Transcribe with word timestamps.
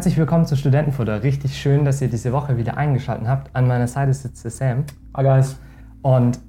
Herzlich 0.00 0.16
willkommen 0.16 0.46
zu 0.46 0.56
Studentenfutter. 0.56 1.22
Richtig 1.22 1.60
schön, 1.60 1.84
dass 1.84 2.00
ihr 2.00 2.08
diese 2.08 2.32
Woche 2.32 2.56
wieder 2.56 2.78
eingeschaltet 2.78 3.28
habt. 3.28 3.54
An 3.54 3.68
meiner 3.68 3.86
Seite 3.86 4.14
sitzt 4.14 4.42
der 4.42 4.50
Sam. 4.50 4.84
Hi 5.14 5.22
guys. 5.22 5.60
Und 6.00 6.40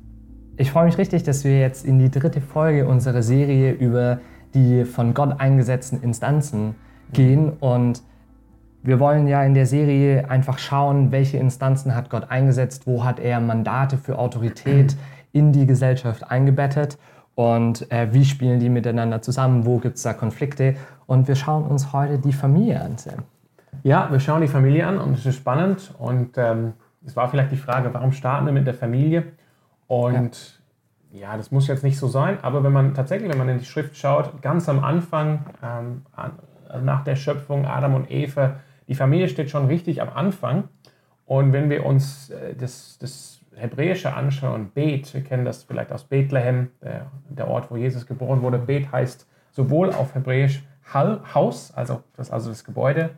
ich 0.56 0.72
freue 0.72 0.86
mich 0.86 0.98
richtig, 0.98 1.24
dass 1.24 1.44
wir 1.44 1.60
jetzt 1.60 1.86
in 1.86 2.00
die 2.00 2.10
dritte 2.10 2.40
Folge 2.40 2.88
unserer 2.88 3.22
Serie 3.22 3.74
über 3.74 4.22
die 4.54 4.86
von 4.86 5.14
Gott 5.14 5.42
eingesetzten 5.42 6.02
Instanzen 6.02 6.76
gehen. 7.12 7.50
Und 7.60 8.04
wir 8.84 9.02
wollen 9.02 9.28
ja 9.28 9.44
in 9.44 9.54
der 9.54 9.66
Serie 9.66 10.30
einfach 10.30 10.58
schauen, 10.58 11.12
welche 11.12 11.36
Instanzen 11.36 11.94
hat 11.94 12.10
Gott 12.10 12.32
eingesetzt, 12.32 12.88
wo 12.88 13.04
hat 13.04 13.20
er 13.20 13.42
Mandate 13.42 13.98
für 13.98 14.18
Autorität 14.18 14.96
in 15.34 15.52
die 15.52 15.66
Gesellschaft 15.66 16.32
eingebettet 16.32 16.98
und 17.36 17.92
äh, 17.92 18.14
wie 18.14 18.24
spielen 18.24 18.62
die 18.62 18.70
miteinander 18.70 19.22
zusammen, 19.22 19.66
wo 19.66 19.80
gibt 19.80 19.98
es 19.98 20.04
da 20.04 20.14
Konflikte. 20.14 20.76
Und 21.06 21.28
wir 21.28 21.36
schauen 21.36 21.66
uns 21.66 21.92
heute 21.92 22.18
die 22.18 22.32
Familie 22.32 22.80
an, 22.80 22.98
Sam. 22.98 23.26
Ja, 23.84 24.12
wir 24.12 24.20
schauen 24.20 24.42
die 24.42 24.48
Familie 24.48 24.86
an 24.86 25.00
und 25.00 25.14
es 25.14 25.26
ist 25.26 25.36
spannend. 25.36 25.94
Und 25.98 26.38
ähm, 26.38 26.74
es 27.06 27.16
war 27.16 27.30
vielleicht 27.30 27.52
die 27.52 27.58
Frage, 27.58 27.94
warum 27.94 28.12
starten 28.12 28.46
wir 28.46 28.54
mit 28.54 28.68
der 28.68 28.74
Familie? 28.74 29.34
Und 29.88 30.62
ja. 31.12 31.22
ja. 31.22 31.38
das 31.38 31.52
muss 31.52 31.68
jetzt 31.68 31.84
nicht 31.84 31.98
so 31.98 32.08
sein, 32.08 32.38
aber 32.44 32.64
wenn 32.64 32.72
man 32.72 32.94
tatsächlich, 32.94 33.30
wenn 33.30 33.38
man 33.38 33.50
in 33.50 33.60
die 33.60 33.66
Schrift 33.66 33.98
schaut, 33.98 34.42
ganz 34.42 34.70
am 34.70 34.84
Anfang, 34.84 35.46
ähm, 35.64 36.04
nach 36.84 37.04
der 37.04 37.16
Schöpfung 37.16 37.66
Adam 37.66 37.96
und 37.96 38.10
Eva, 38.12 38.56
die 38.88 38.96
Familie 38.96 39.28
steht 39.28 39.50
schon 39.50 39.68
richtig 39.68 40.02
am 40.02 40.10
Anfang. 40.10 40.66
Und 41.26 41.54
wenn 41.54 41.70
wir 41.70 41.86
uns 41.86 42.30
äh, 42.30 42.56
das, 42.56 42.98
das 43.00 43.42
Hebräische 43.56 44.14
anschauen, 44.14 44.72
Bet, 44.74 45.14
wir 45.14 45.24
kennen 45.24 45.46
das 45.46 45.64
vielleicht 45.64 45.92
aus 45.92 46.04
Bethlehem, 46.04 46.70
der, 46.82 47.08
der 47.30 47.48
Ort, 47.48 47.72
wo 47.72 47.78
Jesus 47.78 48.06
geboren 48.06 48.42
wurde. 48.42 48.58
Bet 48.58 48.92
heißt 48.92 49.28
sowohl 49.52 49.92
auf 49.92 50.16
Hebräisch 50.16 50.64
Haus, 50.94 51.72
also 51.74 52.04
das, 52.18 52.32
also 52.32 52.50
das 52.50 52.64
Gebäude, 52.64 53.12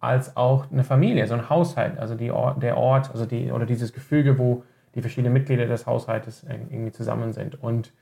als 0.00 0.36
auch 0.36 0.70
eine 0.70 0.84
Familie, 0.84 1.26
so 1.26 1.34
ein 1.34 1.48
Haushalt, 1.48 1.98
also 1.98 2.14
die 2.14 2.30
Ort, 2.30 2.62
der 2.62 2.76
Ort, 2.76 3.10
also 3.10 3.26
die, 3.26 3.50
oder 3.50 3.66
dieses 3.66 3.92
Gefüge, 3.92 4.38
wo 4.38 4.62
die 4.94 5.00
verschiedenen 5.00 5.32
Mitglieder 5.32 5.66
des 5.66 5.86
Haushaltes 5.86 6.44
irgendwie 6.70 6.92
zusammen 6.92 7.32
sind. 7.32 7.62
Und 7.62 7.92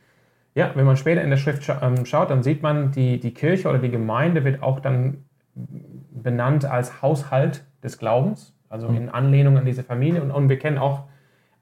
ja, 0.55 0.71
wenn 0.75 0.87
man 0.87 0.97
später 0.97 1.23
in 1.23 1.31
der 1.31 1.37
Schrift 1.37 1.71
ähm, 1.83 2.07
schaut, 2.07 2.31
dann 2.31 2.43
sieht 2.43 2.63
man, 2.63 2.91
die, 2.91 3.21
die 3.21 3.35
Kirche 3.35 3.69
oder 3.69 3.79
die 3.79 3.91
Gemeinde 3.91 4.45
wird 4.45 4.63
auch 4.63 4.81
dann 4.81 5.25
benannt 5.55 6.65
als 6.65 7.03
Haushalt 7.03 7.65
des 7.83 7.99
Glaubens, 7.99 8.55
also 8.69 8.89
in 8.89 9.09
Anlehnung 9.09 9.57
an 9.59 9.65
diese 9.65 9.83
Familie. 9.83 10.23
Und, 10.23 10.31
und 10.31 10.49
wir 10.49 10.59
kennen 10.59 10.79
auch 10.79 11.05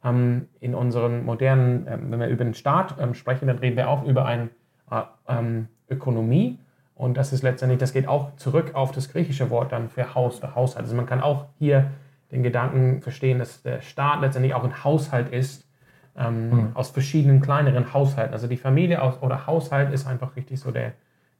ähm, 0.04 0.48
in 0.60 0.74
unseren 0.74 1.24
modernen, 1.24 1.86
ähm, 1.88 2.10
wenn 2.10 2.20
wir 2.20 2.28
über 2.28 2.44
den 2.44 2.54
Staat 2.54 2.96
ähm, 3.00 3.14
sprechen, 3.14 3.48
dann 3.48 3.58
reden 3.58 3.76
wir 3.76 3.88
auch 3.88 4.04
über 4.04 4.26
eine 4.26 4.50
äh, 4.90 5.92
Ökonomie. 5.92 6.58
Und 6.94 7.16
das 7.16 7.32
ist 7.32 7.42
letztendlich, 7.42 7.80
das 7.80 7.92
geht 7.92 8.06
auch 8.06 8.36
zurück 8.36 8.74
auf 8.74 8.92
das 8.92 9.08
griechische 9.08 9.50
Wort 9.50 9.72
dann 9.72 9.88
für 9.88 10.14
Haus, 10.14 10.38
für 10.38 10.54
Haushalt. 10.54 10.84
Also 10.84 10.94
man 10.94 11.06
kann 11.06 11.20
auch 11.20 11.46
hier 11.58 11.90
den 12.30 12.42
Gedanken 12.42 13.02
verstehen, 13.02 13.38
dass 13.38 13.62
der 13.62 13.80
Staat 13.80 14.20
letztendlich 14.20 14.54
auch 14.54 14.64
ein 14.64 14.84
Haushalt 14.84 15.28
ist, 15.28 15.68
ähm, 16.16 16.50
mhm. 16.50 16.70
aus 16.74 16.90
verschiedenen 16.90 17.40
kleineren 17.40 17.92
Haushalten. 17.92 18.32
Also 18.32 18.46
die 18.46 18.56
Familie 18.56 19.02
aus, 19.02 19.20
oder 19.22 19.46
Haushalt 19.46 19.92
ist 19.92 20.06
einfach 20.06 20.36
richtig 20.36 20.60
so 20.60 20.70
der, 20.70 20.92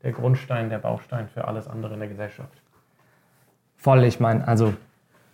der 0.03 0.13
Grundstein, 0.13 0.71
der 0.71 0.79
Baustein 0.79 1.29
für 1.29 1.47
alles 1.47 1.69
andere 1.69 1.95
in 1.95 2.01
der 2.01 2.09
Gesellschaft. 2.09 2.63
Voll, 3.77 4.05
ich 4.05 4.19
meine, 4.19 4.47
also 4.49 4.75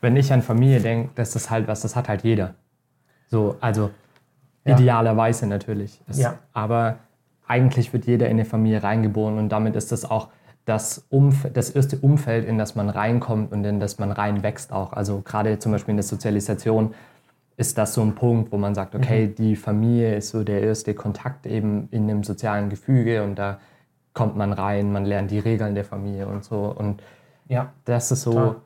wenn 0.00 0.16
ich 0.16 0.32
an 0.32 0.42
Familie 0.42 0.80
denke, 0.80 1.10
das 1.14 1.34
ist 1.36 1.50
halt 1.50 1.68
was, 1.68 1.82
das 1.82 1.96
hat 1.96 2.08
halt 2.08 2.24
jeder. 2.24 2.54
So, 3.28 3.56
also 3.60 3.90
ja. 4.64 4.74
idealerweise 4.74 5.46
natürlich. 5.46 6.00
Es, 6.08 6.18
ja. 6.18 6.38
Aber 6.52 6.96
eigentlich 7.50 7.92
wird 7.92 8.06
jeder 8.06 8.26
in 8.26 8.32
eine 8.32 8.44
Familie 8.44 8.82
reingeboren 8.82 9.36
und 9.36 9.48
damit 9.48 9.74
ist 9.74 9.90
das 9.90 10.08
auch 10.08 10.28
das, 10.64 11.06
Umf 11.08 11.48
das 11.52 11.70
erste 11.70 11.98
Umfeld, 11.98 12.46
in 12.46 12.58
das 12.58 12.76
man 12.76 12.88
reinkommt 12.88 13.50
und 13.50 13.64
in 13.64 13.80
das 13.80 13.98
man 13.98 14.12
reinwächst 14.12 14.72
auch. 14.72 14.92
Also 14.92 15.20
gerade 15.20 15.58
zum 15.58 15.72
Beispiel 15.72 15.90
in 15.90 15.96
der 15.96 16.04
Sozialisation 16.04 16.94
ist 17.56 17.76
das 17.76 17.94
so 17.94 18.02
ein 18.02 18.14
Punkt, 18.14 18.52
wo 18.52 18.56
man 18.56 18.74
sagt, 18.74 18.94
okay, 18.94 19.26
mhm. 19.26 19.34
die 19.34 19.56
Familie 19.56 20.14
ist 20.14 20.30
so 20.30 20.44
der 20.44 20.62
erste 20.62 20.94
Kontakt 20.94 21.44
eben 21.44 21.88
in 21.90 22.06
dem 22.06 22.22
sozialen 22.22 22.70
Gefüge 22.70 23.24
und 23.24 23.36
da 23.36 23.58
kommt 24.14 24.36
man 24.36 24.52
rein, 24.52 24.92
man 24.92 25.04
lernt 25.04 25.30
die 25.30 25.40
Regeln 25.40 25.74
der 25.74 25.84
Familie 25.84 26.28
und 26.28 26.44
so. 26.44 26.74
Und 26.76 27.02
ja, 27.48 27.72
das 27.84 28.12
ist 28.12 28.22
so 28.22 28.56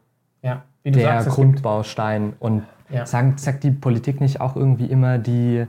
ja. 0.42 0.62
der 0.84 1.22
sagst, 1.22 1.36
Grundbaustein. 1.36 2.34
Und 2.38 2.64
ja. 2.90 3.06
sagt, 3.06 3.40
sagt 3.40 3.64
die 3.64 3.70
Politik 3.70 4.20
nicht 4.20 4.40
auch 4.40 4.56
irgendwie 4.56 4.86
immer 4.86 5.18
die, 5.18 5.66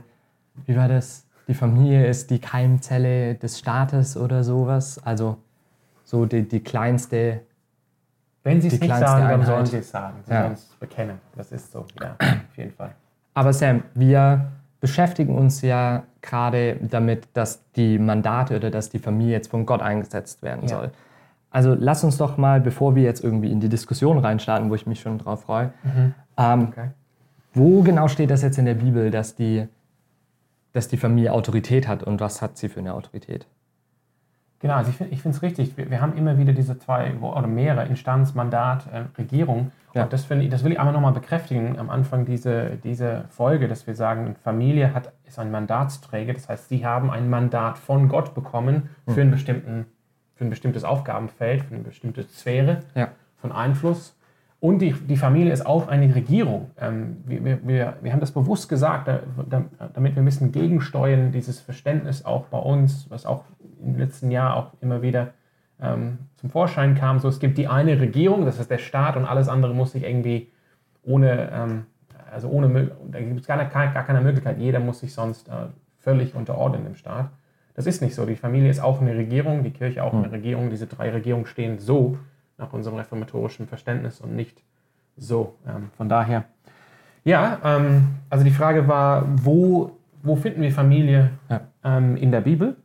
wie 0.66 0.76
war 0.76 0.88
das? 0.88 1.25
Die 1.48 1.54
Familie 1.54 2.06
ist 2.06 2.30
die 2.30 2.40
Keimzelle 2.40 3.34
des 3.36 3.58
Staates 3.58 4.16
oder 4.16 4.42
sowas? 4.42 5.00
Also 5.04 5.38
so 6.04 6.26
die, 6.26 6.46
die 6.48 6.60
kleinste. 6.60 7.40
Wenn 8.42 8.60
sie 8.60 8.68
es 8.68 8.80
nicht 8.80 8.94
sagen, 8.94 9.22
Einheit. 9.22 9.32
dann 9.32 9.46
sollen 9.46 9.66
sie 9.66 9.78
es 9.78 9.90
sagen. 9.90 10.16
Sie 10.24 10.32
ja. 10.32 10.42
sollen 10.42 10.52
es 10.52 10.64
bekennen. 10.80 11.20
Das 11.36 11.52
ist 11.52 11.72
so, 11.72 11.84
ja, 12.00 12.16
auf 12.20 12.56
jeden 12.56 12.72
Fall. 12.72 12.92
Aber 13.34 13.52
Sam, 13.52 13.82
wir 13.94 14.46
beschäftigen 14.80 15.36
uns 15.36 15.62
ja 15.62 16.04
gerade 16.22 16.76
damit, 16.80 17.28
dass 17.32 17.60
die 17.72 17.98
Mandate 17.98 18.56
oder 18.56 18.70
dass 18.70 18.88
die 18.88 18.98
Familie 18.98 19.32
jetzt 19.32 19.50
von 19.50 19.66
Gott 19.66 19.82
eingesetzt 19.82 20.42
werden 20.42 20.62
ja. 20.62 20.68
soll. 20.68 20.90
Also 21.50 21.76
lass 21.78 22.04
uns 22.04 22.18
doch 22.18 22.36
mal, 22.36 22.60
bevor 22.60 22.94
wir 22.94 23.02
jetzt 23.02 23.24
irgendwie 23.24 23.50
in 23.50 23.60
die 23.60 23.68
Diskussion 23.68 24.18
reinstarten, 24.18 24.68
wo 24.70 24.74
ich 24.74 24.86
mich 24.86 25.00
schon 25.00 25.18
drauf 25.18 25.42
freue, 25.42 25.72
mhm. 25.82 26.14
ähm, 26.36 26.68
okay. 26.68 26.90
wo 27.54 27.82
genau 27.82 28.08
steht 28.08 28.30
das 28.30 28.42
jetzt 28.42 28.58
in 28.58 28.66
der 28.66 28.74
Bibel, 28.74 29.10
dass 29.10 29.34
die, 29.34 29.66
dass 30.76 30.88
die 30.88 30.96
Familie 30.96 31.32
Autorität 31.32 31.88
hat 31.88 32.02
und 32.02 32.20
was 32.20 32.42
hat 32.42 32.58
sie 32.58 32.68
für 32.68 32.80
eine 32.80 32.94
Autorität? 32.94 33.46
Genau, 34.58 34.74
also 34.74 34.90
ich 34.90 35.22
finde 35.22 35.36
es 35.36 35.42
richtig. 35.42 35.76
Wir, 35.76 35.90
wir, 35.90 36.00
haben 36.00 36.16
immer 36.16 36.38
wieder 36.38 36.52
diese 36.52 36.78
zwei 36.78 37.14
oder 37.14 37.46
mehrere 37.46 37.86
Instanz, 37.86 38.34
Mandat, 38.34 38.86
äh, 38.92 39.04
Regierung. 39.18 39.70
Ja. 39.94 40.04
Und 40.04 40.12
das, 40.12 40.30
ich, 40.30 40.48
das 40.48 40.64
will 40.64 40.72
ich 40.72 40.78
einmal 40.78 40.94
nochmal 40.94 41.12
bekräftigen 41.12 41.78
am 41.78 41.90
Anfang 41.90 42.24
dieser 42.24 42.70
diese 42.70 43.24
Folge, 43.28 43.68
dass 43.68 43.86
wir 43.86 43.94
sagen, 43.94 44.34
Familie 44.42 44.94
hat, 44.94 45.12
ist 45.24 45.38
ein 45.38 45.50
Mandatsträger. 45.50 46.32
Das 46.32 46.48
heißt, 46.48 46.68
sie 46.68 46.86
haben 46.86 47.10
ein 47.10 47.28
Mandat 47.28 47.78
von 47.78 48.08
Gott 48.08 48.34
bekommen 48.34 48.88
für 49.06 49.16
hm. 49.16 49.20
einen 49.20 49.30
bestimmten 49.30 49.86
für 50.34 50.44
ein 50.44 50.50
bestimmtes 50.50 50.84
Aufgabenfeld, 50.84 51.64
für 51.64 51.74
eine 51.74 51.84
bestimmte 51.84 52.22
Sphäre 52.24 52.82
ja. 52.94 53.08
von 53.36 53.52
Einfluss. 53.52 54.15
Und 54.58 54.78
die, 54.80 54.92
die 54.92 55.16
Familie 55.16 55.52
ist 55.52 55.66
auch 55.66 55.88
eine 55.88 56.14
Regierung. 56.14 56.70
Ähm, 56.80 57.18
wir, 57.26 57.66
wir, 57.66 57.94
wir 58.00 58.12
haben 58.12 58.20
das 58.20 58.32
bewusst 58.32 58.68
gesagt, 58.68 59.08
damit 59.08 60.16
wir 60.16 60.22
ein 60.22 60.24
bisschen 60.24 60.50
gegensteuern, 60.50 61.30
dieses 61.30 61.60
Verständnis 61.60 62.24
auch 62.24 62.46
bei 62.46 62.58
uns, 62.58 63.10
was 63.10 63.26
auch 63.26 63.44
im 63.84 63.98
letzten 63.98 64.30
Jahr 64.30 64.56
auch 64.56 64.72
immer 64.80 65.02
wieder 65.02 65.34
ähm, 65.80 66.18
zum 66.36 66.50
Vorschein 66.50 66.94
kam. 66.94 67.18
So, 67.18 67.28
es 67.28 67.38
gibt 67.38 67.58
die 67.58 67.68
eine 67.68 68.00
Regierung, 68.00 68.46
das 68.46 68.58
ist 68.58 68.70
der 68.70 68.78
Staat, 68.78 69.16
und 69.16 69.26
alles 69.26 69.48
andere 69.48 69.74
muss 69.74 69.92
sich 69.92 70.04
irgendwie 70.04 70.50
ohne, 71.02 71.50
ähm, 71.52 71.86
also 72.32 72.48
ohne, 72.48 72.92
da 73.10 73.20
gibt 73.20 73.40
es 73.40 73.46
gar, 73.46 73.62
gar 73.64 74.04
keine 74.04 74.22
Möglichkeit, 74.22 74.58
jeder 74.58 74.80
muss 74.80 75.00
sich 75.00 75.12
sonst 75.12 75.48
äh, 75.48 75.66
völlig 75.98 76.34
unterordnen 76.34 76.84
dem 76.84 76.94
Staat. 76.94 77.30
Das 77.74 77.86
ist 77.86 78.00
nicht 78.00 78.14
so. 78.14 78.24
Die 78.24 78.36
Familie 78.36 78.70
ist 78.70 78.80
auch 78.80 79.02
eine 79.02 79.14
Regierung, 79.14 79.62
die 79.62 79.70
Kirche 79.70 80.02
auch 80.02 80.14
eine 80.14 80.24
hm. 80.24 80.30
Regierung. 80.30 80.70
Diese 80.70 80.86
drei 80.86 81.10
Regierungen 81.10 81.44
stehen 81.44 81.78
so 81.78 82.16
nach 82.58 82.72
unserem 82.72 82.96
reformatorischen 82.96 83.66
Verständnis 83.66 84.20
und 84.20 84.34
nicht 84.34 84.62
so. 85.16 85.56
Ähm, 85.66 85.90
von 85.96 86.08
daher, 86.08 86.44
ja, 87.24 87.58
ähm, 87.64 88.16
also 88.30 88.44
die 88.44 88.50
Frage 88.50 88.88
war, 88.88 89.24
wo, 89.44 89.96
wo 90.22 90.36
finden 90.36 90.62
wir 90.62 90.72
Familie 90.72 91.30
ja. 91.48 91.60
ähm, 91.84 92.16
in 92.16 92.30
der 92.30 92.40
Bibel? 92.40 92.76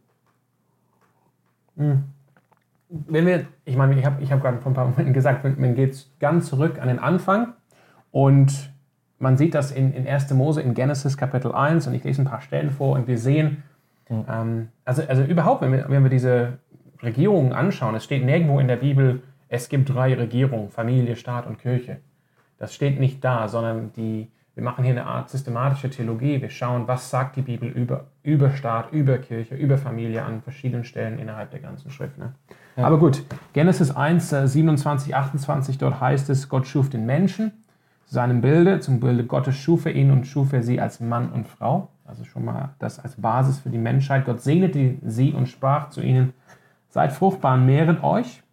Hm. 1.78 2.04
Wenn 2.90 3.26
wir, 3.26 3.46
ich 3.64 3.78
meine, 3.78 3.98
ich 3.98 4.06
habe 4.06 4.22
ich 4.22 4.32
hab 4.32 4.42
gerade 4.42 4.58
vor 4.58 4.72
ein 4.72 4.76
paar 4.76 4.86
Momenten 4.86 5.14
gesagt, 5.14 5.44
man 5.44 5.76
geht 5.76 6.08
ganz 6.20 6.48
zurück 6.48 6.80
an 6.82 6.90
den 6.90 7.00
Anfang 7.00 7.54
und 8.12 8.72
man 9.20 9.38
sieht 9.38 9.56
das 9.56 9.72
in, 9.72 9.94
in 9.94 10.06
1. 10.06 10.34
Mose, 10.34 10.62
in 10.62 10.74
Genesis 10.74 11.16
Kapitel 11.16 11.54
1 11.54 11.88
und 11.88 11.94
ich 11.94 12.04
lese 12.04 12.24
ein 12.24 12.26
paar 12.26 12.42
Stellen 12.42 12.72
vor 12.72 12.96
und 12.96 13.08
wir 13.08 13.18
sehen, 13.18 13.64
Mhm. 14.12 14.68
Also, 14.86 15.04
also 15.08 15.24
überhaupt, 15.24 15.62
wenn 15.62 15.72
wir, 15.72 15.86
wenn 15.88 16.04
wir 16.04 16.10
diese 16.10 16.60
Regierungen 17.02 17.54
anschauen, 17.54 17.96
es 17.96 18.04
steht 18.04 18.26
nirgendwo 18.26 18.60
in 18.60 18.68
der 18.68 18.76
Bibel, 18.76 19.24
es 19.52 19.68
gibt 19.68 19.90
drei 19.90 20.14
Regierungen, 20.14 20.70
Familie, 20.70 21.18
Staat 21.18 21.46
und 21.46 21.60
Kirche. 21.60 21.98
Das 22.58 22.74
steht 22.74 23.02
nicht 23.02 23.22
da, 23.22 23.50
sondern 23.50 23.92
die, 23.92 24.32
wir 24.56 24.64
machen 24.64 24.86
hier 24.86 24.94
eine 24.94 25.06
Art 25.06 25.30
systematische 25.30 25.90
Theologie. 25.90 26.42
Wir 26.42 26.50
schauen, 26.50 26.88
was 26.88 27.10
sagt 27.10 27.36
die 27.36 27.42
Bibel 27.42 27.68
über, 27.68 28.06
über 28.24 28.52
Staat, 28.52 28.94
über 28.94 29.18
Kirche, 29.18 29.56
über 29.56 29.78
Familie 29.78 30.24
an 30.24 30.42
verschiedenen 30.42 30.86
Stellen 30.86 31.20
innerhalb 31.20 31.52
der 31.52 31.60
ganzen 31.60 31.92
Schrift. 31.92 32.18
Ne? 32.18 32.34
Ja. 32.78 32.86
Aber 32.86 32.98
gut, 32.98 33.26
Genesis 33.52 33.92
1, 33.92 34.30
27, 34.30 35.14
28, 35.14 35.78
dort 35.78 36.00
heißt 36.00 36.30
es, 36.30 36.48
Gott 36.48 36.66
schuf 36.66 36.90
den 36.90 37.06
Menschen 37.06 37.52
zu 38.06 38.14
seinem 38.14 38.40
Bilde, 38.40 38.80
zum 38.80 39.02
Bilde 39.02 39.26
Gottes 39.26 39.58
schuf 39.58 39.86
er 39.86 39.94
ihn 39.94 40.12
und 40.12 40.28
schuf 40.28 40.54
er 40.54 40.64
sie 40.64 40.80
als 40.80 41.02
Mann 41.02 41.30
und 41.30 41.46
Frau. 41.46 41.90
Also 42.06 42.24
schon 42.24 42.46
mal 42.46 42.70
das 42.80 43.00
als 43.00 43.20
Basis 43.20 43.60
für 43.60 43.70
die 43.70 43.78
Menschheit. 43.78 44.24
Gott 44.24 44.40
segnete 44.40 44.96
sie 45.06 45.34
und 45.34 45.50
sprach 45.50 45.90
zu 45.90 46.00
ihnen, 46.00 46.32
seid 46.88 47.12
fruchtbar 47.12 47.56
und 47.56 47.66
mehret 47.66 48.02
euch, 48.02 48.44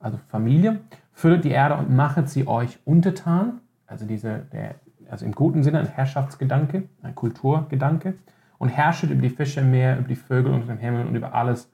also 0.00 0.18
Familie, 0.28 0.80
füllet 1.12 1.44
die 1.44 1.50
Erde 1.50 1.76
und 1.76 1.94
machet 1.94 2.28
sie 2.28 2.46
euch 2.46 2.78
untertan. 2.84 3.60
Also, 3.86 4.06
diese, 4.06 4.46
der, 4.52 4.76
also 5.10 5.24
im 5.24 5.32
guten 5.32 5.62
Sinne 5.62 5.80
ein 5.80 5.86
Herrschaftsgedanke, 5.86 6.84
ein 7.02 7.14
Kulturgedanke. 7.14 8.14
Und 8.58 8.68
herrschet 8.68 9.10
über 9.10 9.22
die 9.22 9.30
Fische 9.30 9.60
im 9.60 9.70
Meer, 9.70 9.98
über 9.98 10.08
die 10.08 10.16
Vögel 10.16 10.52
unter 10.52 10.66
dem 10.66 10.78
Himmel 10.78 11.06
und 11.06 11.14
über 11.14 11.34
alles 11.34 11.70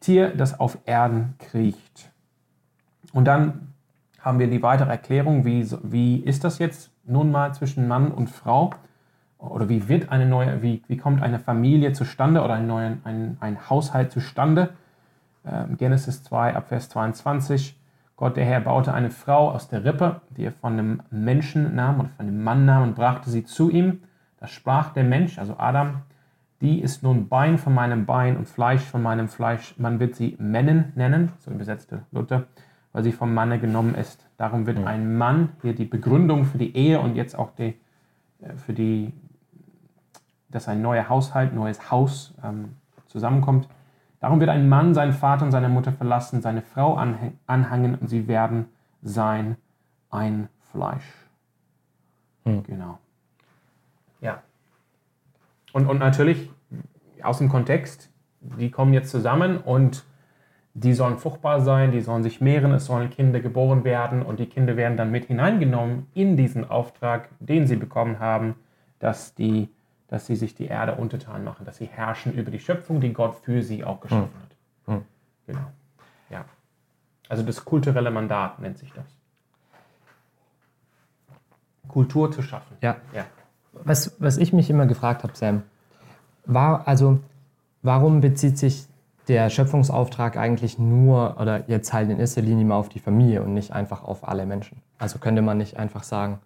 Tier, 0.00 0.30
das 0.34 0.58
auf 0.58 0.78
Erden 0.86 1.34
kriecht. 1.38 2.10
Und 3.12 3.26
dann 3.26 3.72
haben 4.18 4.38
wir 4.38 4.48
die 4.48 4.62
weitere 4.62 4.90
Erklärung, 4.90 5.44
wie, 5.44 5.66
wie 5.82 6.16
ist 6.16 6.44
das 6.44 6.58
jetzt 6.58 6.90
nun 7.04 7.30
mal 7.30 7.52
zwischen 7.54 7.88
Mann 7.88 8.10
und 8.10 8.30
Frau? 8.30 8.70
Oder 9.38 9.68
wie 9.68 9.88
wird 9.88 10.10
eine 10.10 10.26
neue, 10.26 10.62
wie, 10.62 10.82
wie 10.86 10.96
kommt 10.96 11.22
eine 11.22 11.38
Familie 11.38 11.92
zustande 11.92 12.42
oder 12.42 12.54
ein, 12.54 12.66
neuen, 12.66 13.00
ein, 13.04 13.36
ein 13.40 13.68
Haushalt 13.68 14.12
zustande? 14.12 14.70
Ähm, 15.44 15.76
Genesis 15.76 16.22
2 16.22 16.54
ab 16.54 16.68
Vers 16.68 16.88
22. 16.88 17.78
Gott 18.16 18.36
der 18.36 18.44
Herr 18.44 18.60
baute 18.60 18.94
eine 18.94 19.10
Frau 19.10 19.50
aus 19.50 19.68
der 19.68 19.84
Rippe, 19.84 20.20
die 20.30 20.44
er 20.44 20.52
von 20.52 20.74
einem 20.74 21.02
Menschen 21.10 21.74
nahm 21.74 21.98
und 22.00 22.10
von 22.10 22.26
einem 22.26 22.42
Mann 22.42 22.64
nahm 22.64 22.84
und 22.84 22.94
brachte 22.94 23.30
sie 23.30 23.44
zu 23.44 23.70
ihm. 23.70 24.02
Da 24.38 24.46
sprach 24.46 24.92
der 24.92 25.04
Mensch, 25.04 25.38
also 25.38 25.56
Adam, 25.58 26.02
die 26.60 26.80
ist 26.80 27.02
nun 27.02 27.28
Bein 27.28 27.58
von 27.58 27.74
meinem 27.74 28.06
Bein 28.06 28.36
und 28.36 28.48
Fleisch 28.48 28.82
von 28.82 29.02
meinem 29.02 29.28
Fleisch. 29.28 29.74
Man 29.78 29.98
wird 29.98 30.14
sie 30.14 30.36
Männen 30.38 30.92
nennen, 30.94 31.32
so 31.40 31.50
übersetzte 31.50 32.02
Luther, 32.12 32.44
weil 32.92 33.02
sie 33.02 33.10
vom 33.10 33.34
Manne 33.34 33.58
genommen 33.58 33.96
ist. 33.96 34.24
Darum 34.36 34.66
wird 34.66 34.78
ein 34.86 35.18
Mann 35.18 35.50
hier 35.60 35.74
die 35.74 35.84
Begründung 35.84 36.44
für 36.44 36.58
die 36.58 36.76
Ehe 36.76 37.00
und 37.00 37.16
jetzt 37.16 37.36
auch 37.36 37.50
die, 37.56 37.74
äh, 38.40 38.54
für 38.54 38.72
die, 38.72 39.12
dass 40.50 40.68
ein 40.68 40.82
neuer 40.82 41.08
Haushalt, 41.08 41.52
neues 41.52 41.90
Haus 41.90 42.34
ähm, 42.44 42.76
zusammenkommt. 43.08 43.68
Darum 44.22 44.38
wird 44.38 44.50
ein 44.50 44.68
Mann 44.68 44.94
seinen 44.94 45.12
Vater 45.12 45.44
und 45.44 45.50
seine 45.50 45.68
Mutter 45.68 45.90
verlassen, 45.90 46.42
seine 46.42 46.62
Frau 46.62 46.94
anhangen 46.94 47.96
und 47.96 48.06
sie 48.06 48.28
werden 48.28 48.66
sein 49.02 49.56
ein 50.10 50.48
Fleisch. 50.70 51.26
Hm. 52.44 52.62
Genau. 52.62 53.00
Ja. 54.20 54.40
Und, 55.72 55.88
und 55.88 55.98
natürlich 55.98 56.48
aus 57.20 57.38
dem 57.38 57.48
Kontext, 57.48 58.10
die 58.40 58.70
kommen 58.70 58.92
jetzt 58.92 59.10
zusammen 59.10 59.58
und 59.58 60.04
die 60.74 60.94
sollen 60.94 61.18
fruchtbar 61.18 61.60
sein, 61.60 61.90
die 61.90 62.00
sollen 62.00 62.22
sich 62.22 62.40
mehren, 62.40 62.70
es 62.70 62.86
sollen 62.86 63.10
Kinder 63.10 63.40
geboren 63.40 63.82
werden 63.82 64.22
und 64.22 64.38
die 64.38 64.46
Kinder 64.46 64.76
werden 64.76 64.96
dann 64.96 65.10
mit 65.10 65.24
hineingenommen 65.24 66.06
in 66.14 66.36
diesen 66.36 66.70
Auftrag, 66.70 67.28
den 67.40 67.66
sie 67.66 67.76
bekommen 67.76 68.20
haben, 68.20 68.54
dass 69.00 69.34
die 69.34 69.68
dass 70.12 70.26
sie 70.26 70.36
sich 70.36 70.54
die 70.54 70.66
Erde 70.66 70.96
untertan 70.96 71.42
machen, 71.42 71.64
dass 71.64 71.78
sie 71.78 71.86
herrschen 71.86 72.34
über 72.34 72.50
die 72.50 72.58
Schöpfung, 72.58 73.00
die 73.00 73.14
Gott 73.14 73.34
für 73.34 73.62
sie 73.62 73.82
auch 73.82 73.98
geschaffen 73.98 74.28
hm. 74.84 74.94
hat. 74.94 74.98
Hm. 74.98 75.06
Genau. 75.46 75.72
Ja. 76.28 76.44
Also 77.30 77.42
das 77.42 77.64
kulturelle 77.64 78.10
Mandat 78.10 78.58
nennt 78.58 78.76
sich 78.76 78.92
das. 78.92 79.06
Kultur 81.88 82.30
zu 82.30 82.42
schaffen. 82.42 82.76
Ja. 82.82 82.96
ja. 83.14 83.24
Was, 83.72 84.20
was 84.20 84.36
ich 84.36 84.52
mich 84.52 84.68
immer 84.68 84.84
gefragt 84.84 85.22
habe, 85.22 85.34
Sam, 85.34 85.62
war 86.44 86.86
also, 86.86 87.18
warum 87.80 88.20
bezieht 88.20 88.58
sich 88.58 88.84
der 89.28 89.48
Schöpfungsauftrag 89.48 90.36
eigentlich 90.36 90.78
nur 90.78 91.40
oder 91.40 91.66
jetzt 91.70 91.94
halt 91.94 92.10
in 92.10 92.20
erster 92.20 92.42
Linie 92.42 92.66
mal 92.66 92.76
auf 92.76 92.90
die 92.90 93.00
Familie 93.00 93.42
und 93.42 93.54
nicht 93.54 93.72
einfach 93.72 94.04
auf 94.04 94.28
alle 94.28 94.44
Menschen? 94.44 94.82
Also 94.98 95.18
könnte 95.18 95.40
man 95.40 95.56
nicht 95.56 95.78
einfach 95.78 96.02
sagen, 96.02 96.38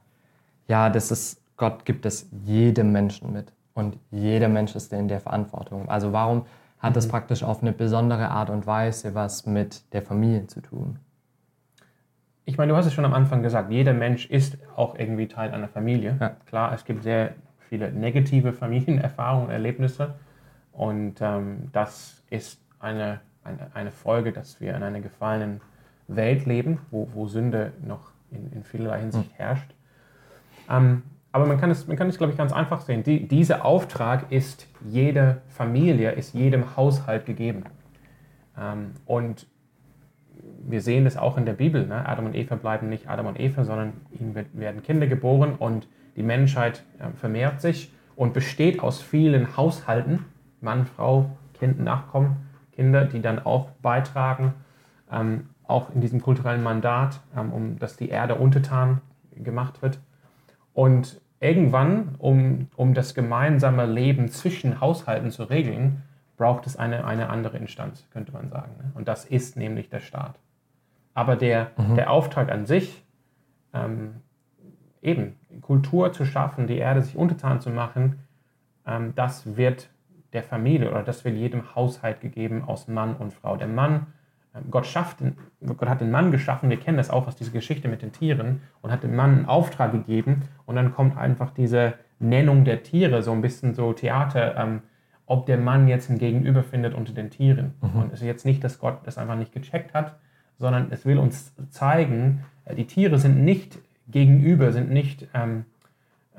ja, 0.68 0.88
das 0.88 1.10
ist, 1.10 1.40
Gott 1.56 1.84
gibt 1.84 2.06
es 2.06 2.28
jedem 2.44 2.92
Menschen 2.92 3.32
mit. 3.32 3.55
Und 3.76 3.98
jeder 4.10 4.48
Mensch 4.48 4.74
ist 4.74 4.90
in 4.94 5.06
der 5.06 5.20
Verantwortung. 5.20 5.90
Also 5.90 6.10
warum 6.14 6.46
hat 6.78 6.96
das 6.96 7.06
mhm. 7.06 7.10
praktisch 7.10 7.42
auf 7.42 7.60
eine 7.60 7.72
besondere 7.72 8.30
Art 8.30 8.48
und 8.48 8.66
Weise 8.66 9.14
was 9.14 9.44
mit 9.44 9.92
der 9.92 10.00
Familie 10.00 10.46
zu 10.46 10.62
tun? 10.62 10.98
Ich 12.46 12.56
meine, 12.56 12.72
du 12.72 12.76
hast 12.76 12.86
es 12.86 12.94
schon 12.94 13.04
am 13.04 13.12
Anfang 13.12 13.42
gesagt, 13.42 13.70
jeder 13.70 13.92
Mensch 13.92 14.30
ist 14.30 14.56
auch 14.76 14.98
irgendwie 14.98 15.28
Teil 15.28 15.50
einer 15.50 15.68
Familie. 15.68 16.16
Ja. 16.18 16.36
Klar, 16.46 16.72
es 16.72 16.86
gibt 16.86 17.02
sehr 17.02 17.34
viele 17.58 17.92
negative 17.92 18.52
Familienerfahrungen, 18.54 19.50
Erlebnisse. 19.50 20.14
Und 20.72 21.20
ähm, 21.20 21.68
das 21.72 22.22
ist 22.30 22.62
eine, 22.78 23.20
eine, 23.44 23.74
eine, 23.74 23.90
Folge, 23.90 24.32
dass 24.32 24.58
wir 24.58 24.74
in 24.74 24.82
einer 24.84 25.00
gefallenen 25.00 25.60
Welt 26.08 26.46
leben, 26.46 26.78
wo, 26.90 27.10
wo 27.12 27.26
Sünde 27.26 27.74
noch 27.84 28.12
in, 28.30 28.50
in 28.52 28.64
vielerlei 28.64 29.00
Hinsicht 29.00 29.32
mhm. 29.32 29.36
herrscht. 29.36 29.74
Ähm, 30.70 31.02
aber 31.36 31.44
man 31.44 31.60
kann 31.60 31.70
es, 31.70 31.86
man 31.86 31.98
kann 31.98 32.08
es 32.08 32.16
glaube 32.16 32.32
ich, 32.32 32.38
ganz 32.38 32.50
einfach 32.54 32.80
sehen. 32.80 33.02
Die, 33.02 33.28
dieser 33.28 33.66
Auftrag 33.66 34.32
ist 34.32 34.66
jeder 34.88 35.42
Familie, 35.48 36.12
ist 36.12 36.32
jedem 36.32 36.76
Haushalt 36.78 37.26
gegeben. 37.26 37.64
Ähm, 38.58 38.92
und 39.04 39.46
wir 40.66 40.80
sehen 40.80 41.04
das 41.04 41.18
auch 41.18 41.36
in 41.36 41.44
der 41.44 41.52
Bibel. 41.52 41.86
Ne? 41.86 42.08
Adam 42.08 42.24
und 42.24 42.34
Eva 42.34 42.54
bleiben 42.54 42.88
nicht 42.88 43.10
Adam 43.10 43.26
und 43.26 43.38
Eva, 43.38 43.64
sondern 43.64 43.92
ihnen 44.18 44.34
werden 44.54 44.82
Kinder 44.82 45.06
geboren 45.06 45.56
und 45.58 45.88
die 46.16 46.22
Menschheit 46.22 46.84
äh, 46.98 47.14
vermehrt 47.14 47.60
sich 47.60 47.92
und 48.16 48.32
besteht 48.32 48.80
aus 48.80 49.02
vielen 49.02 49.58
Haushalten, 49.58 50.24
Mann, 50.62 50.86
Frau, 50.86 51.36
Kind, 51.52 51.78
Nachkommen, 51.80 52.48
Kinder, 52.72 53.04
die 53.04 53.20
dann 53.20 53.44
auch 53.44 53.68
beitragen, 53.82 54.54
ähm, 55.12 55.50
auch 55.64 55.94
in 55.94 56.00
diesem 56.00 56.22
kulturellen 56.22 56.62
Mandat, 56.62 57.20
ähm, 57.36 57.52
um 57.52 57.78
dass 57.78 57.98
die 57.98 58.08
Erde 58.08 58.36
untertan 58.36 59.02
gemacht 59.34 59.82
wird. 59.82 59.98
Und 60.72 61.20
irgendwann, 61.40 62.14
um, 62.18 62.68
um 62.76 62.94
das 62.94 63.14
gemeinsame 63.14 63.86
Leben 63.86 64.28
zwischen 64.28 64.80
Haushalten 64.80 65.30
zu 65.30 65.44
regeln, 65.44 66.02
braucht 66.36 66.66
es 66.66 66.76
eine, 66.76 67.04
eine 67.04 67.30
andere 67.30 67.56
Instanz, 67.58 68.06
könnte 68.10 68.32
man 68.32 68.48
sagen. 68.48 68.72
Ne? 68.78 68.90
Und 68.94 69.08
das 69.08 69.24
ist 69.24 69.56
nämlich 69.56 69.88
der 69.88 70.00
Staat. 70.00 70.38
Aber 71.14 71.36
der, 71.36 71.70
mhm. 71.76 71.94
der 71.96 72.10
Auftrag 72.10 72.50
an 72.50 72.66
sich, 72.66 73.04
ähm, 73.72 74.16
eben 75.02 75.36
Kultur 75.62 76.12
zu 76.12 76.24
schaffen, 76.24 76.66
die 76.66 76.76
Erde 76.76 77.00
sich 77.02 77.16
untertan 77.16 77.60
zu 77.60 77.70
machen, 77.70 78.18
ähm, 78.86 79.12
das 79.14 79.56
wird 79.56 79.88
der 80.32 80.42
Familie 80.42 80.90
oder 80.90 81.02
das 81.02 81.24
wird 81.24 81.36
jedem 81.36 81.74
Haushalt 81.74 82.20
gegeben 82.20 82.64
aus 82.66 82.88
Mann 82.88 83.16
und 83.16 83.32
Frau. 83.32 83.56
Der 83.56 83.68
Mann 83.68 84.06
Gott, 84.70 84.86
schafft, 84.86 85.18
Gott 85.64 85.88
hat 85.88 86.00
den 86.00 86.10
Mann 86.10 86.30
geschaffen, 86.30 86.70
wir 86.70 86.78
kennen 86.78 86.96
das 86.96 87.10
auch 87.10 87.26
aus 87.26 87.36
dieser 87.36 87.52
Geschichte 87.52 87.88
mit 87.88 88.02
den 88.02 88.12
Tieren, 88.12 88.60
und 88.82 88.90
hat 88.90 89.02
dem 89.02 89.14
Mann 89.14 89.38
einen 89.38 89.46
Auftrag 89.46 89.92
gegeben. 89.92 90.42
Und 90.64 90.76
dann 90.76 90.94
kommt 90.94 91.16
einfach 91.16 91.50
diese 91.50 91.94
Nennung 92.18 92.64
der 92.64 92.82
Tiere, 92.82 93.22
so 93.22 93.32
ein 93.32 93.42
bisschen 93.42 93.74
so 93.74 93.92
Theater, 93.92 94.56
ähm, 94.56 94.82
ob 95.26 95.46
der 95.46 95.58
Mann 95.58 95.88
jetzt 95.88 96.08
ein 96.08 96.18
Gegenüber 96.18 96.62
findet 96.62 96.94
unter 96.94 97.12
den 97.12 97.30
Tieren. 97.30 97.74
Mhm. 97.80 98.00
Und 98.00 98.12
es 98.12 98.20
ist 98.20 98.26
jetzt 98.26 98.46
nicht, 98.46 98.62
dass 98.62 98.78
Gott 98.78 99.00
das 99.04 99.18
einfach 99.18 99.36
nicht 99.36 99.52
gecheckt 99.52 99.92
hat, 99.92 100.16
sondern 100.56 100.88
es 100.90 101.04
will 101.04 101.18
uns 101.18 101.52
zeigen, 101.70 102.44
äh, 102.64 102.74
die 102.74 102.86
Tiere 102.86 103.18
sind 103.18 103.44
nicht 103.44 103.78
gegenüber, 104.08 104.72
sind 104.72 104.90
nicht, 104.90 105.28
ähm, 105.34 105.64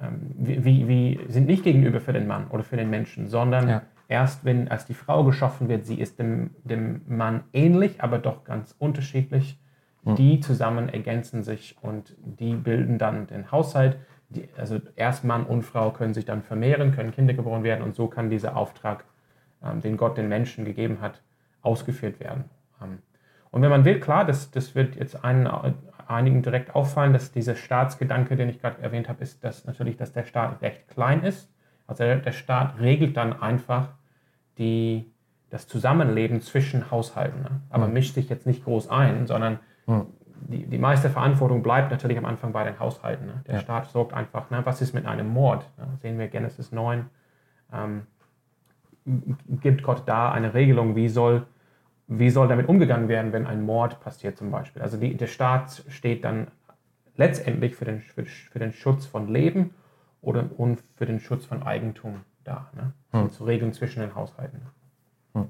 ähm, 0.01 0.31
wie, 0.38 0.88
wie, 0.88 1.19
sind 1.27 1.47
nicht 1.47 1.63
gegenüber 1.63 2.00
für 2.00 2.13
den 2.13 2.27
Mann 2.27 2.47
oder 2.47 2.63
für 2.63 2.77
den 2.77 2.89
Menschen, 2.89 3.27
sondern 3.27 3.69
ja 3.69 3.81
erst 4.07 4.45
wenn 4.45 4.67
als 4.67 4.85
die 4.85 4.93
Frau 4.93 5.23
geschaffen 5.23 5.69
wird, 5.69 5.85
sie 5.85 5.99
ist 5.99 6.19
dem, 6.19 6.51
dem 6.63 7.01
Mann 7.07 7.43
ähnlich, 7.53 8.01
aber 8.01 8.19
doch 8.19 8.43
ganz 8.43 8.75
unterschiedlich. 8.77 9.59
Mhm. 10.03 10.15
Die 10.15 10.39
zusammen 10.39 10.89
ergänzen 10.89 11.43
sich 11.43 11.75
und 11.81 12.15
die 12.19 12.55
bilden 12.55 12.97
dann 12.97 13.27
den 13.27 13.51
Haushalt. 13.51 13.97
Die, 14.29 14.49
also 14.57 14.79
erst 14.95 15.23
Mann 15.23 15.45
und 15.45 15.63
Frau 15.63 15.91
können 15.91 16.13
sich 16.13 16.25
dann 16.25 16.41
vermehren, 16.41 16.91
können 16.93 17.11
Kinder 17.11 17.33
geboren 17.33 17.63
werden 17.63 17.83
und 17.83 17.95
so 17.95 18.07
kann 18.07 18.29
dieser 18.29 18.55
Auftrag, 18.55 19.05
ähm, 19.63 19.81
den 19.81 19.97
Gott 19.97 20.17
den 20.17 20.27
Menschen 20.27 20.65
gegeben 20.65 20.99
hat, 21.01 21.21
ausgeführt 21.61 22.19
werden. 22.19 22.45
Ähm, 22.81 22.99
und 23.51 23.61
wenn 23.61 23.69
man 23.69 23.85
will, 23.85 23.99
klar, 23.99 24.25
das, 24.25 24.51
das 24.51 24.75
wird 24.75 24.95
jetzt 24.97 25.23
einen, 25.23 25.47
einigen 26.07 26.41
direkt 26.41 26.75
auffallen, 26.75 27.13
dass 27.13 27.31
dieser 27.31 27.55
Staatsgedanke, 27.55 28.35
den 28.35 28.49
ich 28.49 28.61
gerade 28.61 28.81
erwähnt 28.81 29.09
habe, 29.09 29.23
ist, 29.23 29.43
dass 29.43 29.65
natürlich, 29.65 29.97
dass 29.97 30.13
der 30.13 30.23
Staat 30.23 30.61
recht 30.61 30.87
klein 30.89 31.23
ist 31.23 31.49
also 31.88 32.03
der 32.03 32.32
Staat 32.34 32.79
regelt 32.79 33.15
dann 33.15 33.41
einfach 33.41 33.89
die, 34.58 35.12
das 35.50 35.67
Zusammenleben 35.67 36.41
zwischen 36.41 36.91
Haushalten, 36.91 37.41
ne? 37.41 37.62
aber 37.70 37.88
mhm. 37.88 37.94
mischt 37.94 38.13
sich 38.13 38.29
jetzt 38.29 38.46
nicht 38.46 38.65
groß 38.65 38.89
ein, 38.89 39.25
sondern 39.25 39.60
mhm. 39.86 40.08
die, 40.50 40.65
die 40.67 40.77
meiste 40.77 41.10
Verantwortung 41.10 41.63
bleibt 41.63 41.89
natürlich 41.89 42.17
am 42.17 42.25
Anfang 42.25 42.51
bei 42.51 42.65
den 42.65 42.77
Haushalten. 42.79 43.25
Ne? 43.25 43.44
Der 43.48 43.56
ja. 43.56 43.62
Staat 43.62 43.89
sorgt 43.89 44.13
einfach, 44.13 44.50
ne? 44.50 44.65
was 44.65 44.82
ist 44.82 44.94
mit 44.94 45.06
einem 45.06 45.29
Mord? 45.29 45.70
Ne? 45.77 45.88
Sehen 46.01 46.20
wir 46.20 46.27
Genesis 46.27 46.74
9. 46.74 47.06
Ähm, 47.74 48.03
gibt 49.62 49.84
Gott 49.84 50.03
da 50.06 50.32
eine 50.34 50.53
Regelung, 50.53 50.98
wie 50.98 51.08
soll, 51.08 51.46
wie 52.08 52.29
soll 52.29 52.50
damit 52.50 52.67
umgegangen 52.67 53.08
werden, 53.08 53.32
wenn 53.32 53.48
ein 53.48 53.62
Mord 53.62 54.01
passiert 54.01 54.38
zum 54.38 54.51
Beispiel. 54.51 54.82
Also 54.82 54.98
die, 54.98 55.15
der 55.15 55.27
Staat 55.27 55.84
steht 55.88 56.25
dann 56.25 56.48
letztendlich 57.15 57.75
für 57.75 57.86
den, 57.86 58.01
für, 58.01 58.25
für 58.25 58.60
den 58.60 58.74
Schutz 58.74 59.06
von 59.06 59.29
Leben 59.29 59.74
oder 60.21 60.45
und 60.57 60.83
für 60.95 61.05
den 61.05 61.19
Schutz 61.19 61.45
von 61.45 61.63
Eigentum 61.63 62.21
da. 62.43 62.69
Ne? 62.75 62.93
Hm. 63.12 63.31
Zu 63.31 63.43
regeln 63.45 63.74
zwischen 63.74 64.01
den 64.01 64.15
Haushalten. 64.15 64.62
Hm. 65.33 65.50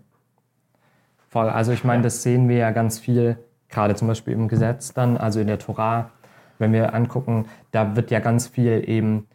Voll. 1.29 1.49
Also 1.49 1.71
ich 1.71 1.83
meine, 1.83 2.03
das 2.03 2.23
sehen 2.23 2.49
wir 2.49 2.57
ja 2.57 2.71
ganz 2.71 2.99
viel, 2.99 3.37
gerade 3.69 3.95
zum 3.95 4.07
Beispiel 4.07 4.33
im 4.33 4.47
Gesetz 4.47 4.93
dann, 4.93 5.17
also 5.17 5.39
in 5.39 5.47
der 5.47 5.59
Torah, 5.59 6.11
wenn 6.59 6.73
wir 6.73 6.93
angucken, 6.93 7.45
da 7.71 7.95
wird 7.95 8.11
ja 8.11 8.19
ganz 8.19 8.47
viel 8.47 8.83
eben 8.87 9.27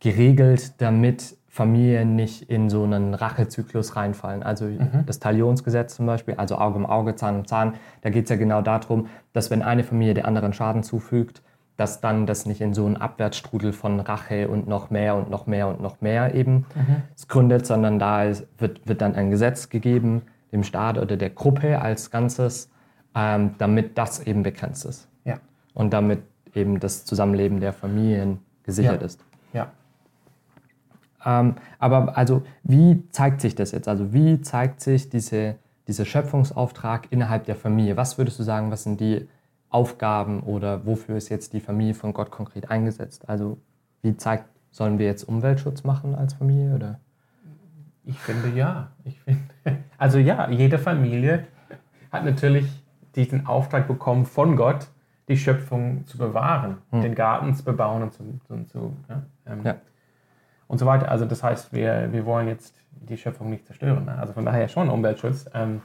geregelt, 0.00 0.80
damit 0.80 1.36
Familien 1.48 2.16
nicht 2.16 2.50
in 2.50 2.68
so 2.68 2.84
einen 2.84 3.14
Rachezyklus 3.14 3.96
reinfallen. 3.96 4.42
Also 4.42 4.66
mhm. 4.66 5.04
das 5.06 5.20
Talionsgesetz 5.20 5.96
zum 5.96 6.04
Beispiel, 6.04 6.34
also 6.34 6.58
Auge 6.58 6.76
um 6.76 6.84
Auge, 6.84 7.16
Zahn 7.16 7.36
um 7.36 7.46
Zahn, 7.46 7.74
da 8.02 8.10
geht 8.10 8.24
es 8.24 8.30
ja 8.30 8.36
genau 8.36 8.60
darum, 8.60 9.06
dass 9.32 9.50
wenn 9.50 9.62
eine 9.62 9.82
Familie 9.82 10.12
der 10.12 10.26
anderen 10.26 10.52
Schaden 10.52 10.82
zufügt, 10.82 11.42
dass 11.76 12.00
dann 12.00 12.26
das 12.26 12.46
nicht 12.46 12.60
in 12.60 12.74
so 12.74 12.86
einen 12.86 12.96
Abwärtsstrudel 12.96 13.72
von 13.72 14.00
Rache 14.00 14.48
und 14.48 14.66
noch 14.66 14.90
mehr 14.90 15.14
und 15.14 15.30
noch 15.30 15.46
mehr 15.46 15.68
und 15.68 15.80
noch 15.80 16.00
mehr 16.00 16.34
eben 16.34 16.66
mhm. 16.74 17.02
gründet, 17.28 17.66
sondern 17.66 17.98
da 17.98 18.24
wird, 18.58 18.86
wird 18.86 19.00
dann 19.00 19.14
ein 19.14 19.30
Gesetz 19.30 19.68
gegeben, 19.68 20.22
dem 20.52 20.62
Staat 20.62 20.98
oder 20.98 21.16
der 21.16 21.30
Gruppe 21.30 21.80
als 21.80 22.10
Ganzes, 22.10 22.70
ähm, 23.14 23.54
damit 23.58 23.98
das 23.98 24.20
eben 24.26 24.42
begrenzt 24.42 24.84
ist. 24.84 25.08
Ja. 25.24 25.38
und 25.74 25.92
damit 25.92 26.22
eben 26.54 26.80
das 26.80 27.04
Zusammenleben 27.04 27.60
der 27.60 27.72
Familien 27.72 28.38
gesichert 28.62 29.00
ja. 29.00 29.06
ist. 29.06 29.20
Ja. 29.52 29.72
Ähm, 31.24 31.56
aber 31.78 32.16
also, 32.16 32.42
wie 32.62 33.02
zeigt 33.10 33.40
sich 33.40 33.54
das 33.54 33.72
jetzt? 33.72 33.88
Also, 33.88 34.12
wie 34.12 34.40
zeigt 34.40 34.80
sich 34.80 35.10
diese, 35.10 35.56
dieser 35.86 36.04
Schöpfungsauftrag 36.04 37.08
innerhalb 37.10 37.44
der 37.44 37.56
Familie? 37.56 37.96
Was 37.96 38.16
würdest 38.16 38.38
du 38.38 38.42
sagen, 38.42 38.70
was 38.70 38.84
sind 38.84 39.00
die 39.00 39.28
Aufgaben 39.68 40.40
oder 40.40 40.86
wofür 40.86 41.16
ist 41.16 41.28
jetzt 41.28 41.52
die 41.52 41.60
Familie 41.60 41.94
von 41.94 42.12
Gott 42.12 42.30
konkret 42.30 42.70
eingesetzt? 42.70 43.28
Also, 43.28 43.58
wie 44.02 44.16
zeigt, 44.16 44.44
sollen 44.70 44.98
wir 44.98 45.06
jetzt 45.06 45.24
Umweltschutz 45.24 45.84
machen 45.84 46.14
als 46.14 46.34
Familie? 46.34 46.74
Oder? 46.74 47.00
Ich 48.04 48.18
finde 48.18 48.56
ja. 48.56 48.92
Ich 49.04 49.20
finde, 49.20 49.42
also 49.98 50.18
ja, 50.18 50.48
jede 50.50 50.78
Familie 50.78 51.46
hat 52.12 52.24
natürlich 52.24 52.66
diesen 53.16 53.46
Auftrag 53.46 53.88
bekommen 53.88 54.26
von 54.26 54.56
Gott, 54.56 54.88
die 55.28 55.36
Schöpfung 55.36 56.06
zu 56.06 56.18
bewahren, 56.18 56.78
hm. 56.90 57.02
den 57.02 57.14
Garten 57.14 57.54
zu 57.54 57.64
bebauen 57.64 58.02
und, 58.02 58.12
zu, 58.12 58.22
und, 58.48 58.68
zu, 58.68 58.96
ja, 59.08 59.22
ähm, 59.46 59.60
ja. 59.64 59.76
und 60.68 60.78
so 60.78 60.86
weiter. 60.86 61.10
Also 61.10 61.24
das 61.24 61.42
heißt, 61.42 61.72
wir, 61.72 62.12
wir 62.12 62.24
wollen 62.24 62.46
jetzt 62.46 62.76
die 62.92 63.16
Schöpfung 63.16 63.50
nicht 63.50 63.66
zerstören. 63.66 64.04
Ne? 64.04 64.16
Also 64.16 64.32
von 64.32 64.44
daher 64.44 64.68
schon 64.68 64.88
Umweltschutz. 64.88 65.46
Ähm, 65.52 65.82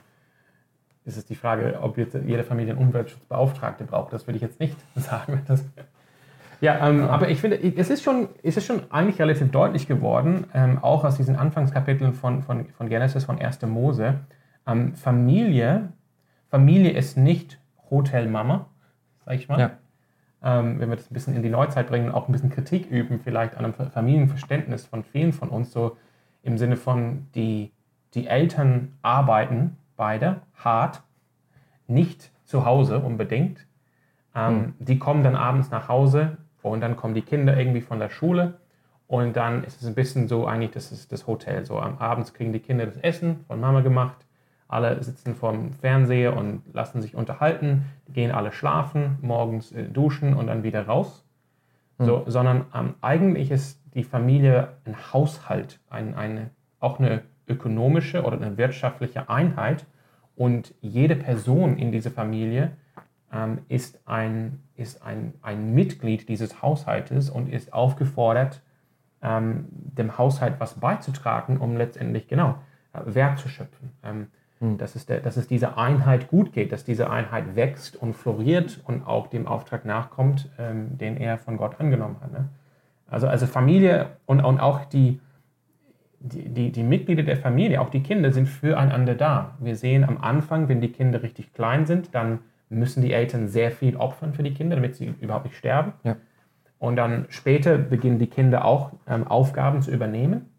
ist 1.06 1.18
es 1.18 1.26
die 1.26 1.36
Frage, 1.36 1.80
ob 1.82 1.98
jetzt 1.98 2.16
jede 2.26 2.44
Familie 2.44 2.74
einen 2.74 2.86
Umweltschutzbeauftragte 2.88 3.86
braucht. 3.86 4.14
Das 4.14 4.28
würde 4.28 4.36
ich 4.38 4.42
jetzt 4.42 4.60
nicht 4.60 4.78
sagen. 4.96 5.42
Ja, 6.62 6.88
ähm, 6.88 7.06
aber 7.06 7.30
ich 7.30 7.42
finde, 7.42 7.60
es 7.60 7.90
ist 7.90 8.04
schon, 8.04 8.30
es 8.44 8.56
ist 8.56 8.68
schon 8.68 8.84
eigentlich 8.92 9.20
relativ 9.20 9.50
deutlich 9.50 9.88
geworden, 9.88 10.46
ähm, 10.54 10.78
auch 10.80 11.04
aus 11.04 11.18
diesen 11.18 11.36
Anfangskapiteln 11.36 12.14
von, 12.14 12.44
von, 12.44 12.68
von 12.68 12.88
Genesis, 12.88 13.24
von 13.24 13.40
1. 13.40 13.64
Mose. 13.64 14.20
Ähm, 14.68 14.94
Familie, 14.94 15.90
Familie 16.50 16.92
ist 16.92 17.18
nicht 17.18 17.60
Hotel 17.90 18.28
Mama, 18.28 18.68
sag 19.26 19.36
ich 19.36 19.50
mal. 19.50 19.60
Ja. 19.60 19.72
Ähm, 20.44 20.80
wenn 20.80 20.90
wir 20.90 20.96
das 20.98 21.10
ein 21.10 21.14
bisschen 21.16 21.36
in 21.36 21.42
die 21.42 21.50
Neuzeit 21.50 21.88
bringen 21.88 22.08
und 22.10 22.16
auch 22.16 22.28
ein 22.28 22.32
bisschen 22.32 22.52
Kritik 22.52 22.90
üben, 22.92 23.20
vielleicht 23.24 23.58
an 23.58 23.66
einem 23.66 23.74
Familienverständnis 23.74 24.86
von 24.86 25.04
vielen 25.04 25.34
von 25.34 25.50
uns, 25.50 25.72
so 25.72 25.98
im 26.44 26.60
Sinne 26.60 26.78
von, 26.78 27.28
die, 27.34 27.72
die 28.14 28.28
Eltern 28.28 28.94
arbeiten 29.02 29.78
beide 30.02 30.42
hart, 30.56 31.04
nicht 31.88 32.32
zu 32.46 32.66
Hause 32.66 33.00
unbedingt. 33.00 33.68
Ähm, 34.34 34.56
mhm. 34.56 34.74
Die 34.80 34.98
kommen 34.98 35.24
dann 35.24 35.36
abends 35.36 35.70
nach 35.70 35.88
Hause 35.88 36.38
und 36.64 36.82
dann 36.82 36.96
kommen 36.96 37.14
die 37.14 37.22
Kinder 37.22 37.56
irgendwie 37.56 37.82
von 37.82 38.00
der 38.00 38.10
Schule 38.10 38.56
und 39.08 39.36
dann 39.36 39.64
ist 39.64 39.82
es 39.82 39.88
ein 39.88 39.96
bisschen 39.96 40.28
so 40.28 40.48
eigentlich, 40.48 40.72
das 40.72 40.92
ist 40.92 41.12
das 41.12 41.28
Hotel. 41.28 41.66
So 41.66 41.80
am 41.80 42.00
Abend 42.00 42.34
kriegen 42.34 42.52
die 42.52 42.60
Kinder 42.60 42.88
das 42.88 42.98
Essen 42.98 43.46
von 43.48 43.60
Mama 43.60 43.82
gemacht 43.82 44.26
alle 44.72 45.04
sitzen 45.04 45.36
vorm 45.36 45.74
Fernseher 45.74 46.36
und 46.36 46.62
lassen 46.74 47.02
sich 47.02 47.14
unterhalten, 47.14 47.84
gehen 48.08 48.32
alle 48.32 48.54
schlafen, 48.54 49.18
morgens 49.22 49.74
äh, 49.74 49.84
duschen 49.84 50.34
und 50.34 50.48
dann 50.48 50.64
wieder 50.64 50.88
raus. 50.88 51.26
Mhm. 51.98 52.06
So, 52.06 52.24
sondern 52.26 52.66
ähm, 52.74 52.96
eigentlich 53.02 53.52
ist 53.52 53.82
die 53.94 54.06
Familie 54.06 54.70
ein 54.86 54.96
Haushalt, 55.12 55.82
ein, 55.90 56.16
eine, 56.16 56.52
auch 56.80 57.00
eine 57.00 57.24
ökonomische 57.50 58.24
oder 58.24 58.38
eine 58.38 58.58
wirtschaftliche 58.58 59.30
Einheit. 59.30 59.86
Und 60.42 60.74
jede 60.82 61.16
Person 61.16 61.78
in 61.78 61.92
dieser 61.92 62.10
Familie 62.10 62.72
ähm, 63.32 63.60
ist, 63.70 64.00
ein, 64.08 64.64
ist 64.76 65.06
ein, 65.06 65.36
ein 65.44 65.76
Mitglied 65.76 66.28
dieses 66.30 66.64
Haushaltes 66.64 67.30
und 67.30 67.48
ist 67.48 67.74
aufgefordert, 67.74 68.64
ähm, 69.22 69.68
dem 69.70 70.18
Haushalt 70.18 70.56
was 70.58 70.80
beizutragen, 70.80 71.58
um 71.58 71.78
letztendlich 71.78 72.28
genau 72.28 72.56
äh, 72.94 73.14
Wert 73.14 73.38
zu 73.38 73.50
schöpfen. 73.50 73.92
Ähm, 74.04 74.28
hm. 74.58 74.80
Dass 74.80 74.96
es, 74.96 75.06
der, 75.06 75.20
dass 75.20 75.38
es 75.38 75.46
dieser 75.46 75.78
Einheit 75.78 76.28
gut 76.28 76.54
geht, 76.54 76.72
dass 76.72 76.84
diese 76.84 77.12
Einheit 77.12 77.56
wächst 77.56 77.96
und 77.96 78.16
floriert 78.16 78.82
und 78.86 79.06
auch 79.06 79.28
dem 79.28 79.46
Auftrag 79.46 79.86
nachkommt, 79.86 80.50
ähm, 80.58 80.98
den 80.98 81.18
er 81.18 81.38
von 81.38 81.56
Gott 81.56 81.80
angenommen 81.80 82.16
hat. 82.20 82.32
Ne? 82.32 82.50
Also, 83.06 83.28
also 83.28 83.46
Familie 83.46 84.10
und, 84.26 84.44
und 84.44 84.60
auch 84.60 84.86
die, 84.86 85.20
die, 86.24 86.50
die, 86.50 86.72
die 86.72 86.84
Mitglieder 86.84 87.24
der 87.24 87.38
Familie, 87.38 87.82
auch 87.82 87.90
die 87.90 88.04
Kinder, 88.04 88.32
sind 88.32 88.48
füreinander 88.48 89.16
da. 89.16 89.58
Wir 89.60 89.76
sehen 89.76 90.04
am 90.04 90.18
Anfang, 90.20 90.70
wenn 90.70 90.82
die 90.82 90.92
Kinder 90.92 91.24
richtig 91.24 91.54
klein 91.54 91.86
sind, 91.86 92.14
dann 92.14 92.40
müssen 92.70 93.02
die 93.02 93.12
Eltern 93.12 93.48
sehr 93.48 93.72
viel 93.72 93.98
opfern 93.98 94.34
für 94.34 94.44
die 94.44 94.54
Kinder, 94.54 94.76
damit 94.76 94.96
sie 94.96 95.14
überhaupt 95.20 95.46
nicht 95.46 95.58
sterben. 95.58 95.94
Ja. 96.04 96.16
Und 96.80 96.96
dann 96.96 97.26
später 97.30 97.78
beginnen 97.78 98.18
die 98.18 98.28
Kinder 98.28 98.66
auch 98.66 98.92
ähm, 99.08 99.28
Aufgaben 99.28 99.82
zu 99.82 99.92
übernehmen. 99.92 100.50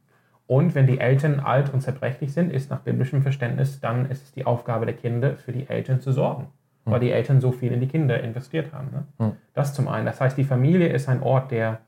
Und 0.47 0.75
wenn 0.75 0.87
die 0.87 0.99
Eltern 0.99 1.41
alt 1.41 1.73
und 1.73 1.81
zerbrechlich 1.81 2.33
sind, 2.33 2.53
ist 2.53 2.71
nach 2.71 2.81
biblischem 2.81 3.23
Verständnis, 3.23 3.81
dann 3.81 4.11
ist 4.11 4.25
es 4.25 4.33
die 4.33 4.45
Aufgabe 4.45 4.85
der 4.85 4.95
Kinder, 4.95 5.37
für 5.37 5.53
die 5.53 5.69
Eltern 5.69 6.01
zu 6.01 6.13
sorgen, 6.13 6.49
mhm. 6.85 6.91
weil 6.91 7.01
die 7.01 7.11
Eltern 7.11 7.41
so 7.41 7.53
viel 7.53 7.73
in 7.73 7.81
die 7.81 7.89
Kinder 7.89 8.21
investiert 8.23 8.73
haben. 8.73 8.91
Ne? 8.91 9.05
Mhm. 9.19 9.33
Das 9.55 9.75
zum 9.75 9.89
einen. 9.89 10.07
Das 10.07 10.21
heißt, 10.21 10.37
die 10.37 10.45
Familie 10.45 10.89
ist 10.89 11.09
ein 11.09 11.23
Ort, 11.23 11.51
der, 11.51 11.79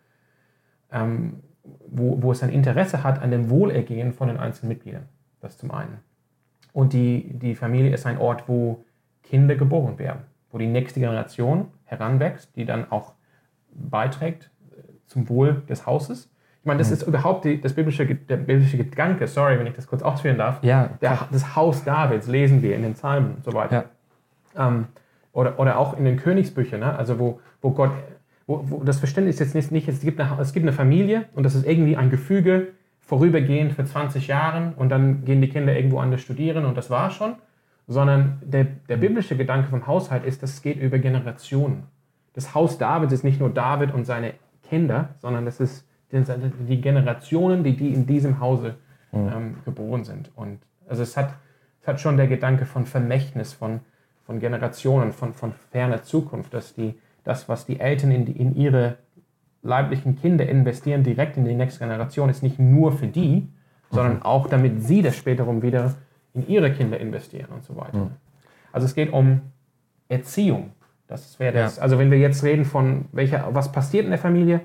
ähm, 0.90 1.43
wo, 1.87 2.23
wo 2.23 2.33
es 2.33 2.42
ein 2.42 2.50
Interesse 2.50 3.02
hat 3.02 3.23
an 3.23 3.30
dem 3.30 3.50
Wohlergehen 3.50 4.12
von 4.12 4.28
den 4.28 4.38
einzelnen 4.38 4.71
Mitgliedern. 4.71 5.09
Das 5.40 5.59
zum 5.59 5.71
einen. 5.71 5.99
Und 6.73 6.92
die, 6.92 7.30
die 7.35 7.54
Familie 7.54 7.92
ist 7.92 8.06
ein 8.06 8.18
Ort, 8.18 8.49
wo 8.49 8.85
Kinder 9.23 9.54
geboren 9.54 9.99
werden, 9.99 10.21
wo 10.50 10.59
die 10.59 10.66
nächste 10.66 11.00
Generation 11.00 11.68
heranwächst, 11.85 12.56
die 12.56 12.64
dann 12.64 12.90
auch 12.90 13.12
beiträgt 13.73 14.50
äh, 14.71 14.83
zum 15.06 15.28
Wohl 15.28 15.62
des 15.68 15.87
Hauses 15.87 16.30
ich 16.64 16.66
meine, 16.66 16.78
das 16.78 16.88
mhm. 16.88 16.94
ist 16.94 17.02
überhaupt 17.02 17.44
die, 17.44 17.61
das 17.61 17.75
biblische, 17.75 18.06
der 18.06 18.38
biblische 18.38 18.78
Gedanke, 18.78 19.26
sorry, 19.26 19.59
wenn 19.59 19.66
ich 19.66 19.75
das 19.75 19.87
kurz 19.87 20.02
ausführen 20.02 20.38
darf. 20.38 20.64
Ja, 20.64 20.88
der, 21.02 21.28
das 21.30 21.54
Haus 21.54 21.85
Davids 21.85 22.26
lesen 22.26 22.62
wir 22.62 22.75
in 22.75 22.80
den 22.80 22.94
Psalmen 22.94 23.35
und 23.35 23.44
so 23.44 23.52
weiter. 23.52 23.85
Ja. 24.56 24.68
Ähm, 24.68 24.87
oder, 25.35 25.59
oder 25.59 25.78
auch 25.78 25.94
in 25.94 26.06
den 26.06 26.16
Königsbüchern, 26.16 26.80
ne? 26.80 26.97
also 26.97 27.18
wo, 27.18 27.40
wo 27.61 27.73
Gott, 27.73 27.90
wo, 28.46 28.64
wo 28.68 28.84
das 28.84 28.98
Verständnis 28.98 29.38
jetzt 29.38 29.54
nicht, 29.54 29.70
nicht 29.72 29.88
es, 29.88 30.00
gibt 30.00 30.20
eine, 30.20 30.40
es 30.40 30.52
gibt 30.52 30.64
eine 30.64 30.72
Familie 30.72 31.26
und 31.34 31.44
das 31.44 31.54
ist 31.54 31.66
irgendwie 31.66 31.96
ein 31.96 32.10
Gefüge, 32.10 32.68
vorübergehend 33.00 33.72
für 33.72 33.84
20 33.84 34.26
Jahre 34.28 34.72
und 34.76 34.88
dann 34.88 35.24
gehen 35.24 35.40
die 35.40 35.48
Kinder 35.48 35.76
irgendwo 35.76 35.98
anders 35.98 36.22
studieren 36.22 36.64
und 36.64 36.76
das 36.76 36.88
war 36.90 37.10
schon, 37.10 37.34
sondern 37.86 38.40
der, 38.42 38.64
der 38.88 38.96
biblische 38.96 39.36
Gedanke 39.36 39.68
vom 39.68 39.86
Haushalt 39.86 40.24
ist, 40.24 40.42
das 40.42 40.62
geht 40.62 40.80
über 40.80 40.98
Generationen. 40.98 41.84
Das 42.32 42.54
Haus 42.54 42.78
Davids 42.78 43.12
ist 43.12 43.24
nicht 43.24 43.40
nur 43.40 43.50
David 43.50 43.92
und 43.92 44.04
seine 44.04 44.34
Kinder, 44.62 45.10
sondern 45.18 45.44
das 45.44 45.60
ist 45.60 45.86
die 46.10 46.80
Generationen, 46.80 47.62
die, 47.62 47.76
die 47.76 47.92
in 47.92 48.06
diesem 48.06 48.40
Hause 48.40 48.76
ähm, 49.12 49.56
geboren 49.64 50.04
sind. 50.04 50.30
Und 50.34 50.60
also 50.88 51.02
es 51.02 51.16
hat, 51.16 51.34
es 51.82 51.88
hat 51.88 52.00
schon 52.00 52.16
der 52.16 52.26
Gedanke 52.26 52.66
von 52.66 52.86
Vermächtnis, 52.86 53.52
von, 53.52 53.80
von 54.24 54.38
Generationen, 54.40 55.12
von, 55.12 55.34
von 55.34 55.52
ferner 55.70 56.02
Zukunft, 56.02 56.54
dass 56.54 56.74
die, 56.74 56.94
das, 57.25 57.49
was 57.49 57.66
die 57.66 57.81
Eltern 57.81 58.11
in, 58.11 58.26
in 58.26 58.54
ihre 58.54 58.97
leiblichen 59.62 60.16
Kinder 60.16 60.47
investieren, 60.47 61.02
direkt 61.02 61.37
in 61.37 61.45
die 61.45 61.54
nächste 61.54 61.81
Generation, 61.81 62.28
ist 62.28 62.43
nicht 62.43 62.59
nur 62.59 62.93
für 62.93 63.07
die, 63.07 63.40
mhm. 63.40 63.49
sondern 63.90 64.23
auch 64.23 64.47
damit 64.47 64.85
sie 64.85 65.02
das 65.02 65.16
späterum 65.16 65.62
wieder 65.62 65.95
in 66.35 66.47
ihre 66.47 66.73
Kinder 66.73 67.00
investieren 67.00 67.49
und 67.52 67.64
so 67.64 67.76
weiter. 67.76 67.99
Mhm. 67.99 68.11
Also 68.73 68.87
es 68.87 68.95
geht 68.95 69.12
um 69.12 69.40
Erziehung. 70.09 70.71
Das 71.07 71.38
wäre 71.38 71.52
das. 71.52 71.76
Ja. 71.76 71.83
Also 71.83 71.99
wenn 71.99 72.11
wir 72.11 72.19
jetzt 72.19 72.43
reden 72.45 72.64
von 72.64 73.07
welcher, 73.12 73.49
was 73.54 73.73
passiert 73.73 74.04
in 74.04 74.11
der 74.11 74.19
Familie, 74.19 74.61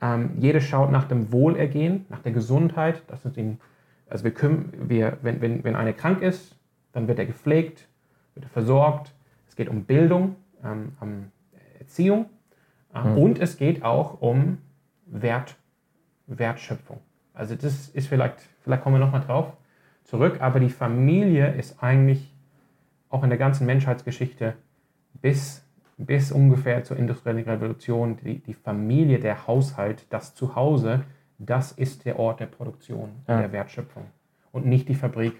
ähm, 0.00 0.30
jeder 0.38 0.60
schaut 0.60 0.90
nach 0.90 1.04
dem 1.04 1.32
Wohlergehen, 1.32 2.06
nach 2.08 2.20
der 2.20 2.32
Gesundheit. 2.32 3.02
Das 3.08 3.24
ist 3.24 3.36
den, 3.36 3.60
also 4.08 4.24
wir 4.24 4.32
können, 4.32 4.72
wir, 4.88 5.18
wenn, 5.22 5.40
wenn, 5.40 5.64
wenn 5.64 5.76
einer 5.76 5.92
krank 5.92 6.22
ist, 6.22 6.56
dann 6.92 7.08
wird 7.08 7.18
er 7.18 7.26
gepflegt, 7.26 7.88
wird 8.34 8.46
er 8.46 8.50
versorgt. 8.50 9.12
Es 9.48 9.56
geht 9.56 9.68
um 9.68 9.84
Bildung, 9.84 10.36
ähm, 10.64 10.92
Erziehung 11.88 12.26
äh, 12.94 13.00
mhm. 13.00 13.18
und 13.18 13.38
es 13.40 13.56
geht 13.56 13.82
auch 13.82 14.20
um 14.20 14.58
Wert, 15.06 15.56
Wertschöpfung. 16.26 17.00
Also 17.32 17.54
das 17.54 17.88
ist 17.88 18.08
vielleicht, 18.08 18.36
vielleicht 18.62 18.82
kommen 18.82 18.96
wir 18.96 19.04
nochmal 19.04 19.22
drauf 19.22 19.56
zurück, 20.04 20.40
aber 20.40 20.60
die 20.60 20.70
Familie 20.70 21.54
ist 21.54 21.82
eigentlich 21.82 22.32
auch 23.08 23.22
in 23.22 23.30
der 23.30 23.38
ganzen 23.38 23.66
Menschheitsgeschichte 23.66 24.54
bis 25.14 25.64
bis 25.98 26.30
ungefähr 26.30 26.84
zur 26.84 26.96
industriellen 26.96 27.42
Revolution 27.42 28.16
die, 28.22 28.38
die 28.38 28.54
Familie, 28.54 29.18
der 29.18 29.48
Haushalt, 29.48 30.06
das 30.10 30.32
Zuhause, 30.32 31.04
das 31.38 31.72
ist 31.72 32.04
der 32.04 32.20
Ort 32.20 32.38
der 32.38 32.46
Produktion, 32.46 33.10
ja. 33.26 33.40
der 33.40 33.50
Wertschöpfung 33.50 34.04
und 34.52 34.64
nicht 34.64 34.88
die 34.88 34.94
Fabrik 34.94 35.34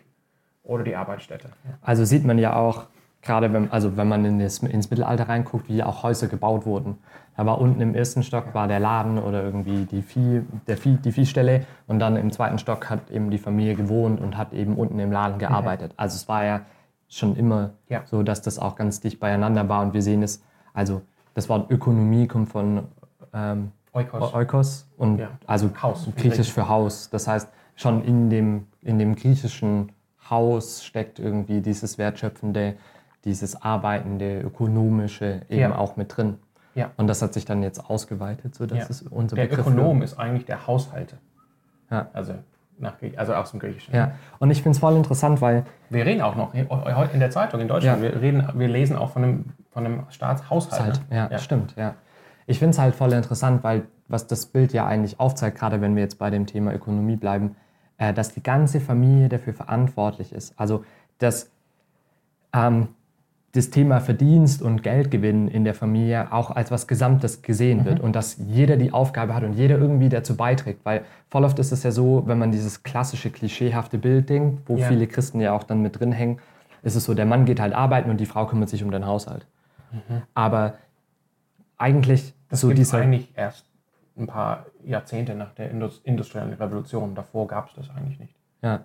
oder 0.64 0.82
die 0.82 0.96
Arbeitsstätte. 0.96 1.50
Also 1.80 2.04
sieht 2.04 2.24
man 2.24 2.38
ja 2.38 2.56
auch, 2.56 2.86
gerade 3.22 3.52
wenn, 3.52 3.70
also 3.70 3.96
wenn 3.96 4.08
man 4.08 4.24
in 4.24 4.38
das, 4.38 4.58
ins 4.58 4.90
Mittelalter 4.90 5.28
reinguckt, 5.28 5.68
wie 5.68 5.82
auch 5.82 6.02
Häuser 6.02 6.28
gebaut 6.28 6.66
wurden. 6.66 6.98
Da 7.36 7.46
war 7.46 7.60
unten 7.60 7.80
im 7.80 7.94
ersten 7.94 8.22
Stock 8.22 8.52
war 8.52 8.66
der 8.66 8.80
Laden 8.80 9.18
oder 9.18 9.42
irgendwie 9.44 9.84
die, 9.84 10.02
Vieh, 10.02 10.42
der 10.66 10.76
Vieh, 10.76 10.96
die 10.96 11.12
Viehstelle 11.12 11.66
und 11.86 12.00
dann 12.00 12.16
im 12.16 12.32
zweiten 12.32 12.58
Stock 12.58 12.90
hat 12.90 13.10
eben 13.10 13.30
die 13.30 13.38
Familie 13.38 13.76
gewohnt 13.76 14.20
und 14.20 14.36
hat 14.36 14.52
eben 14.52 14.76
unten 14.76 14.98
im 14.98 15.12
Laden 15.12 15.38
gearbeitet. 15.38 15.92
Also 15.96 16.16
es 16.16 16.28
war 16.28 16.44
ja 16.44 16.60
schon 17.08 17.36
immer 17.36 17.70
ja. 17.88 18.02
so, 18.06 18.22
dass 18.22 18.42
das 18.42 18.58
auch 18.58 18.74
ganz 18.74 19.00
dicht 19.00 19.20
beieinander 19.20 19.68
war 19.68 19.82
und 19.82 19.94
wir 19.94 20.02
sehen 20.02 20.22
es 20.22 20.42
also 20.74 21.02
das 21.34 21.48
Wort 21.48 21.70
Ökonomie 21.70 22.26
kommt 22.26 22.50
von 22.50 22.88
ähm, 23.32 23.72
Oikos. 23.92 24.34
Oikos 24.34 24.88
und 24.96 25.18
ja. 25.18 25.30
also 25.46 25.70
Haus, 25.82 26.08
griechisch 26.16 26.52
für 26.52 26.68
Haus. 26.68 27.10
Das 27.10 27.26
heißt, 27.26 27.48
schon 27.74 28.04
in 28.04 28.30
dem, 28.30 28.66
in 28.82 28.98
dem 28.98 29.16
griechischen 29.16 29.92
Haus 30.30 30.84
steckt 30.84 31.18
irgendwie 31.18 31.60
dieses 31.60 31.98
Wertschöpfende, 31.98 32.76
dieses 33.24 33.60
Arbeitende, 33.60 34.40
Ökonomische 34.40 35.42
eben 35.48 35.60
ja. 35.60 35.76
auch 35.76 35.96
mit 35.96 36.16
drin. 36.16 36.38
Ja. 36.74 36.90
Und 36.96 37.08
das 37.08 37.22
hat 37.22 37.34
sich 37.34 37.44
dann 37.44 37.62
jetzt 37.62 37.90
ausgeweitet, 37.90 38.54
sodass 38.54 38.78
ja. 38.78 38.86
es 38.88 39.02
unser 39.02 39.36
Der 39.36 39.46
Begriff 39.46 39.66
Ökonom 39.66 40.02
ist 40.02 40.18
eigentlich 40.18 40.44
der 40.44 40.66
Haushalter. 40.66 41.16
Ja. 41.90 42.08
Also, 42.12 42.34
nach, 42.78 42.94
also 43.16 43.34
aus 43.34 43.50
dem 43.50 43.58
Griechischen. 43.58 43.94
Ja. 43.94 44.12
Und 44.38 44.50
ich 44.50 44.62
finde 44.62 44.76
es 44.76 44.78
voll 44.78 44.94
interessant, 44.96 45.40
weil. 45.40 45.64
Wir 45.90 46.06
reden 46.06 46.22
auch 46.22 46.36
noch 46.36 46.54
in 46.54 47.20
der 47.20 47.30
Zeitung 47.30 47.60
in 47.60 47.68
Deutschland. 47.68 48.02
Ja. 48.02 48.12
Wir, 48.12 48.20
reden, 48.20 48.48
wir 48.54 48.68
lesen 48.68 48.96
auch 48.96 49.10
von 49.10 49.24
einem, 49.24 49.44
von 49.70 49.84
einem 49.84 50.06
Staatshaushalt. 50.10 51.00
Ja, 51.10 51.28
ja, 51.30 51.38
stimmt, 51.38 51.74
ja. 51.76 51.94
Ich 52.46 52.60
finde 52.60 52.70
es 52.70 52.78
halt 52.78 52.94
voll 52.94 53.12
interessant, 53.12 53.64
weil 53.64 53.86
was 54.06 54.26
das 54.26 54.46
Bild 54.46 54.72
ja 54.72 54.86
eigentlich 54.86 55.20
aufzeigt, 55.20 55.58
gerade 55.58 55.80
wenn 55.80 55.96
wir 55.96 56.02
jetzt 56.02 56.18
bei 56.18 56.30
dem 56.30 56.46
Thema 56.46 56.72
Ökonomie 56.72 57.16
bleiben, 57.16 57.56
äh, 57.98 58.14
dass 58.14 58.32
die 58.32 58.42
ganze 58.42 58.80
Familie 58.80 59.28
dafür 59.28 59.52
verantwortlich 59.52 60.32
ist. 60.32 60.58
Also, 60.58 60.84
dass 61.18 61.50
ähm, 62.54 62.88
das 63.52 63.70
Thema 63.70 64.00
Verdienst 64.00 64.60
und 64.60 64.82
Geldgewinn 64.82 65.48
in 65.48 65.64
der 65.64 65.74
Familie 65.74 66.32
auch 66.32 66.50
als 66.50 66.70
was 66.70 66.86
Gesamtes 66.86 67.40
gesehen 67.40 67.80
mhm. 67.80 67.84
wird 67.86 68.00
und 68.00 68.14
dass 68.14 68.36
jeder 68.36 68.76
die 68.76 68.92
Aufgabe 68.92 69.34
hat 69.34 69.42
und 69.42 69.54
jeder 69.54 69.78
irgendwie 69.78 70.10
dazu 70.10 70.36
beiträgt. 70.36 70.84
Weil 70.84 71.04
voll 71.30 71.44
oft 71.44 71.58
ist 71.58 71.72
es 71.72 71.82
ja 71.82 71.90
so, 71.90 72.24
wenn 72.26 72.38
man 72.38 72.52
dieses 72.52 72.82
klassische, 72.82 73.30
klischeehafte 73.30 73.96
Bild 73.96 74.28
denkt, 74.28 74.68
wo 74.68 74.76
ja. 74.76 74.88
viele 74.88 75.06
Christen 75.06 75.40
ja 75.40 75.52
auch 75.52 75.64
dann 75.64 75.80
mit 75.80 75.98
drin 75.98 76.12
hängen, 76.12 76.38
ist 76.82 76.94
es 76.94 77.04
so, 77.04 77.14
der 77.14 77.26
Mann 77.26 77.46
geht 77.46 77.58
halt 77.58 77.72
arbeiten 77.72 78.10
und 78.10 78.18
die 78.18 78.26
Frau 78.26 78.46
kümmert 78.46 78.68
sich 78.68 78.84
um 78.84 78.90
den 78.90 79.06
Haushalt. 79.06 79.46
Mhm. 79.92 80.22
Aber 80.34 80.74
eigentlich 81.78 82.34
das 82.50 82.60
so 82.60 82.72
dieser... 82.72 82.98
eigentlich 82.98 83.32
erst 83.34 83.64
ein 84.16 84.26
paar 84.26 84.66
Jahrzehnte 84.84 85.34
nach 85.34 85.52
der 85.54 85.70
industriellen 85.70 86.52
Revolution. 86.52 87.14
Davor 87.14 87.46
gab 87.46 87.68
es 87.68 87.74
das 87.76 87.90
eigentlich 87.90 88.18
nicht. 88.18 88.34
Ja. 88.62 88.84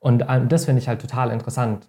Und 0.00 0.24
ähm, 0.28 0.48
das 0.48 0.64
finde 0.66 0.82
ich 0.82 0.88
halt 0.88 1.00
total 1.00 1.30
interessant, 1.30 1.88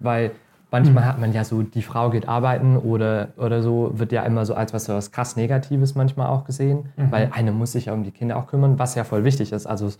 weil 0.00 0.32
manchmal 0.74 1.04
mhm. 1.04 1.08
hat 1.08 1.20
man 1.20 1.32
ja 1.32 1.44
so, 1.44 1.62
die 1.62 1.82
Frau 1.82 2.10
geht 2.10 2.26
arbeiten 2.28 2.76
oder, 2.76 3.28
oder 3.36 3.62
so, 3.62 3.92
wird 3.94 4.10
ja 4.10 4.24
immer 4.24 4.44
so 4.44 4.54
als 4.54 4.74
was, 4.74 4.88
was 4.88 5.12
krass 5.12 5.36
Negatives 5.36 5.94
manchmal 5.94 6.26
auch 6.26 6.44
gesehen, 6.44 6.86
mhm. 6.96 7.12
weil 7.12 7.30
eine 7.32 7.52
muss 7.52 7.70
sich 7.72 7.84
ja 7.86 7.92
um 7.92 8.02
die 8.02 8.10
Kinder 8.10 8.36
auch 8.36 8.48
kümmern, 8.48 8.76
was 8.76 8.96
ja 8.96 9.04
voll 9.04 9.22
wichtig 9.22 9.52
ist. 9.52 9.66
Also 9.66 9.92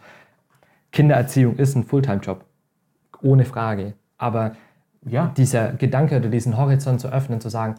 Kindererziehung 0.91 1.57
ist 1.59 1.77
ein 1.77 1.85
Fulltime-Job, 1.85 2.45
ohne 3.23 3.45
Frage. 3.45 3.93
Aber 4.19 4.57
ja. 5.07 5.33
dieser 5.37 5.73
Gedanke 5.75 6.17
oder 6.17 6.29
diesen 6.29 6.57
Horizont 6.57 7.01
zu 7.01 7.07
öffnen, 7.07 7.41
zu 7.41 7.51
sagen, 7.51 7.77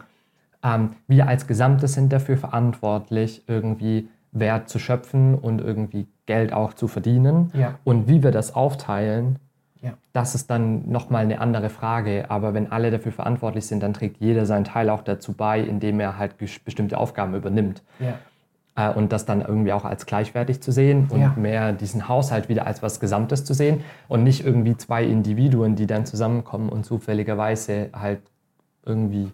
ähm, 0.62 0.92
wir 1.06 1.28
als 1.28 1.46
Gesamtes 1.46 1.92
sind 1.92 2.10
dafür 2.14 2.38
verantwortlich, 2.38 3.42
irgendwie 3.46 4.08
Wert 4.32 4.70
zu 4.70 4.78
schöpfen 4.78 5.34
und 5.34 5.60
irgendwie 5.60 6.06
Geld 6.24 6.54
auch 6.54 6.72
zu 6.72 6.88
verdienen. 6.88 7.50
Ja. 7.52 7.74
Und 7.84 8.08
wie 8.08 8.22
wir 8.22 8.30
das 8.30 8.54
aufteilen, 8.54 9.38
ja. 9.82 9.94
das 10.12 10.34
ist 10.34 10.50
dann 10.50 10.88
nochmal 10.90 11.22
eine 11.22 11.40
andere 11.40 11.68
Frage. 11.68 12.26
Aber 12.28 12.54
wenn 12.54 12.70
alle 12.72 12.90
dafür 12.90 13.12
verantwortlich 13.12 13.66
sind, 13.66 13.82
dann 13.82 13.92
trägt 13.92 14.18
jeder 14.20 14.46
seinen 14.46 14.64
Teil 14.64 14.90
auch 14.90 15.02
dazu 15.02 15.32
bei, 15.32 15.60
indem 15.60 16.00
er 16.00 16.18
halt 16.18 16.36
bestimmte 16.38 16.98
Aufgaben 16.98 17.34
übernimmt. 17.34 17.82
Ja. 17.98 18.14
Äh, 18.76 18.92
und 18.92 19.12
das 19.12 19.24
dann 19.24 19.40
irgendwie 19.40 19.72
auch 19.72 19.84
als 19.84 20.06
gleichwertig 20.06 20.60
zu 20.60 20.70
sehen 20.70 21.08
und 21.10 21.20
ja. 21.20 21.34
mehr 21.36 21.72
diesen 21.72 22.08
Haushalt 22.08 22.48
wieder 22.48 22.66
als 22.66 22.82
was 22.82 23.00
Gesamtes 23.00 23.44
zu 23.44 23.54
sehen 23.54 23.82
und 24.08 24.22
nicht 24.22 24.44
irgendwie 24.44 24.76
zwei 24.76 25.04
Individuen, 25.04 25.76
die 25.76 25.86
dann 25.86 26.06
zusammenkommen 26.06 26.68
und 26.68 26.84
zufälligerweise 26.84 27.90
halt 27.92 28.20
irgendwie 28.84 29.32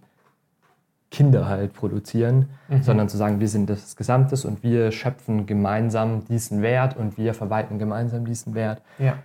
Kinder 1.11 1.46
halt 1.46 1.74
produzieren, 1.74 2.48
mhm. 2.68 2.83
sondern 2.83 3.09
zu 3.09 3.18
sagen, 3.18 3.38
wir 3.38 3.48
sind 3.48 3.68
das 3.68 3.96
Gesamtes 3.96 4.46
und 4.46 4.62
wir 4.62 4.90
schöpfen 4.92 5.44
gemeinsam 5.44 6.24
diesen 6.24 6.62
Wert 6.62 6.96
und 6.96 7.18
wir 7.18 7.35
verwalten 7.35 7.78
gemeinsam 7.78 8.24
diesen 8.24 8.55
Wert. 8.55 8.81
Ja. 8.98 9.18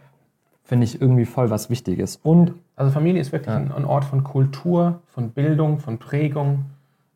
Finde 0.68 0.84
ich 0.84 1.02
irgendwie 1.02 1.24
voll 1.24 1.50
was 1.50 1.70
Wichtiges. 1.70 2.18
Und 2.18 2.54
also 2.76 2.92
Familie 2.92 3.22
ist 3.22 3.32
wirklich 3.32 3.48
ja. 3.48 3.56
ein, 3.56 3.86
Ort 3.86 4.04
von 4.04 4.26
Kultur, 4.26 5.00
von 5.06 5.30
Bildung, 5.30 5.80
von 5.80 5.98
Prägung, 5.98 6.66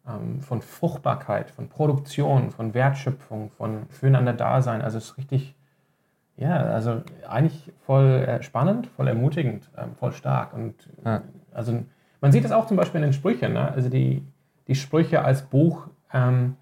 ähm, 0.08 0.40
von 0.40 0.62
Fruchtbarkeit, 0.62 1.52
von 1.52 1.68
Produktion, 1.68 2.52
von 2.52 2.74
Wertschöpfung, 2.74 3.52
von 3.58 3.88
füreinander 3.90 4.32
Dasein. 4.32 4.82
Also 4.82 5.00
es 5.00 5.10
ist 5.10 5.18
richtig, 5.18 5.54
ja, 6.38 6.56
also 6.56 7.02
eigentlich 7.28 7.74
voll 7.86 8.26
äh, 8.26 8.42
spannend, 8.42 8.88
voll 8.88 9.10
ermutigend, 9.10 9.70
äh, 9.76 9.84
voll 10.00 10.14
stark. 10.14 10.54
Und 10.54 10.76
ja. 11.04 11.22
also 11.54 11.84
man 12.22 12.32
sieht 12.32 12.46
das 12.46 12.54
auch 12.54 12.68
zum 12.68 12.78
Beispiel 12.78 13.02
in 13.02 13.08
den 13.08 13.14
Sprüchen. 13.14 13.52
Ne? 13.52 13.70
Also 13.70 13.90
die, 13.90 14.26
die 14.70 14.76
Sprüche 14.76 15.26
als 15.26 15.42
Buch, 15.42 15.88
ähm, 16.14 16.56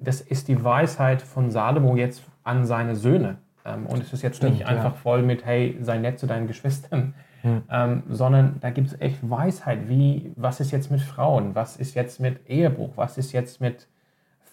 das 0.00 0.20
ist 0.20 0.48
die 0.48 0.64
Weisheit 0.64 1.22
von 1.22 1.52
Salomo 1.52 1.94
jetzt 1.94 2.24
an 2.42 2.64
seine 2.64 2.96
Söhne. 2.96 3.38
Ähm, 3.64 3.86
und 3.86 4.02
es 4.02 4.12
ist 4.12 4.22
jetzt 4.22 4.38
Stimmt, 4.38 4.54
nicht 4.54 4.66
einfach 4.66 4.92
ja. 4.92 4.98
voll 5.02 5.22
mit, 5.22 5.44
hey, 5.44 5.76
sei 5.80 5.98
nett 5.98 6.18
zu 6.18 6.26
deinen 6.26 6.46
Geschwistern, 6.46 7.14
hm. 7.42 7.62
ähm, 7.70 8.02
sondern 8.08 8.56
da 8.60 8.70
gibt 8.70 8.88
es 8.88 9.00
echt 9.00 9.18
Weisheit, 9.28 9.88
wie, 9.88 10.32
was 10.36 10.60
ist 10.60 10.70
jetzt 10.70 10.90
mit 10.90 11.00
Frauen, 11.00 11.54
was 11.54 11.76
ist 11.76 11.94
jetzt 11.94 12.20
mit 12.20 12.48
Ehebruch, 12.48 12.92
was 12.96 13.18
ist 13.18 13.32
jetzt 13.32 13.60
mit 13.60 13.86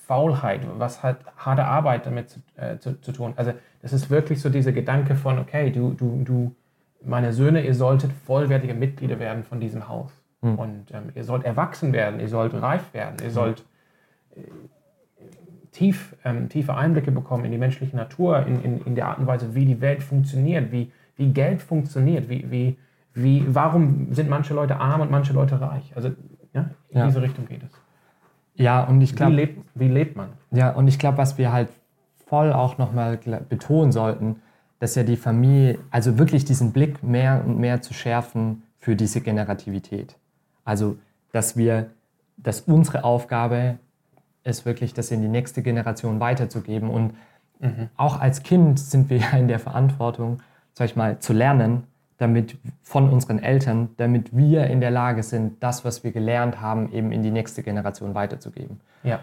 Faulheit, 0.08 0.62
was 0.78 1.04
hat 1.04 1.20
harte 1.38 1.66
Arbeit 1.66 2.06
damit 2.06 2.30
zu, 2.30 2.40
äh, 2.56 2.78
zu, 2.78 3.00
zu 3.02 3.12
tun. 3.12 3.34
Also 3.36 3.52
das 3.82 3.92
ist 3.92 4.10
wirklich 4.10 4.42
so 4.42 4.50
dieser 4.50 4.72
Gedanke 4.72 5.16
von, 5.16 5.38
okay, 5.38 5.70
du, 5.70 5.92
du, 5.92 6.24
du, 6.24 6.56
meine 7.04 7.34
Söhne, 7.34 7.66
ihr 7.66 7.76
solltet 7.76 8.12
vollwertige 8.26 8.74
Mitglieder 8.74 9.20
werden 9.20 9.44
von 9.44 9.60
diesem 9.60 9.90
Haus. 9.90 10.12
Mhm. 10.42 10.56
Und 10.56 10.92
ähm, 10.94 11.12
ihr 11.14 11.24
sollt 11.24 11.44
erwachsen 11.44 11.94
werden, 11.94 12.20
ihr 12.20 12.30
sollt 12.30 12.54
reif 12.54 12.94
werden, 12.94 13.18
ihr 13.20 13.26
hm. 13.26 13.34
sollt 13.34 13.66
äh, 14.36 14.42
tief, 15.78 16.16
ähm, 16.26 16.50
tiefe 16.50 16.76
Einblicke 16.76 17.12
bekommen 17.12 17.46
in 17.46 17.52
die 17.52 17.58
menschliche 17.58 17.96
Natur, 17.96 18.46
in, 18.48 18.64
in, 18.64 18.82
in 18.82 18.96
der 18.96 19.08
Art 19.08 19.20
und 19.20 19.28
Weise, 19.28 19.54
wie 19.54 19.66
die 19.66 19.80
Welt 19.80 20.02
funktioniert, 20.02 20.72
wie, 20.72 20.92
wie 21.16 21.28
Geld 21.28 21.62
funktioniert, 21.62 22.30
wie, 22.30 22.50
wie, 22.50 22.78
wie, 23.14 23.46
warum 23.48 24.14
sind 24.14 24.30
manche 24.30 24.54
Leute 24.56 24.78
arm 24.78 25.02
und 25.02 25.12
manche 25.12 25.34
Leute 25.34 25.62
reich. 25.62 25.92
Also 25.96 26.10
ja, 26.54 26.72
in 26.90 26.98
ja. 26.98 27.06
diese 27.06 27.22
Richtung 27.22 27.46
geht 27.48 27.62
es. 27.64 27.70
Ja, 28.56 28.84
und 28.86 29.02
ich 29.02 29.16
glaube. 29.16 29.38
Wie 29.38 29.56
wie 29.76 29.88
lebt 29.88 30.16
man? 30.16 30.30
Ja, 30.50 30.72
und 30.72 30.88
ich 30.88 30.98
glaube, 30.98 31.20
was 31.20 31.38
wir 31.38 31.52
halt 31.52 31.70
voll 32.26 32.52
auch 32.52 32.80
nochmal 32.80 33.20
betonen 33.48 33.92
sollten, 33.92 34.38
dass 34.80 34.96
ja 34.96 35.04
die 35.04 35.16
Familie, 35.16 35.78
also 35.92 36.18
wirklich 36.18 36.44
diesen 36.44 36.72
Blick 36.72 37.04
mehr 37.04 37.44
und 37.46 37.60
mehr 37.60 37.82
zu 37.82 37.94
schärfen 37.94 38.64
für 38.80 38.96
diese 38.96 39.22
Generativität. 39.22 40.16
Also, 40.66 40.98
dass 41.32 41.56
wir, 41.56 41.92
dass 42.38 42.62
unsere 42.62 43.04
Aufgabe 43.04 43.78
ist 44.48 44.66
wirklich, 44.66 44.94
das 44.94 45.12
in 45.12 45.22
die 45.22 45.28
nächste 45.28 45.62
Generation 45.62 46.20
weiterzugeben. 46.20 46.90
Und 46.90 47.14
mhm. 47.60 47.90
auch 47.98 48.20
als 48.20 48.44
Kind 48.44 48.80
sind 48.80 49.10
wir 49.10 49.18
ja 49.32 49.32
in 49.32 49.48
der 49.48 49.60
Verantwortung, 49.60 50.42
sag 50.74 50.86
ich 50.86 50.96
mal, 50.96 51.20
zu 51.20 51.34
lernen, 51.34 51.84
damit 52.18 52.58
von 52.82 53.10
unseren 53.10 53.40
Eltern, 53.40 53.90
damit 53.98 54.36
wir 54.36 54.68
in 54.68 54.82
der 54.82 54.90
Lage 54.90 55.22
sind, 55.22 55.62
das, 55.62 55.86
was 55.86 56.04
wir 56.04 56.12
gelernt 56.12 56.62
haben, 56.62 56.92
eben 56.92 57.12
in 57.12 57.22
die 57.22 57.30
nächste 57.30 57.62
Generation 57.62 58.16
weiterzugeben. 58.16 58.80
Ja. 59.04 59.20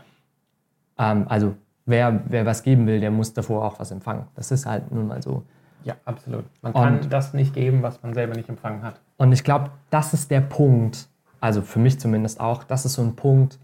Ähm, 0.97 1.27
also 1.29 1.57
wer, 1.87 2.23
wer 2.27 2.47
was 2.47 2.63
geben 2.63 2.87
will, 2.87 3.01
der 3.01 3.11
muss 3.11 3.33
davor 3.33 3.65
auch 3.65 3.81
was 3.81 3.91
empfangen. 3.91 4.27
Das 4.37 4.53
ist 4.53 4.67
halt 4.67 4.93
nun 4.93 5.09
mal 5.09 5.23
so. 5.23 5.43
Ja, 5.83 5.97
absolut. 6.05 6.45
Man 6.63 6.73
kann 6.73 7.01
und, 7.01 7.13
das 7.13 7.35
nicht 7.35 7.53
geben, 7.53 7.83
was 7.83 8.03
man 8.03 8.15
selber 8.15 8.35
nicht 8.35 8.49
empfangen 8.49 8.83
hat. 8.83 9.01
Und 9.17 9.33
ich 9.33 9.45
glaube, 9.45 9.71
das 9.91 10.15
ist 10.15 10.31
der 10.31 10.41
Punkt, 10.41 11.09
also 11.41 11.63
für 11.63 11.79
mich 11.79 12.01
zumindest 12.01 12.41
auch, 12.41 12.65
das 12.65 12.87
ist 12.87 12.95
so 12.95 13.03
ein 13.03 13.17
Punkt, 13.17 13.59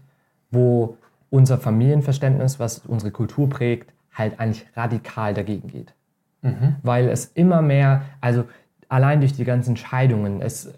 wo 0.51 0.97
unser 1.31 1.57
Familienverständnis, 1.57 2.59
was 2.59 2.79
unsere 2.79 3.11
Kultur 3.11 3.49
prägt, 3.49 3.91
halt 4.13 4.39
eigentlich 4.39 4.67
radikal 4.75 5.33
dagegen 5.33 5.67
geht. 5.69 5.93
Mhm. 6.43 6.75
Weil 6.83 7.09
es 7.09 7.25
immer 7.25 7.63
mehr, 7.63 8.03
also 8.19 8.43
allein 8.89 9.21
durch 9.21 9.33
die 9.33 9.45
ganzen 9.45 9.77
Scheidungen, 9.77 10.41
es, 10.41 10.73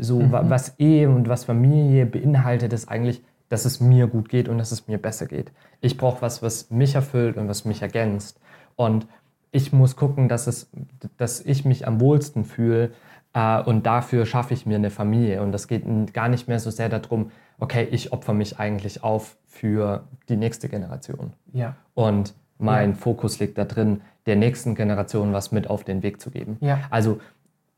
so 0.00 0.20
mhm. 0.20 0.32
was 0.32 0.78
Ehe 0.78 1.08
und 1.08 1.28
was 1.28 1.44
Familie 1.44 2.06
beinhaltet, 2.06 2.72
ist 2.72 2.88
eigentlich, 2.88 3.22
dass 3.50 3.64
es 3.66 3.80
mir 3.80 4.06
gut 4.06 4.28
geht 4.28 4.48
und 4.48 4.58
dass 4.58 4.72
es 4.72 4.88
mir 4.88 4.98
besser 4.98 5.26
geht. 5.26 5.52
Ich 5.80 5.96
brauche 5.96 6.22
was, 6.22 6.42
was 6.42 6.70
mich 6.70 6.94
erfüllt 6.94 7.36
und 7.36 7.48
was 7.48 7.64
mich 7.64 7.82
ergänzt. 7.82 8.40
Und 8.76 9.06
ich 9.50 9.72
muss 9.72 9.96
gucken, 9.96 10.28
dass, 10.28 10.46
es, 10.46 10.70
dass 11.18 11.40
ich 11.40 11.64
mich 11.64 11.86
am 11.86 12.00
wohlsten 12.00 12.44
fühle, 12.44 12.92
äh, 13.38 13.62
und 13.62 13.86
dafür 13.86 14.26
schaffe 14.26 14.52
ich 14.52 14.66
mir 14.66 14.76
eine 14.76 14.90
Familie. 14.90 15.42
Und 15.42 15.52
das 15.52 15.68
geht 15.68 15.84
gar 16.12 16.28
nicht 16.28 16.48
mehr 16.48 16.58
so 16.58 16.70
sehr 16.70 16.88
darum, 16.88 17.30
okay, 17.58 17.86
ich 17.90 18.12
opfer 18.12 18.34
mich 18.34 18.58
eigentlich 18.58 19.04
auf 19.04 19.36
für 19.46 20.04
die 20.28 20.36
nächste 20.36 20.68
Generation. 20.68 21.32
Ja. 21.52 21.76
Und 21.94 22.34
mein 22.58 22.90
ja. 22.90 22.96
Fokus 22.96 23.38
liegt 23.38 23.56
da 23.56 23.64
drin, 23.64 24.00
der 24.26 24.36
nächsten 24.36 24.74
Generation 24.74 25.32
was 25.32 25.52
mit 25.52 25.70
auf 25.70 25.84
den 25.84 26.02
Weg 26.02 26.20
zu 26.20 26.30
geben. 26.30 26.56
Ja. 26.60 26.80
Also 26.90 27.20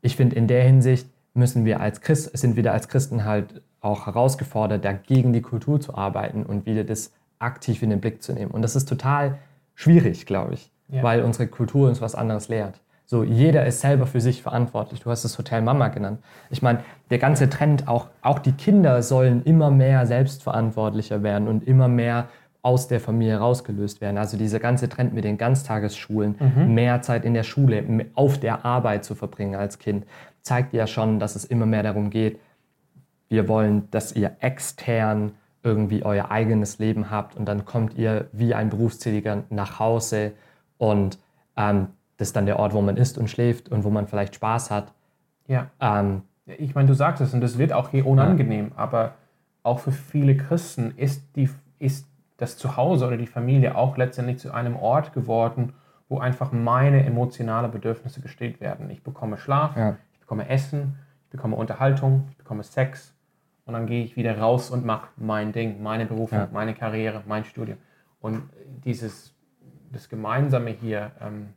ich 0.01 0.15
finde, 0.15 0.35
in 0.35 0.47
der 0.47 0.63
Hinsicht 0.63 1.07
müssen 1.33 1.63
wir 1.63 1.79
als 1.79 2.01
Christ, 2.01 2.35
sind 2.37 2.55
wir 2.55 2.73
als 2.73 2.87
Christen 2.87 3.23
halt 3.23 3.61
auch 3.81 4.07
herausgefordert, 4.07 4.83
dagegen 4.83 5.31
die 5.31 5.41
Kultur 5.41 5.79
zu 5.79 5.95
arbeiten 5.95 6.43
und 6.43 6.65
wieder 6.65 6.83
das 6.83 7.13
aktiv 7.39 7.81
in 7.83 7.91
den 7.91 8.01
Blick 8.01 8.21
zu 8.21 8.33
nehmen. 8.33 8.51
Und 8.51 8.63
das 8.63 8.75
ist 8.75 8.89
total 8.89 9.37
schwierig, 9.75 10.25
glaube 10.25 10.55
ich, 10.55 10.71
ja. 10.89 11.03
weil 11.03 11.21
unsere 11.21 11.47
Kultur 11.47 11.87
uns 11.87 12.01
was 12.01 12.15
anderes 12.15 12.49
lehrt. 12.49 12.81
So, 13.11 13.25
jeder 13.25 13.65
ist 13.65 13.81
selber 13.81 14.07
für 14.07 14.21
sich 14.21 14.41
verantwortlich. 14.41 15.01
Du 15.01 15.09
hast 15.09 15.25
das 15.25 15.37
Hotel 15.37 15.61
Mama 15.61 15.89
genannt. 15.89 16.21
Ich 16.49 16.61
meine, 16.61 16.79
der 17.09 17.17
ganze 17.17 17.49
Trend, 17.49 17.89
auch, 17.89 18.07
auch 18.21 18.39
die 18.39 18.53
Kinder 18.53 19.03
sollen 19.03 19.43
immer 19.43 19.69
mehr 19.69 20.05
selbstverantwortlicher 20.05 21.21
werden 21.21 21.49
und 21.49 21.67
immer 21.67 21.89
mehr 21.89 22.29
aus 22.61 22.87
der 22.87 23.01
Familie 23.01 23.35
rausgelöst 23.35 23.99
werden. 23.99 24.17
Also 24.17 24.37
dieser 24.37 24.59
ganze 24.59 24.87
Trend 24.87 25.13
mit 25.13 25.25
den 25.25 25.37
Ganztagesschulen, 25.37 26.35
mhm. 26.39 26.73
mehr 26.73 27.01
Zeit 27.01 27.25
in 27.25 27.33
der 27.33 27.43
Schule, 27.43 27.83
auf 28.13 28.39
der 28.39 28.63
Arbeit 28.63 29.03
zu 29.03 29.13
verbringen 29.13 29.55
als 29.55 29.77
Kind, 29.77 30.05
zeigt 30.41 30.71
ja 30.71 30.87
schon, 30.87 31.19
dass 31.19 31.35
es 31.35 31.43
immer 31.43 31.65
mehr 31.65 31.83
darum 31.83 32.11
geht, 32.11 32.39
wir 33.27 33.49
wollen, 33.49 33.89
dass 33.91 34.15
ihr 34.15 34.37
extern 34.39 35.33
irgendwie 35.63 36.05
euer 36.05 36.31
eigenes 36.31 36.79
Leben 36.79 37.11
habt 37.11 37.35
und 37.35 37.43
dann 37.43 37.65
kommt 37.65 37.97
ihr 37.97 38.29
wie 38.31 38.53
ein 38.53 38.69
Berufstätiger 38.69 39.43
nach 39.49 39.79
Hause 39.79 40.31
und 40.77 41.19
ähm, 41.57 41.87
das 42.21 42.29
ist 42.29 42.35
dann 42.35 42.45
der 42.45 42.59
Ort, 42.59 42.73
wo 42.73 42.81
man 42.81 42.97
isst 42.97 43.17
und 43.17 43.31
schläft 43.31 43.69
und 43.69 43.83
wo 43.83 43.89
man 43.89 44.05
vielleicht 44.05 44.35
Spaß 44.35 44.69
hat. 44.69 44.93
Ja. 45.47 45.71
Ähm, 45.79 46.21
ich 46.45 46.75
meine, 46.75 46.87
du 46.87 46.93
sagst 46.93 47.19
es 47.19 47.33
und 47.33 47.41
das 47.41 47.57
wird 47.57 47.73
auch 47.73 47.89
hier 47.89 48.05
unangenehm, 48.05 48.67
ja. 48.67 48.77
aber 48.77 49.15
auch 49.63 49.79
für 49.79 49.91
viele 49.91 50.37
Christen 50.37 50.93
ist, 50.97 51.35
die, 51.35 51.49
ist 51.79 52.07
das 52.37 52.57
Zuhause 52.57 53.07
oder 53.07 53.17
die 53.17 53.25
Familie 53.25 53.75
auch 53.75 53.97
letztendlich 53.97 54.37
zu 54.37 54.53
einem 54.53 54.75
Ort 54.75 55.13
geworden, 55.13 55.73
wo 56.09 56.19
einfach 56.19 56.51
meine 56.51 57.03
emotionalen 57.03 57.71
Bedürfnisse 57.71 58.21
gestillt 58.21 58.61
werden. 58.61 58.91
Ich 58.91 59.01
bekomme 59.01 59.39
Schlaf, 59.39 59.75
ja. 59.75 59.97
ich 60.13 60.19
bekomme 60.19 60.47
Essen, 60.47 60.99
ich 61.25 61.31
bekomme 61.31 61.55
Unterhaltung, 61.55 62.27
ich 62.29 62.37
bekomme 62.37 62.61
Sex 62.61 63.15
und 63.65 63.73
dann 63.73 63.87
gehe 63.87 64.03
ich 64.03 64.15
wieder 64.15 64.37
raus 64.37 64.69
und 64.69 64.85
mache 64.85 65.07
mein 65.17 65.53
Ding, 65.53 65.81
meine 65.81 66.05
Berufung, 66.05 66.37
ja. 66.37 66.49
meine 66.53 66.75
Karriere, 66.75 67.23
mein 67.27 67.45
Studium. 67.45 67.79
Und 68.19 68.43
dieses 68.85 69.33
das 69.91 70.07
Gemeinsame 70.07 70.69
hier 70.69 71.11
ähm, 71.19 71.49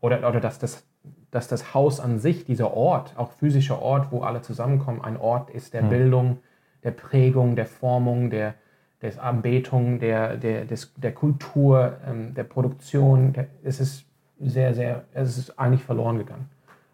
oder, 0.00 0.26
oder 0.28 0.40
dass, 0.40 0.58
das, 0.58 0.86
dass 1.30 1.48
das 1.48 1.74
Haus 1.74 2.00
an 2.00 2.18
sich, 2.18 2.44
dieser 2.44 2.74
Ort, 2.74 3.14
auch 3.16 3.32
physischer 3.32 3.80
Ort, 3.82 4.12
wo 4.12 4.20
alle 4.20 4.42
zusammenkommen, 4.42 5.02
ein 5.02 5.16
Ort 5.16 5.50
ist 5.50 5.74
der 5.74 5.82
ja. 5.82 5.88
Bildung, 5.88 6.38
der 6.84 6.92
Prägung, 6.92 7.56
der 7.56 7.66
Formung, 7.66 8.30
der, 8.30 8.54
der 9.02 9.22
Anbetung, 9.22 9.98
der, 9.98 10.36
der, 10.36 10.64
des, 10.64 10.92
der 10.96 11.12
Kultur, 11.12 11.96
ähm, 12.06 12.34
der 12.34 12.44
Produktion. 12.44 13.32
Der, 13.32 13.46
es 13.62 13.80
ist 13.80 14.04
sehr, 14.40 14.74
sehr, 14.74 15.04
es 15.12 15.38
ist 15.38 15.58
eigentlich 15.58 15.82
verloren 15.82 16.18
gegangen. 16.18 16.48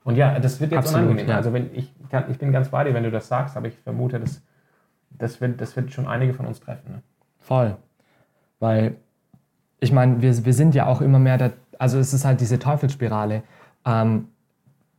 Und 0.05 0.17
ja, 0.17 0.39
das 0.39 0.61
wird 0.61 0.73
jetzt 0.73 0.81
Absolut, 0.81 1.07
unangenehm. 1.07 1.31
Ja. 1.31 1.37
Also 1.37 1.53
wenn 1.53 1.75
ich, 1.75 1.93
kann, 2.11 2.31
ich 2.31 2.39
bin 2.39 2.53
ganz 2.53 2.69
bei 2.69 2.85
dir, 2.85 2.95
wenn 2.95 3.05
du 3.05 3.11
das 3.11 3.29
sagst, 3.29 3.57
aber 3.57 3.69
ich 3.69 3.77
vermute, 3.79 4.21
das, 4.21 4.43
das, 5.11 5.41
wird, 5.41 5.61
das 5.61 5.77
wird 5.77 5.93
schon 5.93 6.07
einige 6.07 6.35
von 6.35 6.47
uns 6.47 6.61
treffen. 6.61 6.93
Ne? 6.93 7.03
Voll. 7.39 7.77
Weil, 8.61 8.97
ich 9.81 9.93
meine, 9.93 10.21
wir, 10.21 10.45
wir 10.45 10.53
sind 10.53 10.75
ja 10.75 10.87
auch 10.87 11.01
immer 11.01 11.19
mehr, 11.19 11.39
da, 11.39 11.51
also 11.79 11.99
es 11.99 12.13
ist 12.13 12.25
halt 12.25 12.41
diese 12.41 12.59
Teufelsspirale. 12.59 13.43
Ähm, 13.85 14.29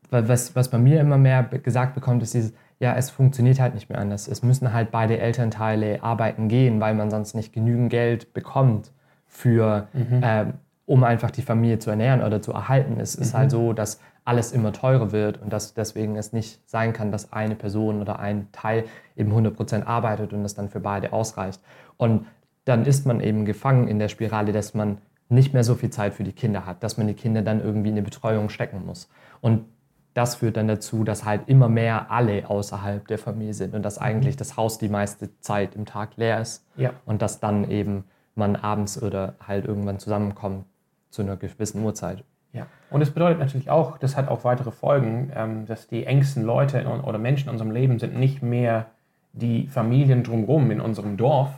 was, 0.09 0.55
was 0.55 0.69
bei 0.69 0.77
mir 0.77 1.01
immer 1.01 1.17
mehr 1.17 1.43
gesagt 1.43 1.95
bekommt, 1.95 2.23
ist 2.23 2.33
dieses, 2.33 2.53
ja, 2.79 2.95
es 2.95 3.09
funktioniert 3.09 3.59
halt 3.59 3.73
nicht 3.73 3.89
mehr 3.89 3.99
anders. 3.99 4.27
Es 4.27 4.43
müssen 4.43 4.71
halt 4.73 4.91
beide 4.91 5.17
Elternteile 5.17 6.03
arbeiten 6.03 6.47
gehen, 6.47 6.79
weil 6.79 6.93
man 6.93 7.09
sonst 7.09 7.33
nicht 7.33 7.53
genügend 7.53 7.89
Geld 7.89 8.33
bekommt 8.33 8.91
für, 9.25 9.87
mhm. 9.93 10.23
äh, 10.23 10.45
um 10.85 11.03
einfach 11.03 11.31
die 11.31 11.41
Familie 11.41 11.79
zu 11.79 11.89
ernähren 11.89 12.21
oder 12.21 12.41
zu 12.41 12.51
erhalten. 12.51 12.99
Es 12.99 13.17
mhm. 13.17 13.23
ist 13.23 13.33
halt 13.33 13.51
so, 13.51 13.73
dass 13.73 13.99
alles 14.25 14.51
immer 14.51 14.73
teurer 14.73 15.11
wird 15.11 15.41
und 15.41 15.53
dass 15.53 15.73
deswegen 15.73 16.15
es 16.15 16.33
nicht 16.33 16.59
sein 16.69 16.93
kann, 16.93 17.11
dass 17.11 17.31
eine 17.31 17.55
Person 17.55 18.01
oder 18.01 18.19
ein 18.19 18.47
Teil 18.51 18.85
eben 19.15 19.31
100% 19.31 19.85
arbeitet 19.85 20.33
und 20.33 20.43
das 20.43 20.55
dann 20.55 20.69
für 20.69 20.79
beide 20.79 21.13
ausreicht. 21.13 21.61
Und 21.97 22.25
dann 22.65 22.85
ist 22.85 23.05
man 23.05 23.21
eben 23.21 23.45
gefangen 23.45 23.87
in 23.87 23.99
der 23.99 24.09
Spirale, 24.09 24.51
dass 24.51 24.73
man 24.73 24.97
nicht 25.29 25.53
mehr 25.53 25.63
so 25.63 25.75
viel 25.75 25.89
Zeit 25.89 26.13
für 26.13 26.23
die 26.23 26.33
Kinder 26.33 26.65
hat, 26.65 26.83
dass 26.83 26.97
man 26.97 27.07
die 27.07 27.13
Kinder 27.13 27.41
dann 27.41 27.59
irgendwie 27.61 27.89
in 27.89 27.95
eine 27.95 28.03
Betreuung 28.03 28.49
stecken 28.49 28.85
muss. 28.85 29.09
Und 29.41 29.65
das 30.13 30.35
führt 30.35 30.55
dann 30.55 30.67
dazu, 30.67 31.03
dass 31.03 31.25
halt 31.25 31.41
immer 31.47 31.67
mehr 31.67 32.09
alle 32.09 32.49
außerhalb 32.49 33.05
der 33.07 33.17
Familie 33.17 33.53
sind 33.53 33.75
und 33.75 33.83
dass 33.83 33.97
eigentlich 33.97 34.37
das 34.37 34.55
Haus 34.55 34.77
die 34.77 34.87
meiste 34.87 35.37
Zeit 35.41 35.75
im 35.75 35.85
Tag 35.85 36.15
leer 36.15 36.39
ist 36.39 36.65
ja. 36.77 36.91
und 37.05 37.21
dass 37.21 37.39
dann 37.39 37.69
eben 37.69 38.05
man 38.33 38.55
abends 38.55 39.01
oder 39.01 39.35
halt 39.45 39.65
irgendwann 39.65 39.99
zusammenkommt 39.99 40.65
zu 41.09 41.21
einer 41.21 41.35
gewissen 41.35 41.83
Uhrzeit. 41.83 42.23
Ja, 42.53 42.67
und 42.89 43.01
es 43.01 43.11
bedeutet 43.11 43.39
natürlich 43.39 43.69
auch, 43.69 43.97
das 43.97 44.15
hat 44.15 44.29
auch 44.29 44.45
weitere 44.45 44.71
Folgen, 44.71 45.31
ähm, 45.35 45.65
dass 45.65 45.87
die 45.87 46.05
engsten 46.05 46.43
Leute 46.43 46.85
oder 47.03 47.17
Menschen 47.17 47.49
in 47.49 47.51
unserem 47.51 47.71
Leben 47.71 47.99
sind 47.99 48.17
nicht 48.17 48.41
mehr 48.41 48.85
die 49.33 49.67
Familien 49.67 50.23
drumherum 50.23 50.71
in 50.71 50.79
unserem 50.79 51.17
Dorf, 51.17 51.49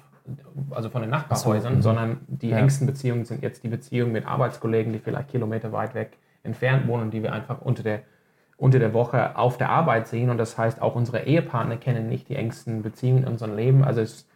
also 0.72 0.90
von 0.90 1.02
den 1.02 1.10
Nachbarhäusern, 1.10 1.74
so, 1.74 1.78
mhm. 1.78 1.82
sondern 1.82 2.18
die 2.28 2.50
ja. 2.50 2.58
engsten 2.58 2.88
Beziehungen 2.88 3.26
sind 3.26 3.42
jetzt 3.42 3.64
die 3.64 3.70
Beziehungen 3.70 4.12
mit 4.12 4.26
Arbeitskollegen, 4.26 4.94
die 4.94 5.00
vielleicht 5.00 5.30
Kilometer 5.30 5.72
weit 5.72 5.96
weg 5.96 6.18
entfernt 6.44 6.88
wohnen, 6.88 7.12
die 7.12 7.24
wir 7.24 7.34
einfach 7.34 7.62
unter 7.62 7.84
der 7.84 8.02
unter 8.58 8.80
der 8.80 8.94
Woche 8.94 9.38
auf 9.38 9.58
der 9.58 9.70
Arbeit 9.70 10.08
sehen. 10.08 10.30
Und 10.30 10.38
das 10.40 10.58
heißt, 10.58 10.82
auch 10.82 10.96
unsere 10.96 11.24
Ehepartner 11.24 11.78
kennen 11.78 12.10
nicht 12.10 12.28
die 12.28 12.36
engsten 12.36 12.82
Beziehungen 12.82 13.24
in 13.24 13.30
unserem 13.30 13.56
Leben. 13.56 13.84
Also 13.84 14.02
es, 14.02 14.28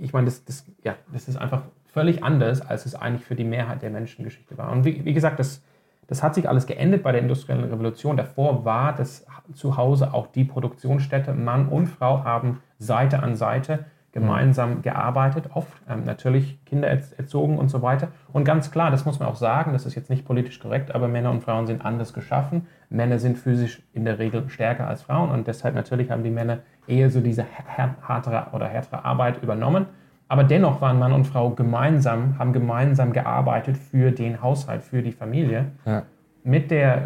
ich 0.00 0.12
meine, 0.12 0.24
das, 0.24 0.44
das, 0.44 0.64
ja, 0.82 0.96
das 1.12 1.28
ist 1.28 1.36
einfach 1.36 1.62
völlig 1.84 2.24
anders, 2.24 2.62
als 2.62 2.86
es 2.86 2.94
eigentlich 2.94 3.24
für 3.24 3.34
die 3.34 3.44
Mehrheit 3.44 3.82
der 3.82 3.90
Menschengeschichte 3.90 4.56
war. 4.56 4.72
Und 4.72 4.86
wie, 4.86 5.04
wie 5.04 5.12
gesagt, 5.12 5.38
das, 5.38 5.62
das 6.06 6.22
hat 6.22 6.34
sich 6.34 6.48
alles 6.48 6.66
geendet 6.66 7.02
bei 7.02 7.12
der 7.12 7.20
industriellen 7.20 7.64
Revolution. 7.64 8.16
Davor 8.16 8.64
war 8.64 8.94
das 8.94 9.26
Zuhause 9.52 10.14
auch 10.14 10.28
die 10.28 10.44
Produktionsstätte. 10.44 11.34
Mann 11.34 11.68
und 11.68 11.88
Frau 11.88 12.24
haben 12.24 12.62
Seite 12.78 13.22
an 13.22 13.36
Seite 13.36 13.84
gemeinsam 14.12 14.82
gearbeitet, 14.82 15.50
oft 15.54 15.72
ähm, 15.88 16.04
natürlich 16.04 16.62
Kinder 16.66 16.88
erzogen 16.88 17.58
und 17.58 17.70
so 17.70 17.80
weiter. 17.80 18.08
Und 18.32 18.44
ganz 18.44 18.70
klar, 18.70 18.90
das 18.90 19.06
muss 19.06 19.18
man 19.18 19.28
auch 19.28 19.36
sagen, 19.36 19.72
das 19.72 19.86
ist 19.86 19.94
jetzt 19.94 20.10
nicht 20.10 20.26
politisch 20.26 20.60
korrekt, 20.60 20.94
aber 20.94 21.08
Männer 21.08 21.30
und 21.30 21.42
Frauen 21.42 21.66
sind 21.66 21.84
anders 21.84 22.12
geschaffen. 22.12 22.66
Männer 22.90 23.18
sind 23.18 23.38
physisch 23.38 23.82
in 23.94 24.04
der 24.04 24.18
Regel 24.18 24.48
stärker 24.50 24.86
als 24.86 25.02
Frauen 25.02 25.30
und 25.30 25.46
deshalb 25.46 25.74
natürlich 25.74 26.10
haben 26.10 26.22
die 26.22 26.30
Männer 26.30 26.58
eher 26.86 27.10
so 27.10 27.20
diese 27.20 27.42
härtere 27.42 28.48
oder 28.52 28.68
härtere 28.68 29.04
Arbeit 29.04 29.42
übernommen. 29.42 29.86
Aber 30.28 30.44
dennoch 30.44 30.80
waren 30.80 30.98
Mann 30.98 31.12
und 31.12 31.26
Frau 31.26 31.50
gemeinsam, 31.50 32.38
haben 32.38 32.52
gemeinsam 32.52 33.12
gearbeitet 33.12 33.76
für 33.76 34.12
den 34.12 34.42
Haushalt, 34.42 34.82
für 34.82 35.02
die 35.02 35.12
Familie. 35.12 35.72
Ja. 35.84 36.02
Mit 36.44 36.70
der 36.70 37.04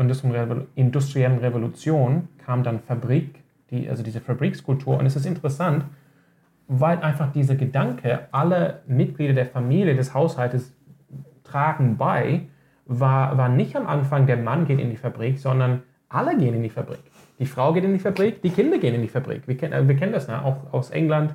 industriellen 0.75 1.39
Revolution 1.39 2.29
kam 2.45 2.63
dann 2.63 2.81
Fabrik, 2.81 3.43
die, 3.71 3.89
also 3.89 4.03
diese 4.03 4.21
Fabrikskultur. 4.21 4.99
Und 4.99 5.07
es 5.07 5.17
ist 5.17 5.27
interessant, 5.27 5.85
weil 6.69 6.99
einfach 6.99 7.33
dieser 7.33 7.55
Gedanke, 7.55 8.29
alle 8.33 8.81
Mitglieder 8.87 9.35
der 9.35 9.47
Familie, 9.47 9.95
des 9.95 10.15
Haushaltes 10.15 10.75
tragen 11.45 11.97
bei, 11.97 12.43
war, 12.87 13.37
war 13.37 13.49
nicht 13.49 13.77
am 13.77 13.87
Anfang, 13.87 14.27
der 14.27 14.37
Mann 14.37 14.67
geht 14.67 14.81
in 14.81 14.91
die 14.91 14.97
Fabrik, 14.97 15.39
sondern 15.39 15.83
alle 16.09 16.37
gehen 16.37 16.55
in 16.55 16.63
die 16.63 16.71
Fabrik. 16.71 17.01
Die 17.39 17.47
Frau 17.47 17.73
geht 17.73 17.85
in 17.85 17.93
die 17.93 17.99
Fabrik, 17.99 18.43
die 18.43 18.51
Kinder 18.51 18.79
gehen 18.79 18.95
in 18.95 19.03
die 19.03 19.09
Fabrik. 19.09 19.47
Wir, 19.47 19.57
kennen, 19.57 19.89
wir 19.89 19.97
kennen 19.97 20.13
das 20.13 20.29
ne? 20.29 20.43
auch 20.45 20.73
aus 20.73 20.91
England. 20.91 21.35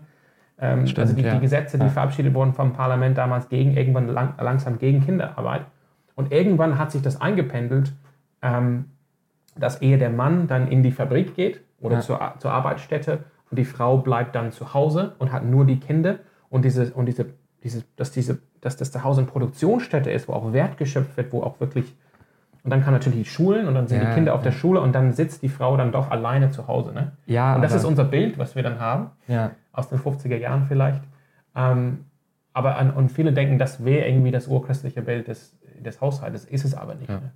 Ähm, 0.59 0.87
Stimmt, 0.87 0.99
also 1.07 1.15
die, 1.15 1.23
ja. 1.23 1.33
die 1.35 1.39
Gesetze, 1.39 1.77
die 1.77 1.85
ja. 1.85 1.89
verabschiedet 1.89 2.33
wurden 2.33 2.53
vom 2.53 2.73
Parlament 2.73 3.17
damals 3.17 3.49
gegen 3.49 3.75
irgendwann 3.75 4.07
lang, 4.07 4.33
langsam 4.39 4.79
gegen 4.79 5.05
Kinderarbeit. 5.05 5.63
Und 6.15 6.31
irgendwann 6.31 6.77
hat 6.77 6.91
sich 6.91 7.01
das 7.01 7.19
eingependelt, 7.19 7.93
ähm, 8.41 8.85
dass 9.57 9.81
ehe 9.81 9.97
der 9.97 10.09
Mann 10.09 10.47
dann 10.47 10.67
in 10.67 10.83
die 10.83 10.91
Fabrik 10.91 11.35
geht 11.35 11.61
oder 11.79 11.95
ja. 11.95 12.01
zur, 12.01 12.33
zur 12.39 12.51
Arbeitsstätte 12.51 13.23
und 13.51 13.57
die 13.57 13.65
Frau 13.65 13.97
bleibt 13.97 14.35
dann 14.35 14.51
zu 14.51 14.73
Hause 14.73 15.13
und 15.19 15.31
hat 15.31 15.45
nur 15.45 15.65
die 15.65 15.79
Kinder 15.79 16.19
und 16.49 16.65
diese 16.65 16.91
und 16.93 17.05
diese, 17.05 17.27
diese, 17.63 17.83
dass 17.97 18.11
diese, 18.11 18.39
dass 18.61 18.77
das 18.77 18.91
zu 18.91 19.03
Hause 19.03 19.21
eine 19.21 19.29
Produktionsstätte 19.29 20.09
ist, 20.09 20.27
wo 20.27 20.33
auch 20.33 20.53
Wert 20.53 20.77
geschöpft 20.77 21.15
wird, 21.17 21.31
wo 21.31 21.43
auch 21.43 21.59
wirklich 21.59 21.93
und 22.63 22.69
dann 22.69 22.83
kann 22.83 22.93
natürlich 22.93 23.19
die 23.19 23.29
Schulen 23.29 23.67
und 23.67 23.73
dann 23.73 23.87
sind 23.87 24.01
ja, 24.01 24.09
die 24.09 24.13
Kinder 24.13 24.35
auf 24.35 24.41
ja. 24.41 24.45
der 24.45 24.51
Schule 24.51 24.81
und 24.81 24.93
dann 24.93 25.13
sitzt 25.13 25.41
die 25.41 25.49
Frau 25.49 25.77
dann 25.77 25.91
doch 25.91 26.11
alleine 26.11 26.51
zu 26.51 26.67
Hause. 26.67 26.93
Ne? 26.93 27.11
Ja, 27.25 27.55
und 27.55 27.63
das 27.63 27.73
ist 27.73 27.85
unser 27.85 28.03
Bild, 28.03 28.37
was 28.37 28.55
wir 28.55 28.61
dann 28.61 28.79
haben, 28.79 29.09
ja. 29.27 29.51
aus 29.71 29.89
den 29.89 29.97
50er 29.97 30.37
Jahren 30.37 30.65
vielleicht. 30.67 31.01
Ähm, 31.55 32.05
aber 32.53 32.77
an, 32.77 32.91
und 32.91 33.11
viele 33.11 33.33
denken, 33.33 33.57
das 33.57 33.83
wäre 33.83 34.07
irgendwie 34.07 34.29
das 34.29 34.47
urchristliche 34.47 35.01
Bild 35.01 35.27
des, 35.27 35.57
des 35.79 36.01
Haushaltes, 36.01 36.45
ist 36.45 36.63
es 36.63 36.75
aber 36.75 36.93
nicht. 36.93 37.09
Ne? 37.09 37.31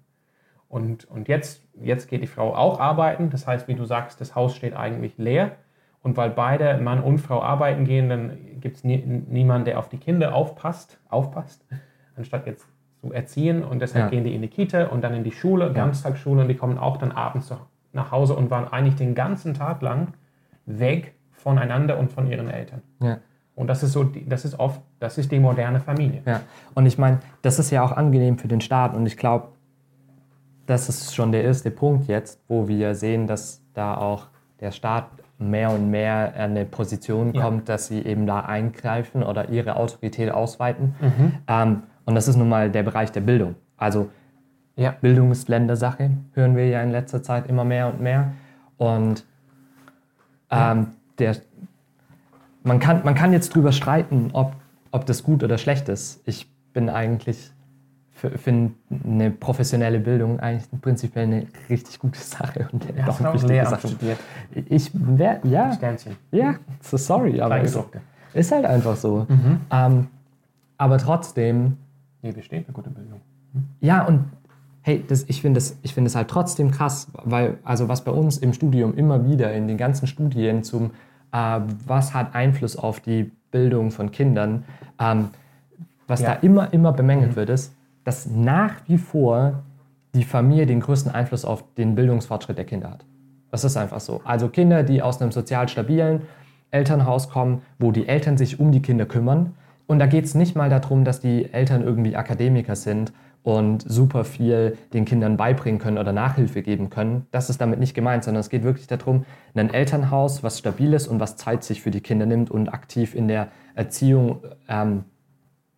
Und, 0.68 1.06
und 1.06 1.28
jetzt, 1.28 1.64
jetzt 1.74 2.08
geht 2.08 2.22
die 2.22 2.28
Frau 2.28 2.56
auch 2.56 2.80
arbeiten, 2.80 3.32
das 3.32 3.48
heißt, 3.48 3.68
wie 3.68 3.76
du 3.76 3.86
sagst, 3.86 4.22
das 4.22 4.36
Haus 4.36 4.56
steht 4.56 4.76
eigentlich 4.76 5.18
leer 5.18 5.54
und 6.06 6.18
weil 6.18 6.30
beide 6.30 6.78
Mann 6.78 7.02
und 7.02 7.18
Frau 7.18 7.42
arbeiten 7.42 7.84
gehen, 7.84 8.10
dann 8.10 8.38
gibt 8.62 8.78
es 8.78 8.84
nie, 8.84 8.98
niemanden, 8.98 9.66
der 9.66 9.80
auf 9.80 9.90
die 9.90 9.98
Kinder 9.98 10.36
aufpasst, 10.36 11.00
aufpasst, 11.10 11.66
anstatt 12.16 12.46
jetzt 12.46 12.68
zu 13.02 13.12
erziehen. 13.12 13.64
Und 13.64 13.82
deshalb 13.82 14.06
ja. 14.06 14.10
gehen 14.12 14.24
die 14.24 14.36
in 14.36 14.44
die 14.44 14.48
Kita 14.48 14.86
und 14.86 15.04
dann 15.04 15.16
in 15.16 15.24
die 15.24 15.32
Schule. 15.32 15.74
Ganztagsschule, 15.74 16.44
und 16.44 16.48
die 16.48 16.54
kommen 16.54 16.78
auch 16.78 16.98
dann 16.98 17.12
abends 17.12 17.52
nach 17.92 18.12
Hause 18.12 18.36
und 18.36 18.52
waren 18.52 18.68
eigentlich 18.72 18.94
den 18.98 19.16
ganzen 19.16 19.56
Tag 19.56 19.82
lang 19.82 20.14
weg 20.68 21.16
voneinander 21.32 21.98
und 21.98 22.14
von 22.14 22.28
ihren 22.28 22.52
Eltern. 22.52 22.84
Ja. 23.02 23.18
Und 23.56 23.66
das 23.66 23.82
ist 23.82 23.94
so, 23.94 24.04
das 24.04 24.46
ist 24.46 24.60
oft, 24.60 24.82
das 25.00 25.18
ist 25.18 25.32
die 25.32 25.40
moderne 25.40 25.80
Familie. 25.80 26.22
Ja. 26.28 26.42
Und 26.76 26.86
ich 26.86 27.00
meine, 27.00 27.18
das 27.42 27.58
ist 27.58 27.72
ja 27.72 27.84
auch 27.84 27.94
angenehm 27.94 28.38
für 28.38 28.48
den 28.48 28.62
Staat. 28.62 28.94
Und 28.94 29.08
ich 29.08 29.18
glaube, 29.18 29.48
das 30.68 30.88
ist 30.88 31.16
schon 31.16 31.32
der 31.32 31.44
erste 31.44 31.72
Punkt 31.72 32.08
jetzt, 32.08 32.40
wo 32.48 32.68
wir 32.68 32.94
sehen, 32.94 33.26
dass 33.26 33.64
da 33.74 33.98
auch 33.98 34.28
der 34.60 34.70
Staat 34.70 35.10
mehr 35.38 35.72
und 35.72 35.90
mehr 35.92 36.34
an 36.36 36.52
eine 36.52 36.66
Position 36.66 37.34
kommt, 37.34 37.68
ja. 37.68 37.74
dass 37.74 37.88
sie 37.88 38.02
eben 38.02 38.26
da 38.26 38.42
eingreifen 38.42 39.24
oder 39.24 39.50
ihre 39.50 39.76
Autorität 39.76 40.32
ausweiten. 40.32 40.96
Mhm. 41.02 41.34
Ähm, 41.48 41.84
und 42.06 42.16
das 42.16 42.28
ist 42.28 42.38
nun 42.38 42.50
mal 42.50 42.70
der 42.70 42.84
Bereich 42.84 43.12
der 43.12 43.22
Bildung. 43.22 43.56
Also 43.78 44.10
ja. 44.76 44.92
Bildung 45.02 45.32
ist 45.32 45.50
Ländersache, 45.50 46.12
hören 46.34 46.56
wir 46.56 46.68
ja 46.68 46.82
in 46.82 46.92
letzter 46.92 47.24
Zeit 47.24 47.48
immer 47.48 47.64
mehr 47.64 47.88
und 47.88 48.02
mehr. 48.02 48.34
Und 48.78 49.26
ähm, 50.52 50.88
der, 51.18 51.38
man, 52.64 52.80
kann, 52.80 53.02
man 53.04 53.16
kann 53.16 53.34
jetzt 53.34 53.56
drüber 53.56 53.72
streiten, 53.72 54.30
ob, 54.34 54.54
ob 54.92 55.06
das 55.06 55.24
gut 55.24 55.44
oder 55.44 55.58
schlecht 55.58 55.90
ist. 55.90 56.22
Ich 56.26 56.50
bin 56.74 56.90
eigentlich 56.90 57.52
finde 58.32 58.74
eine 59.04 59.32
professionelle 59.32 60.00
Bildung 60.00 60.40
eigentlich 60.40 60.68
prinzipiell 60.82 61.26
eine 61.26 61.48
richtig 61.70 62.00
gute 62.00 62.20
Sache 62.20 62.68
und 62.72 62.86
ja, 62.96 63.08
auch 63.08 63.20
eine 63.20 63.34
wichtige 63.34 63.66
Sache. 63.66 63.88
Studiert. 63.88 64.20
Ich 64.70 64.92
wäre, 64.94 65.40
ja. 65.44 65.74
Sternchen. 65.74 66.16
Ja, 66.32 66.56
so 66.82 66.98
sorry, 66.98 67.40
aber. 67.42 67.62
Ist 67.62 68.52
halt 68.52 68.66
einfach 68.66 68.98
so. 68.98 69.26
Mhm. 69.30 69.62
Ähm, 69.72 70.08
aber 70.78 70.98
trotzdem. 70.98 71.78
Nee, 72.22 72.36
wir 72.36 72.44
stehen 72.44 72.66
für 72.66 72.74
gute 72.74 72.90
Bildung. 72.90 73.22
Mhm. 73.54 73.64
Ja, 73.80 74.04
und 74.06 74.26
hey, 74.82 75.04
das, 75.08 75.26
ich 75.28 75.42
finde 75.42 75.58
es 75.60 75.78
find 75.84 76.16
halt 76.16 76.28
trotzdem 76.28 76.70
krass, 76.70 77.08
weil, 77.24 77.58
also 77.64 77.88
was 77.88 78.04
bei 78.04 78.12
uns 78.12 78.38
im 78.38 78.54
Studium 78.54 78.94
immer 78.96 79.28
wieder 79.28 79.52
in 79.54 79.68
den 79.68 79.78
ganzen 79.78 80.06
Studien 80.06 80.64
zum, 80.64 80.92
äh, 81.32 81.60
was 81.88 82.14
hat 82.14 82.36
Einfluss 82.36 82.78
auf 82.78 83.00
die 83.00 83.32
Bildung 83.52 83.90
von 83.90 84.12
Kindern, 84.12 84.64
ähm, 85.00 85.30
was 86.08 86.22
ja. 86.22 86.36
da 86.36 86.40
immer, 86.42 86.72
immer 86.72 86.92
bemängelt 86.92 87.32
mhm. 87.32 87.36
wird, 87.36 87.50
ist, 87.50 87.74
dass 88.06 88.28
nach 88.28 88.76
wie 88.88 88.98
vor 88.98 89.64
die 90.14 90.24
Familie 90.24 90.66
den 90.66 90.80
größten 90.80 91.12
Einfluss 91.12 91.44
auf 91.44 91.66
den 91.76 91.96
Bildungsfortschritt 91.96 92.58
der 92.58 92.66
Kinder 92.66 92.90
hat. 92.90 93.06
Das 93.52 93.66
ist 93.66 93.76
einfach 93.76 94.00
so. 94.00 94.22
Also 94.24 94.48
Kinder, 94.48 94.84
die 94.84 95.02
aus 95.02 95.22
einem 95.22 95.32
sozial 95.32 95.68
stabilen 95.68 96.22
Elternhaus 96.72 97.30
kommen, 97.30 97.62
wo 97.80 97.92
die 97.92 98.08
Eltern 98.08 98.38
sich 98.38 98.60
um 98.60 98.72
die 98.72 98.82
Kinder 98.82 99.06
kümmern. 99.06 99.56
Und 99.88 100.00
da 100.00 100.08
geht 100.08 100.26
es 100.26 100.36
nicht 100.36 100.56
mal 100.56 100.70
darum, 100.70 101.04
dass 101.04 101.20
die 101.20 101.54
Eltern 101.54 101.84
irgendwie 101.84 102.16
Akademiker 102.16 102.76
sind 102.76 103.14
und 103.44 103.84
super 103.88 104.24
viel 104.26 104.78
den 104.94 105.06
Kindern 105.06 105.38
beibringen 105.38 105.80
können 105.80 106.00
oder 106.00 106.12
Nachhilfe 106.12 106.64
geben 106.64 106.90
können. 106.90 107.28
Das 107.32 107.50
ist 107.50 107.62
damit 107.62 107.80
nicht 107.80 107.94
gemeint, 107.94 108.24
sondern 108.24 108.42
es 108.42 108.50
geht 108.50 108.64
wirklich 108.64 108.88
darum, 108.88 109.26
ein 109.54 109.72
Elternhaus, 109.72 110.44
was 110.44 110.58
stabil 110.58 110.94
ist 110.94 111.08
und 111.08 111.20
was 111.20 111.38
Zeit 111.38 111.64
sich 111.64 111.82
für 111.82 111.92
die 111.92 112.02
Kinder 112.02 112.26
nimmt 112.26 112.50
und 112.50 112.70
aktiv 112.70 113.14
in 113.14 113.28
der 113.28 113.50
Erziehung 113.76 114.42
ähm, 114.68 115.04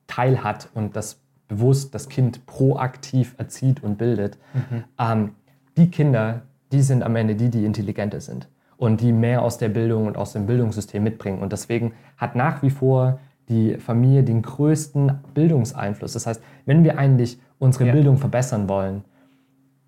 teilhat 0.08 0.70
und 0.74 0.96
das 0.96 1.20
bewusst 1.48 1.96
das 1.96 2.10
Kind 2.10 2.46
proaktiv 2.46 3.36
erzieht 3.38 3.84
und 3.84 3.98
bildet. 3.98 4.38
Mhm. 4.54 4.84
Ähm, 5.00 5.32
die 5.78 5.90
Kinder, 5.90 6.42
die 6.72 6.82
sind 6.82 7.04
am 7.04 7.16
Ende 7.16 7.36
die, 7.36 7.50
die 7.50 7.66
intelligenter 7.66 8.20
sind 8.20 8.48
und 8.78 9.02
die 9.02 9.12
mehr 9.12 9.42
aus 9.42 9.58
der 9.58 9.70
Bildung 9.70 10.08
und 10.08 10.18
aus 10.18 10.34
dem 10.34 10.46
Bildungssystem 10.46 11.04
mitbringen. 11.04 11.40
Und 11.40 11.52
deswegen 11.52 11.94
hat 12.18 12.36
nach 12.36 12.62
wie 12.64 12.70
vor 12.70 13.20
die 13.50 13.76
Familie 13.78 14.24
den 14.24 14.42
größten 14.42 15.20
Bildungseinfluss. 15.34 16.14
Das 16.14 16.28
heißt, 16.28 16.42
wenn 16.66 16.84
wir 16.84 16.98
eigentlich 16.98 17.40
unsere 17.60 17.88
ja. 17.88 17.94
Bildung 17.94 18.18
verbessern 18.18 18.68
wollen, 18.68 19.04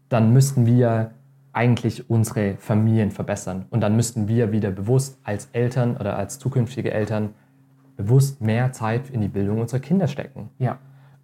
dann 0.08 0.34
müssten 0.34 0.66
wir 0.66 1.12
eigentlich 1.52 2.10
unsere 2.10 2.56
Familien 2.58 3.12
verbessern. 3.12 3.66
Und 3.70 3.82
dann 3.82 3.96
müssten 3.96 4.28
wir 4.28 4.52
wieder 4.52 4.72
bewusst 4.72 5.20
als 5.24 5.50
Eltern 5.52 5.98
oder 5.98 6.18
als 6.18 6.40
zukünftige 6.40 6.92
Eltern 6.92 7.34
bewusst 7.98 8.42
mehr 8.42 8.72
Zeit 8.72 9.10
in 9.10 9.22
die 9.22 9.28
Bildung 9.28 9.60
unserer 9.60 9.82
Kinder 9.82 10.08
stecken. 10.08 10.50
Ja. 10.58 10.80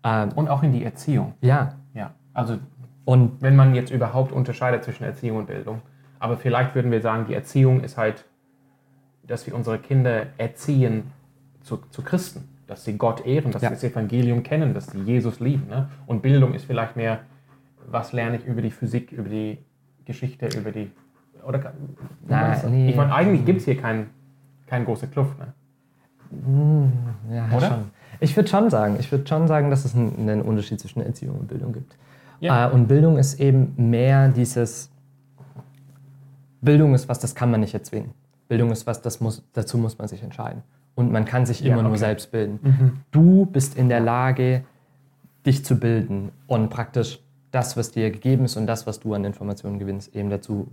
Ähm, 0.05 0.29
und 0.35 0.47
auch 0.47 0.63
in 0.63 0.71
die 0.71 0.85
Erziehung. 0.85 1.33
Ja. 1.41 1.75
Ja. 1.93 2.13
Also, 2.33 2.57
und 3.03 3.41
wenn 3.41 3.57
man 3.57 3.75
jetzt 3.75 3.91
überhaupt 3.91 4.31
unterscheidet 4.31 4.85
zwischen 4.85 5.03
Erziehung 5.03 5.39
und 5.39 5.47
Bildung. 5.47 5.81
Aber 6.19 6.37
vielleicht 6.37 6.73
würden 6.75 6.91
wir 6.91 7.01
sagen, 7.01 7.25
die 7.27 7.33
Erziehung 7.33 7.81
ist 7.81 7.97
halt, 7.97 8.23
dass 9.27 9.45
wir 9.45 9.53
unsere 9.53 9.79
Kinder 9.79 10.27
erziehen 10.37 11.11
zu, 11.61 11.77
zu 11.89 12.01
Christen 12.01 12.47
dass 12.67 12.83
sie 12.83 12.97
Gott 12.97 13.25
ehren, 13.25 13.51
dass 13.51 13.61
ja. 13.61 13.69
sie 13.69 13.75
das 13.75 13.83
Evangelium 13.83 14.43
kennen, 14.43 14.73
dass 14.73 14.87
sie 14.87 14.99
Jesus 14.99 15.39
lieben. 15.39 15.67
Ne? 15.67 15.89
Und 16.07 16.21
Bildung 16.21 16.53
ist 16.53 16.65
vielleicht 16.65 16.95
mehr, 16.95 17.19
was 17.87 18.13
lerne 18.13 18.37
ich 18.37 18.45
über 18.45 18.61
die 18.61 18.71
Physik, 18.71 19.11
über 19.11 19.29
die 19.29 19.59
Geschichte, 20.05 20.47
über 20.57 20.71
die. 20.71 20.91
Oder, 21.45 21.73
Na, 22.27 22.57
nee. 22.67 22.89
Ich 22.89 22.95
meine, 22.95 23.13
eigentlich 23.13 23.45
gibt 23.45 23.59
es 23.59 23.65
hier 23.65 23.77
keinen 23.77 24.09
kein 24.65 24.85
große 24.85 25.07
Kluft. 25.07 25.37
Ne? 25.37 25.53
Hm, 26.31 26.91
ja, 27.31 27.47
oder? 27.55 27.67
Schon. 27.67 27.83
Ich 28.19 28.35
würde 28.35 28.49
schon 28.49 28.69
sagen, 28.69 28.97
ich 28.99 29.11
würde 29.11 29.27
schon 29.27 29.47
sagen, 29.47 29.69
dass 29.69 29.85
es 29.85 29.95
einen, 29.95 30.41
Unterschied 30.41 30.79
zwischen 30.79 31.01
Erziehung 31.01 31.39
und 31.39 31.47
Bildung 31.47 31.73
gibt. 31.73 31.97
Ja. 32.39 32.69
Äh, 32.69 32.71
und 32.71 32.87
Bildung 32.87 33.17
ist 33.17 33.39
eben 33.39 33.73
mehr 33.77 34.29
dieses. 34.29 34.89
Bildung 36.61 36.95
ist 36.95 37.07
was, 37.09 37.19
das 37.19 37.35
kann 37.35 37.51
man 37.51 37.59
nicht 37.59 37.73
erzwingen. 37.73 38.11
Bildung 38.47 38.71
ist 38.71 38.87
was, 38.87 39.01
das 39.01 39.19
muss, 39.19 39.43
dazu 39.53 39.77
muss 39.77 39.97
man 39.97 40.07
sich 40.07 40.23
entscheiden 40.23 40.63
und 40.95 41.11
man 41.11 41.25
kann 41.25 41.45
sich 41.45 41.61
immer 41.61 41.75
ja, 41.75 41.77
okay. 41.77 41.87
nur 41.87 41.97
selbst 41.97 42.31
bilden. 42.31 42.59
Mhm. 42.61 42.91
Du 43.11 43.45
bist 43.45 43.77
in 43.77 43.89
der 43.89 43.99
Lage, 43.99 44.63
dich 45.45 45.63
zu 45.63 45.79
bilden 45.79 46.31
und 46.47 46.69
praktisch 46.69 47.19
das, 47.51 47.77
was 47.77 47.91
dir 47.91 48.09
gegeben 48.09 48.45
ist 48.45 48.57
und 48.57 48.65
das, 48.65 48.87
was 48.87 48.99
du 48.99 49.13
an 49.13 49.23
Informationen 49.25 49.77
gewinnst, 49.77 50.15
eben 50.15 50.29
dazu 50.29 50.67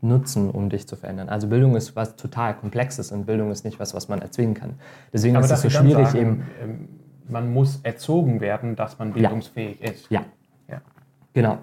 nutzen, 0.00 0.50
um 0.50 0.70
dich 0.70 0.86
zu 0.86 0.96
verändern. 0.96 1.28
Also 1.28 1.48
Bildung 1.48 1.76
ist 1.76 1.96
was 1.96 2.16
total 2.16 2.54
Komplexes 2.54 3.10
und 3.12 3.26
Bildung 3.26 3.50
ist 3.50 3.64
nicht 3.64 3.80
was, 3.80 3.94
was 3.94 4.08
man 4.08 4.20
erzwingen 4.20 4.54
kann. 4.54 4.74
Deswegen 5.12 5.36
Aber 5.36 5.44
ist 5.44 5.50
es 5.50 5.62
so 5.62 5.70
schwierig 5.70 6.08
sagen, 6.08 6.18
eben. 6.18 6.42
Ähm, 6.62 6.88
man 7.28 7.52
muss 7.52 7.80
erzogen 7.82 8.40
werden, 8.40 8.74
dass 8.74 8.98
man 8.98 9.12
bildungsfähig 9.12 9.80
ja. 9.80 9.90
ist. 9.90 10.10
Ja. 10.10 10.24
ja. 10.68 10.80
Genau. 11.34 11.58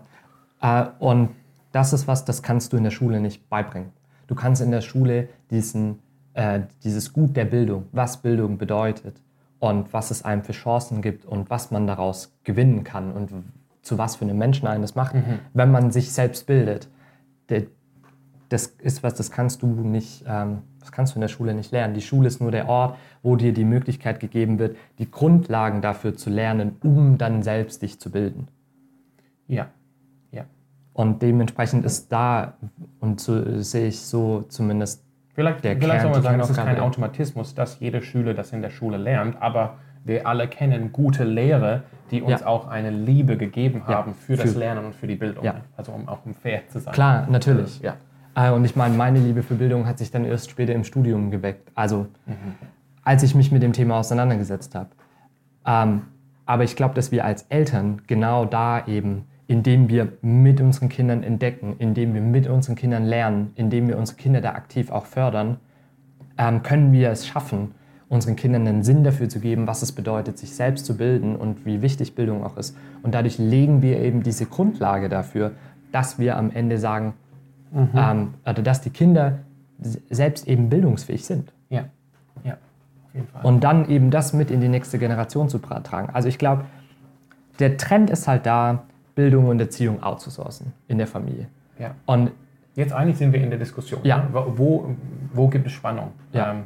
Äh, 0.62 0.86
und 1.00 1.30
das 1.72 1.94
ist 1.94 2.08
was, 2.08 2.24
das 2.26 2.44
kannst 2.44 2.74
du 2.74 2.78
in 2.78 2.84
der 2.84 2.92
Schule 2.92 3.20
nicht 3.20 3.50
beibringen. 3.50 3.92
Du 4.28 4.36
kannst 4.36 4.62
in 4.62 4.72
der 4.72 4.82
Schule 4.82 5.30
diesen 5.50 6.00
äh, 6.36 6.62
dieses 6.84 7.14
Gut 7.14 7.36
der 7.36 7.46
Bildung, 7.46 7.88
was 7.92 8.18
Bildung 8.18 8.58
bedeutet 8.58 9.22
und 9.60 9.94
was 9.94 10.12
es 10.12 10.24
einem 10.24 10.44
für 10.44 10.52
Chancen 10.52 11.02
gibt 11.02 11.26
und 11.26 11.50
was 11.50 11.72
man 11.72 11.88
daraus 11.88 12.38
gewinnen 12.44 12.84
kann 12.84 13.14
und 13.14 13.32
zu 13.82 13.98
was 13.98 14.18
für 14.18 14.26
einem 14.26 14.38
Menschen 14.38 14.68
einen 14.68 14.82
das 14.82 14.96
macht, 14.96 15.16
mhm. 15.16 15.40
wenn 15.54 15.72
man 15.72 15.92
sich 15.92 16.12
selbst 16.12 16.46
bildet. 16.46 16.90
Das 18.50 18.68
ist 18.68 19.04
was, 19.04 19.16
das 19.16 19.32
kannst 19.32 19.62
du 19.62 19.68
nicht, 19.68 20.24
ähm, 20.28 20.60
das 20.80 20.92
kannst 20.92 21.14
du 21.14 21.18
in 21.18 21.22
der 21.22 21.28
Schule 21.28 21.54
nicht 21.54 21.72
lernen. 21.72 21.94
Die 21.94 22.02
Schule 22.02 22.28
ist 22.28 22.42
nur 22.42 22.52
der 22.52 22.68
Ort, 22.68 22.98
wo 23.24 23.36
dir 23.36 23.54
die 23.54 23.66
Möglichkeit 23.66 24.20
gegeben 24.20 24.60
wird, 24.60 24.78
die 25.00 25.10
Grundlagen 25.10 25.82
dafür 25.82 26.16
zu 26.16 26.30
lernen, 26.30 26.78
um 26.84 27.18
dann 27.18 27.44
selbst 27.44 27.82
dich 27.82 28.00
zu 28.00 28.12
bilden. 28.12 28.48
Ja, 29.48 29.68
ja. 30.32 30.46
Und 30.94 31.22
dementsprechend 31.22 31.86
ist 31.86 32.12
da, 32.12 32.54
und 33.00 33.20
so 33.20 33.62
sehe 33.62 33.88
ich 33.88 34.02
so 34.02 34.44
zumindest 34.48 35.04
Vielleicht, 35.34 35.66
der 35.66 35.76
vielleicht 35.76 36.02
soll 36.02 36.12
man 36.12 36.22
sagen, 36.22 36.40
es 36.40 36.50
ist 36.50 36.56
kein 36.56 36.80
Automatismus, 36.80 37.54
dass 37.54 37.80
jeder 37.82 38.02
Schüler 38.02 38.34
das 38.34 38.54
in 38.54 38.62
der 38.62 38.70
Schule 38.70 38.96
lernt, 38.96 39.42
aber 39.42 39.76
wir 40.06 40.26
alle 40.28 40.48
kennen 40.48 40.94
gute 40.94 41.26
Lehrer, 41.26 41.82
die 42.12 42.22
uns 42.22 42.42
ja. 42.42 42.48
auch 42.48 42.68
eine 42.68 42.92
Liebe 42.92 43.36
gegeben 43.36 43.86
haben 43.88 44.12
ja, 44.12 44.18
für, 44.18 44.38
für, 44.38 44.44
das 44.44 44.56
Lernen 44.56 44.86
und 44.86 44.96
für 44.96 45.08
die 45.08 45.16
Bildung. 45.16 45.44
Ja. 45.44 45.56
Also 45.76 45.92
um 45.92 46.08
auch 46.08 46.26
um 46.26 46.34
fair 46.34 46.62
zu 46.70 46.80
sein. 46.80 46.94
Klar, 46.94 47.28
natürlich. 47.30 47.82
Ja. 47.82 47.96
Äh, 48.36 48.52
und 48.52 48.66
ich 48.66 48.76
meine, 48.76 48.96
meine 48.96 49.20
Liebe 49.20 49.44
für 49.44 49.56
Bildung 49.56 49.88
hat 49.88 49.98
sich 49.98 50.12
dann 50.12 50.26
erst 50.26 50.52
später 50.52 50.74
im 50.74 50.84
Studium 50.84 51.32
geweckt. 51.32 51.72
Also 51.76 52.08
mhm. 52.26 52.56
als 53.04 53.24
ich 53.24 53.36
mich 53.36 53.52
mit 53.52 53.64
dem 53.64 53.74
Thema 53.74 54.00
auseinandergesetzt 54.00 54.76
habe. 54.76 54.90
Ähm, 55.66 56.04
aber 56.46 56.64
ich 56.64 56.76
glaube, 56.76 56.94
dass 56.94 57.12
wir 57.12 57.26
als 57.26 57.44
Eltern 57.50 58.02
genau 58.08 58.46
da 58.46 58.86
eben 58.86 59.26
indem 59.48 59.90
wir 59.90 60.14
mit 60.22 60.60
unseren 60.60 60.90
Kindern 60.90 61.24
entdecken, 61.24 61.76
indem 61.78 62.14
wir 62.14 62.22
mit 62.22 62.48
unseren 62.48 62.76
Kindern 62.76 63.06
lernen, 63.06 63.52
indem 63.56 63.88
wir 63.88 63.98
unsere 63.98 64.18
Kinder 64.18 64.42
da 64.42 64.52
aktiv 64.52 64.90
auch 64.90 65.06
fördern, 65.06 65.58
ähm, 66.38 66.64
können 66.64 66.92
wir 66.92 67.12
es 67.12 67.28
schaffen, 67.28 67.72
unseren 68.10 68.36
Kindern 68.36 68.68
einen 68.68 68.84
Sinn 68.84 69.04
dafür 69.04 69.30
zu 69.30 69.40
geben, 69.40 69.68
was 69.68 69.82
es 69.82 69.92
bedeutet, 69.92 70.38
sich 70.38 70.56
selbst 70.56 70.86
zu 70.86 70.98
bilden 70.98 71.36
und 71.36 71.66
wie 71.66 71.82
wichtig 71.82 72.16
Bildung 72.16 72.44
auch 72.44 72.58
ist. 72.58 72.76
Und 73.04 73.14
dadurch 73.14 73.38
legen 73.38 73.82
wir 73.82 74.00
eben 74.00 74.24
diese 74.24 74.46
Grundlage 74.46 75.10
dafür, 75.10 75.52
dass 75.92 76.20
wir 76.20 76.38
am 76.38 76.52
Ende 76.52 76.78
sagen, 76.78 77.14
mhm. 77.76 77.90
ähm, 77.96 78.34
also 78.44 78.62
dass 78.62 78.82
die 78.82 78.90
Kinder 78.90 79.40
selbst 80.10 80.48
eben 80.48 80.70
bildungsfähig 80.70 81.26
sind. 81.26 81.52
Ja, 81.70 81.86
ja, 82.44 82.54
auf 82.54 83.14
jeden 83.14 83.28
Fall. 83.28 83.46
Und 83.46 83.64
dann 83.64 83.90
eben 83.90 84.10
das 84.10 84.34
mit 84.34 84.50
in 84.50 84.62
die 84.62 84.70
nächste 84.70 84.98
Generation 84.98 85.50
zu 85.50 85.60
tragen. 85.60 86.10
Also 86.14 86.28
ich 86.30 86.38
glaube, 86.38 86.66
der 87.60 87.78
Trend 87.78 88.10
ist 88.10 88.28
halt 88.28 88.46
da, 88.46 88.84
Bildung 89.16 89.48
und 89.48 89.60
Erziehung 89.60 90.04
outzusourcen 90.04 90.74
in 90.88 90.98
der 90.98 91.08
Familie. 91.08 91.48
Ja. 91.80 91.96
Und 92.06 92.32
jetzt 92.76 92.94
eigentlich 92.94 93.18
sind 93.18 93.32
wir 93.32 93.42
in 93.42 93.50
der 93.50 93.60
Diskussion. 93.60 94.02
Ja. 94.04 94.18
Ne? 94.18 94.30
Wo, 94.34 94.94
wo 95.34 95.48
gibt 95.48 95.66
es 95.68 95.74
Spannung? 95.74 96.12
Ja. 96.34 96.52
Ähm, 96.52 96.64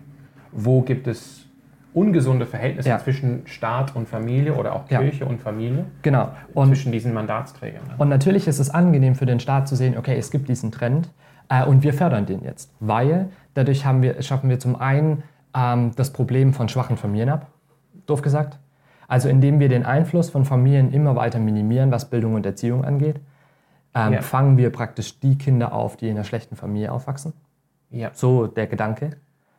wo 0.52 0.82
gibt 0.82 1.08
es 1.08 1.46
ungesunde 1.94 2.46
Verhältnisse 2.46 2.90
ja. 2.90 3.00
zwischen 3.00 3.46
Staat 3.46 3.96
und 3.96 4.08
Familie 4.08 4.54
oder 4.54 4.76
auch 4.76 4.88
Kirche 4.88 5.22
ja. 5.24 5.26
und 5.26 5.42
Familie? 5.42 5.86
Genau. 6.02 6.30
Und 6.54 6.68
zwischen 6.70 6.92
diesen 6.92 7.14
Mandatsträgern. 7.14 7.84
Ne? 7.88 7.94
Und 7.98 8.10
natürlich 8.10 8.48
ist 8.48 8.60
es 8.60 8.70
angenehm 8.70 9.16
für 9.16 9.26
den 9.26 9.40
Staat 9.40 9.68
zu 9.68 9.76
sehen, 9.76 9.98
okay, 9.98 10.18
es 10.18 10.32
gibt 10.32 10.50
diesen 10.50 10.72
Trend 10.72 11.10
äh, 11.50 11.64
und 11.64 11.84
wir 11.84 11.94
fördern 11.94 12.26
den 12.26 12.44
jetzt, 12.44 12.72
weil 12.80 13.30
dadurch 13.54 13.86
haben 13.86 14.02
wir, 14.02 14.22
schaffen 14.22 14.50
wir 14.50 14.60
zum 14.60 14.76
einen 14.76 15.24
ähm, 15.56 15.92
das 15.96 16.14
Problem 16.14 16.54
von 16.54 16.70
schwachen 16.70 16.98
Familien 16.98 17.30
ab, 17.30 17.48
doof 18.06 18.22
gesagt. 18.22 18.60
Also 19.08 19.28
indem 19.28 19.60
wir 19.60 19.70
den 19.70 19.86
Einfluss 19.86 20.30
von 20.30 20.46
Familien 20.46 20.92
immer 20.92 21.16
weiter 21.16 21.40
minimieren, 21.40 21.92
was 21.92 22.12
Bildung 22.12 22.36
und 22.36 22.46
Erziehung 22.46 22.86
angeht, 22.86 23.20
ähm, 23.96 24.14
ja. 24.14 24.22
fangen 24.22 24.58
wir 24.58 24.72
praktisch 24.72 25.20
die 25.20 25.38
Kinder 25.38 25.74
auf, 25.74 25.98
die 25.98 26.08
in 26.08 26.16
einer 26.16 26.24
schlechten 26.24 26.56
Familie 26.56 26.92
aufwachsen. 26.92 27.34
Ja. 27.90 28.12
So 28.14 28.46
der 28.46 28.68
Gedanke. 28.68 29.12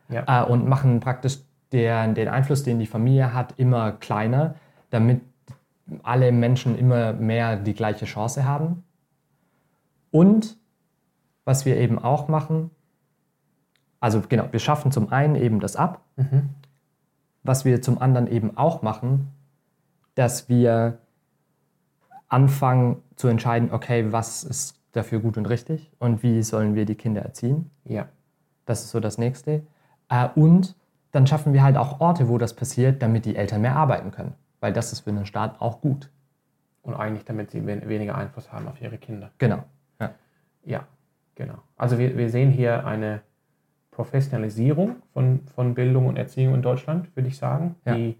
Äh, 0.09 0.43
und 0.43 0.67
machen 0.67 0.99
praktisch 0.99 1.39
der, 1.71 2.07
den 2.07 2.27
Einfluss, 2.27 2.63
den 2.63 2.79
die 2.79 2.87
Familie 2.87 3.33
hat, 3.33 3.53
immer 3.57 3.93
kleiner, 3.93 4.55
damit 4.89 5.21
alle 6.03 6.31
Menschen 6.31 6.77
immer 6.77 7.13
mehr 7.13 7.57
die 7.57 7.73
gleiche 7.73 8.05
Chance 8.05 8.45
haben. 8.45 8.83
Und 10.11 10.57
was 11.45 11.65
wir 11.65 11.77
eben 11.77 11.99
auch 11.99 12.27
machen, 12.27 12.71
also 13.99 14.21
genau, 14.27 14.47
wir 14.51 14.59
schaffen 14.59 14.91
zum 14.91 15.11
einen 15.11 15.35
eben 15.35 15.59
das 15.59 15.75
ab. 15.75 16.01
Mhm. 16.15 16.49
Was 17.43 17.65
wir 17.65 17.81
zum 17.81 17.99
anderen 17.99 18.27
eben 18.27 18.57
auch 18.57 18.81
machen, 18.81 19.31
dass 20.15 20.49
wir 20.49 20.99
anfangen 22.27 23.01
zu 23.15 23.27
entscheiden, 23.27 23.71
okay, 23.71 24.11
was 24.11 24.43
ist 24.43 24.75
dafür 24.91 25.19
gut 25.19 25.37
und 25.37 25.45
richtig 25.45 25.91
und 25.99 26.23
wie 26.23 26.43
sollen 26.43 26.75
wir 26.75 26.85
die 26.85 26.95
Kinder 26.95 27.21
erziehen. 27.21 27.71
Ja. 27.85 28.09
Das 28.65 28.83
ist 28.83 28.91
so 28.91 28.99
das 28.99 29.17
Nächste. 29.17 29.63
Äh, 30.09 30.29
und 30.35 30.75
dann 31.11 31.27
schaffen 31.27 31.53
wir 31.53 31.63
halt 31.63 31.77
auch 31.77 31.99
Orte, 31.99 32.29
wo 32.29 32.37
das 32.37 32.55
passiert, 32.55 33.01
damit 33.01 33.25
die 33.25 33.35
Eltern 33.35 33.61
mehr 33.61 33.75
arbeiten 33.75 34.11
können. 34.11 34.33
Weil 34.59 34.73
das 34.73 34.93
ist 34.93 35.01
für 35.01 35.09
einen 35.09 35.25
Staat 35.25 35.59
auch 35.59 35.81
gut. 35.81 36.09
Und 36.83 36.95
eigentlich, 36.95 37.25
damit 37.25 37.51
sie 37.51 37.65
weniger 37.65 38.15
Einfluss 38.15 38.51
haben 38.51 38.67
auf 38.67 38.81
ihre 38.81 38.97
Kinder. 38.97 39.31
Genau. 39.37 39.63
Ja, 39.99 40.11
ja 40.63 40.87
genau. 41.35 41.59
Also 41.77 41.97
wir, 41.99 42.17
wir 42.17 42.29
sehen 42.29 42.49
hier 42.49 42.85
eine 42.85 43.21
Professionalisierung 43.91 44.95
von, 45.13 45.41
von 45.53 45.75
Bildung 45.75 46.07
und 46.07 46.17
Erziehung 46.17 46.55
in 46.55 46.61
Deutschland, 46.61 47.15
würde 47.15 47.27
ich 47.27 47.37
sagen. 47.37 47.75
Ja. 47.85 47.95
Die, 47.95 48.17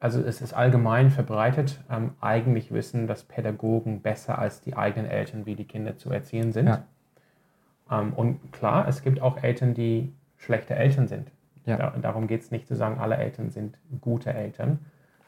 also 0.00 0.20
es 0.20 0.40
ist 0.40 0.54
allgemein 0.54 1.10
verbreitet, 1.10 1.80
ähm, 1.90 2.12
eigentlich 2.20 2.72
wissen, 2.72 3.06
dass 3.06 3.24
Pädagogen 3.24 4.00
besser 4.00 4.38
als 4.38 4.60
die 4.60 4.76
eigenen 4.76 5.10
Eltern, 5.10 5.44
wie 5.44 5.56
die 5.56 5.64
Kinder 5.64 5.96
zu 5.96 6.10
erziehen 6.10 6.52
sind. 6.52 6.68
Ja. 6.68 6.84
Ähm, 7.90 8.12
und 8.14 8.52
klar, 8.52 8.86
es 8.86 9.02
gibt 9.02 9.20
auch 9.20 9.42
Eltern, 9.42 9.74
die 9.74 10.12
schlechte 10.36 10.76
Eltern 10.76 11.08
sind. 11.08 11.30
Ja. 11.68 11.76
Da, 11.76 11.94
darum 12.00 12.26
geht 12.26 12.42
es 12.42 12.50
nicht 12.50 12.66
zu 12.66 12.74
sagen, 12.74 12.98
alle 12.98 13.16
Eltern 13.16 13.50
sind 13.50 13.78
gute 14.00 14.32
Eltern. 14.32 14.78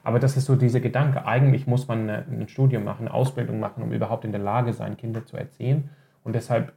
Aber 0.02 0.18
das 0.18 0.36
ist 0.36 0.46
so 0.46 0.56
dieser 0.56 0.80
Gedanke. 0.80 1.26
Eigentlich 1.26 1.66
muss 1.66 1.86
man 1.86 2.08
ein 2.08 2.48
Studium 2.48 2.84
machen, 2.84 3.06
eine 3.06 3.14
Ausbildung 3.14 3.60
machen, 3.60 3.82
um 3.82 3.92
überhaupt 3.92 4.24
in 4.24 4.32
der 4.32 4.40
Lage 4.40 4.72
sein, 4.72 4.96
Kinder 4.96 5.26
zu 5.26 5.36
erziehen. 5.36 5.90
Und 6.24 6.34
deshalb, 6.34 6.72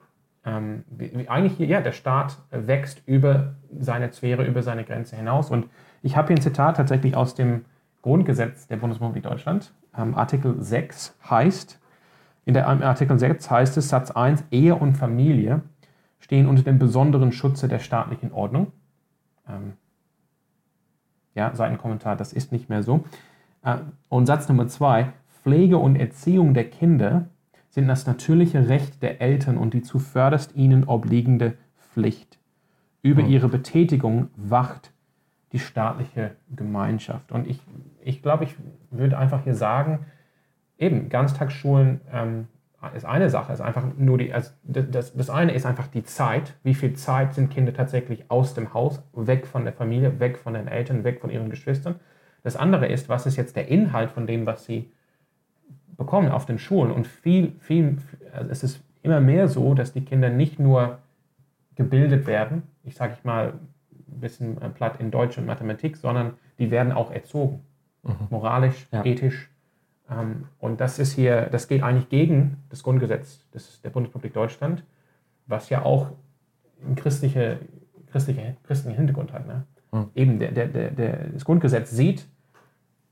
ähm, 0.46 0.84
eigentlich, 1.28 1.58
ja, 1.60 1.80
der 1.80 1.94
Staat 1.94 2.38
wächst 2.52 3.02
über 3.06 3.56
seine 3.80 4.12
Sphäre, 4.12 4.44
über 4.44 4.62
seine 4.62 4.84
Grenze 4.84 5.16
hinaus. 5.16 5.52
Und 5.52 5.68
ich 6.02 6.18
habe 6.18 6.28
hier 6.28 6.36
ein 6.36 6.42
Zitat 6.42 6.76
tatsächlich 6.76 7.16
aus 7.16 7.34
dem 7.34 7.64
Grundgesetz 8.02 8.68
der 8.68 8.76
Bundesrepublik 8.76 9.24
Deutschland. 9.24 9.74
Ähm, 9.98 10.16
Artikel 10.16 10.62
6 10.62 11.18
heißt, 11.30 11.80
in 12.44 12.54
der 12.54 12.68
Artikel 12.68 13.18
6 13.18 13.50
heißt 13.50 13.78
es, 13.78 13.88
Satz 13.88 14.12
1, 14.12 14.44
Ehe 14.52 14.76
und 14.76 14.98
Familie 14.98 15.62
stehen 16.20 16.48
unter 16.48 16.64
dem 16.64 16.78
besonderen 16.78 17.32
Schutze 17.32 17.70
der 17.70 17.80
staatlichen 17.80 18.34
Ordnung 18.34 18.74
ähm, 19.48 19.74
ja, 21.36 21.54
Seitenkommentar, 21.56 22.16
das 22.16 22.34
ist 22.34 22.52
nicht 22.52 22.70
mehr 22.70 22.84
so. 22.84 23.04
Äh, 23.64 23.78
und 24.10 24.26
Satz 24.26 24.48
Nummer 24.50 24.68
zwei, 24.68 25.14
Pflege 25.42 25.78
und 25.78 25.96
Erziehung 25.96 26.54
der 26.54 26.70
Kinder 26.70 27.28
sind 27.70 27.88
das 27.88 28.06
natürliche 28.06 28.70
Recht 28.70 29.02
der 29.02 29.22
Eltern 29.22 29.58
und 29.58 29.74
die 29.74 29.82
zuvörderst 29.82 30.56
ihnen 30.56 30.84
obliegende 30.84 31.58
Pflicht. 31.76 32.38
Über 33.02 33.24
mhm. 33.24 33.30
ihre 33.30 33.50
Betätigung 33.50 34.30
wacht 34.36 34.92
die 35.52 35.60
staatliche 35.60 36.36
Gemeinschaft. 36.56 37.32
Und 37.32 37.48
ich, 37.48 37.60
ich 38.02 38.22
glaube, 38.22 38.44
ich 38.44 38.56
würde 38.92 39.18
einfach 39.18 39.44
hier 39.44 39.56
sagen, 39.56 40.06
eben 40.78 41.10
Ganztagsschulen 41.10 42.02
ähm, 42.12 42.48
ist 42.90 43.06
eine 43.06 43.30
Sache, 43.30 43.54
ist 43.54 43.62
einfach 43.62 43.86
nur 43.98 44.18
die, 44.18 44.34
also 44.34 44.52
das, 44.64 45.14
das 45.16 45.30
eine 45.30 45.54
ist 45.54 45.66
einfach 45.66 45.88
die 45.88 46.04
Zeit, 46.04 46.54
wie 46.64 46.74
viel 46.74 46.94
Zeit 46.94 47.34
sind 47.34 47.50
Kinder 47.50 47.74
tatsächlich 47.74 48.30
aus 48.30 48.54
dem 48.54 48.74
Haus, 48.74 49.02
weg 49.14 49.48
von 49.48 49.64
der 49.64 49.74
Familie, 49.74 50.20
weg 50.20 50.38
von 50.38 50.54
den 50.54 50.68
Eltern, 50.68 51.04
weg 51.04 51.22
von 51.22 51.30
ihren 51.30 51.50
Geschwistern. 51.50 51.96
Das 52.44 52.56
andere 52.56 52.88
ist, 52.88 53.10
was 53.10 53.26
ist 53.26 53.38
jetzt 53.38 53.56
der 53.56 53.70
Inhalt 53.70 54.12
von 54.12 54.28
dem, 54.28 54.46
was 54.46 54.66
sie 54.66 54.92
bekommen 55.96 56.30
auf 56.30 56.46
den 56.46 56.60
Schulen. 56.60 56.92
Und 56.92 57.08
viel, 57.08 57.54
viel, 57.60 57.98
also 58.34 58.50
es 58.52 58.64
ist 58.64 58.84
immer 59.02 59.20
mehr 59.20 59.48
so, 59.48 59.74
dass 59.74 59.94
die 59.94 60.04
Kinder 60.04 60.30
nicht 60.30 60.60
nur 60.60 61.00
gebildet 61.76 62.28
werden, 62.28 62.64
ich 62.84 62.96
sage 62.96 63.16
ich 63.18 63.24
mal 63.24 63.54
ein 63.54 64.20
bisschen 64.20 64.58
platt 64.76 65.00
in 65.00 65.10
Deutsch 65.10 65.38
und 65.38 65.46
Mathematik, 65.46 65.98
sondern 65.98 66.34
die 66.60 66.70
werden 66.70 66.92
auch 66.92 67.12
erzogen. 67.12 67.62
Mhm. 68.04 68.28
Moralisch, 68.30 68.88
ja. 68.92 69.04
ethisch, 69.06 69.50
und 70.60 70.82
das 70.82 71.00
ist 71.00 71.14
hier, 71.14 71.48
das 71.52 71.68
geht 71.68 71.82
eigentlich 71.82 72.10
gegen 72.10 72.58
das 72.70 72.84
Grundgesetz 72.84 73.50
des, 73.52 73.82
der 73.82 73.90
Bundesrepublik 73.90 74.34
Deutschland, 74.34 74.84
was 75.48 75.70
ja 75.70 75.84
auch 75.84 76.12
einen 76.86 76.96
christliche, 76.96 77.60
christliche, 78.12 78.58
christlichen 78.64 78.98
Hintergrund 78.98 79.34
hat. 79.34 79.48
Ne? 79.48 79.66
Mhm. 79.92 80.10
Eben 80.14 80.40
der, 80.40 80.52
der, 80.52 80.68
der, 80.68 81.28
das 81.30 81.46
Grundgesetz 81.46 81.92
sieht 81.92 82.28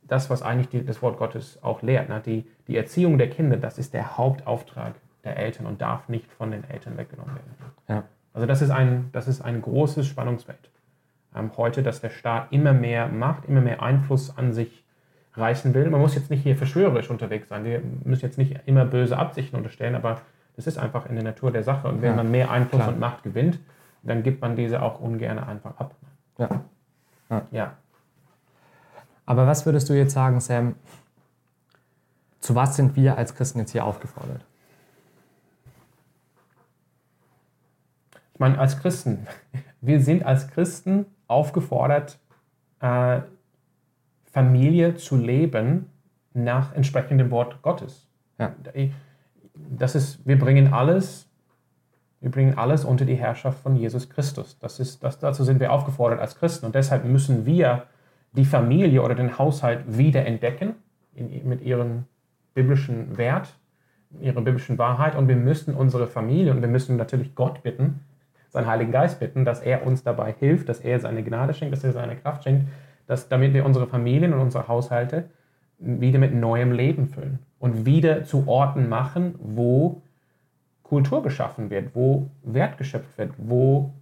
das, 0.04 0.30
was 0.30 0.42
eigentlich 0.42 0.68
die, 0.68 0.86
das 0.86 1.02
Wort 1.02 1.18
Gottes 1.18 1.64
auch 1.64 1.82
lehrt. 1.82 2.10
Ne? 2.10 2.22
Die, 2.26 2.46
die 2.68 2.76
Erziehung 2.76 3.18
der 3.18 3.30
Kinder, 3.30 3.58
das 3.58 3.78
ist 3.78 3.94
der 3.94 4.18
Hauptauftrag 4.18 4.96
der 5.24 5.38
Eltern 5.38 5.66
und 5.66 5.82
darf 5.82 6.10
nicht 6.10 6.32
von 6.32 6.52
den 6.52 6.70
Eltern 6.70 6.98
weggenommen 6.98 7.36
werden. 7.36 7.72
Ja. 7.88 8.04
Also 8.34 8.48
das 8.48 8.62
ist 8.62 8.70
ein, 8.70 9.10
das 9.14 9.28
ist 9.28 9.42
ein 9.42 9.62
großes 9.62 10.08
Spannungsfeld 10.08 10.72
ähm, 11.36 11.52
heute, 11.58 11.84
dass 11.84 12.02
der 12.02 12.10
Staat 12.10 12.52
immer 12.52 12.74
mehr 12.74 13.08
Macht, 13.08 13.46
immer 13.46 13.62
mehr 13.62 13.82
Einfluss 13.82 14.38
an 14.38 14.54
sich 14.54 14.81
reißen 15.34 15.74
will. 15.74 15.90
Man 15.90 16.02
muss 16.02 16.16
jetzt 16.16 16.30
nicht 16.30 16.44
hier 16.44 16.58
verschwörerisch 16.58 17.10
unterwegs 17.10 17.50
sein. 17.50 17.64
Wir 17.64 17.82
müssen 18.04 18.26
jetzt 18.26 18.38
nicht 18.38 18.60
immer 18.66 18.86
böse 18.86 19.18
Absichten 19.18 19.56
unterstellen, 19.56 19.96
aber 19.96 20.22
das 20.56 20.68
ist 20.68 20.78
einfach 20.78 21.06
in 21.06 21.16
der 21.16 21.24
Natur 21.24 21.52
der 21.52 21.64
Sache. 21.64 21.88
Und 21.88 22.02
wenn 22.02 22.12
ja, 22.12 22.16
man 22.16 22.32
mehr 22.32 22.52
Einfluss 22.52 22.82
klar. 22.82 22.94
und 22.94 23.00
Macht 23.00 23.24
gewinnt, 23.24 23.60
dann 24.04 24.24
gibt 24.24 24.42
man 24.42 24.56
diese 24.56 24.82
auch 24.82 25.00
ungern 25.00 25.40
einfach 25.40 25.78
ab. 25.78 25.96
Ja. 26.38 26.50
ja. 27.30 27.42
ja. 27.52 27.74
Aber 29.26 29.48
was 29.48 29.66
würdest 29.66 29.90
du 29.90 29.94
jetzt 29.94 30.14
sagen, 30.14 30.40
Sam? 30.40 30.76
Zu 32.40 32.56
was 32.56 32.76
sind 32.76 32.96
wir 32.96 33.18
als 33.18 33.36
Christen 33.36 33.60
jetzt 33.60 33.72
hier 33.72 33.86
aufgefordert? 33.86 34.44
Ich 38.34 38.40
meine, 38.40 38.58
als 38.58 38.80
Christen, 38.80 39.28
wir 39.82 40.02
sind 40.02 40.26
als 40.26 40.48
Christen 40.50 41.06
aufgefordert, 41.28 42.20
äh, 42.82 43.22
Familie 44.32 44.96
zu 44.96 45.18
leben 45.18 45.88
nach 46.34 46.74
entsprechendem 46.74 47.32
Wort 47.32 47.62
Gottes. 47.62 48.08
Ja. 48.40 48.54
Das 49.54 49.96
ist, 49.96 50.26
wir 50.26 50.40
bringen 50.40 50.74
alles, 50.74 51.30
wir 52.22 52.32
bringen 52.32 52.58
alles 52.58 52.86
unter 52.86 53.06
die 53.06 53.16
Herrschaft 53.16 53.60
von 53.60 53.76
Jesus 53.76 54.10
Christus. 54.10 54.58
Das 54.60 54.80
ist, 54.80 55.04
das, 55.04 55.20
dazu 55.20 55.44
sind 55.44 55.60
wir 55.60 55.72
aufgefordert 55.72 56.20
als 56.20 56.38
Christen 56.38 56.66
und 56.66 56.76
deshalb 56.76 57.06
müssen 57.06 57.46
wir 57.46 57.84
die 58.34 58.46
Familie 58.46 59.02
oder 59.02 59.16
den 59.16 59.38
Haushalt 59.38 59.98
wieder 59.98 60.26
entdecken 60.26 60.76
in, 61.14 61.48
mit 61.48 61.62
ihrem 61.62 62.06
biblischen 62.54 63.18
Wert, 63.18 63.54
ihrer 64.22 64.42
biblischen 64.42 64.78
Wahrheit 64.78 65.16
und 65.16 65.28
wir 65.28 65.36
müssen 65.36 65.76
unsere 65.76 66.08
Familie 66.08 66.52
und 66.52 66.62
wir 66.62 66.70
müssen 66.70 66.96
natürlich 66.96 67.36
Gott 67.36 67.64
bitten, 67.64 68.02
seinen 68.50 68.68
Heiligen 68.68 68.92
Geist 68.92 69.20
bitten, 69.20 69.46
dass 69.46 69.62
er 69.62 69.86
uns 69.86 70.04
dabei 70.04 70.34
hilft, 70.38 70.70
dass 70.70 70.80
er 70.80 71.00
seine 71.00 71.24
Gnade 71.24 71.54
schenkt, 71.54 71.74
dass 71.74 71.84
er 71.84 71.94
seine 71.94 72.16
Kraft 72.16 72.44
schenkt, 72.44 72.68
dass, 73.12 73.28
damit 73.28 73.54
wir 73.54 73.66
unsere 73.66 73.88
Familien 73.88 74.34
und 74.34 74.40
unsere 74.40 74.70
Haushalte 74.70 75.26
wieder 75.80 76.18
mit 76.18 76.34
neuem 76.34 76.72
Leben 76.72 77.08
füllen 77.08 77.40
und 77.60 77.86
wieder 77.86 78.24
zu 78.24 78.48
Orten 78.48 78.88
machen, 78.88 79.36
wo 79.38 80.02
Kultur 80.82 81.22
geschaffen 81.22 81.70
wird, 81.70 81.94
wo 81.94 82.30
Wert 82.42 82.78
geschöpft 82.78 83.18
wird, 83.18 83.34
wo 83.38 83.94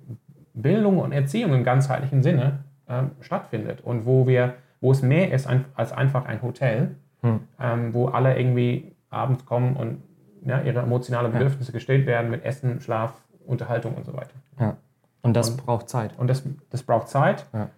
Bildung 0.54 1.00
und 1.00 1.12
Erziehung 1.12 1.56
im 1.56 1.64
ganzheitlichen 1.64 2.22
Sinne 2.22 2.60
äh, 2.86 3.02
stattfindet 3.22 3.82
und 3.82 4.06
wo 4.06 4.28
wir, 4.28 4.54
wo 4.80 4.92
es 4.92 5.02
mehr 5.02 5.34
ist 5.34 5.50
als 5.74 5.92
einfach 5.92 6.26
ein 6.26 6.44
Hotel, 6.44 6.96
hm. 7.22 7.40
ähm, 7.60 7.94
wo 7.96 8.10
alle 8.10 8.38
irgendwie 8.38 8.92
abends 9.10 9.44
kommen 9.44 9.76
und 9.76 10.04
ja, 10.46 10.62
ihre 10.62 10.82
emotionalen 10.82 11.32
Bedürfnisse 11.32 11.72
ja. 11.72 11.78
gestillt 11.78 12.06
werden 12.06 12.30
mit 12.30 12.46
Essen, 12.46 12.80
Schlaf, 12.80 13.24
Unterhaltung 13.48 13.96
und 13.96 14.06
so 14.06 14.14
weiter. 14.14 14.36
Ja. 14.60 14.78
Und 15.24 15.34
das 15.34 15.50
und, 15.50 15.66
braucht 15.66 15.90
Zeit. 15.90 16.12
Und 16.20 16.30
das, 16.30 16.44
das 16.70 16.84
braucht 16.84 17.10
Zeit. 17.10 17.48
Ja 17.54 17.70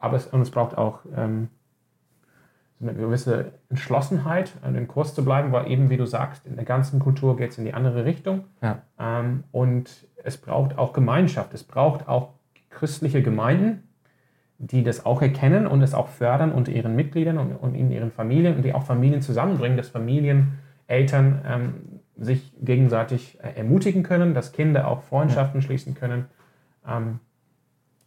aber 0.00 0.16
es, 0.16 0.26
und 0.26 0.40
es 0.40 0.50
braucht 0.50 0.76
auch 0.76 1.00
ähm, 1.16 1.48
eine 2.80 2.94
gewisse 2.94 3.52
Entschlossenheit, 3.68 4.52
an 4.62 4.74
dem 4.74 4.88
Kurs 4.88 5.14
zu 5.14 5.24
bleiben, 5.24 5.52
weil 5.52 5.70
eben, 5.70 5.90
wie 5.90 5.98
du 5.98 6.06
sagst, 6.06 6.46
in 6.46 6.56
der 6.56 6.64
ganzen 6.64 6.98
Kultur 6.98 7.36
geht 7.36 7.50
es 7.50 7.58
in 7.58 7.66
die 7.66 7.74
andere 7.74 8.04
Richtung. 8.04 8.44
Ja. 8.62 8.82
Ähm, 8.98 9.44
und 9.52 10.08
es 10.24 10.38
braucht 10.38 10.78
auch 10.78 10.92
Gemeinschaft, 10.92 11.54
es 11.54 11.62
braucht 11.62 12.08
auch 12.08 12.30
christliche 12.70 13.22
Gemeinden, 13.22 13.84
die 14.58 14.82
das 14.82 15.04
auch 15.04 15.22
erkennen 15.22 15.66
und 15.66 15.82
es 15.82 15.94
auch 15.94 16.08
fördern 16.08 16.52
unter 16.52 16.72
ihren 16.72 16.96
Mitgliedern 16.96 17.38
und, 17.38 17.52
und 17.52 17.74
in 17.74 17.90
ihren 17.90 18.10
Familien 18.10 18.56
und 18.56 18.62
die 18.62 18.74
auch 18.74 18.82
Familien 18.82 19.22
zusammenbringen, 19.22 19.76
dass 19.76 19.88
Familien, 19.88 20.58
Eltern 20.86 21.42
ähm, 21.46 21.74
sich 22.16 22.52
gegenseitig 22.60 23.38
äh, 23.42 23.56
ermutigen 23.56 24.02
können, 24.02 24.34
dass 24.34 24.52
Kinder 24.52 24.88
auch 24.88 25.02
Freundschaften 25.02 25.60
ja. 25.60 25.66
schließen 25.66 25.94
können. 25.94 26.26
Ähm, 26.86 27.20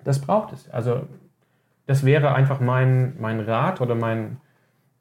das 0.04 0.20
braucht 0.20 0.52
es. 0.52 0.70
Also 0.70 1.08
das 1.86 2.06
wäre 2.06 2.34
einfach 2.34 2.60
mein, 2.60 3.16
mein 3.20 3.40
Rat 3.40 3.82
oder 3.82 3.96
mein 3.96 4.38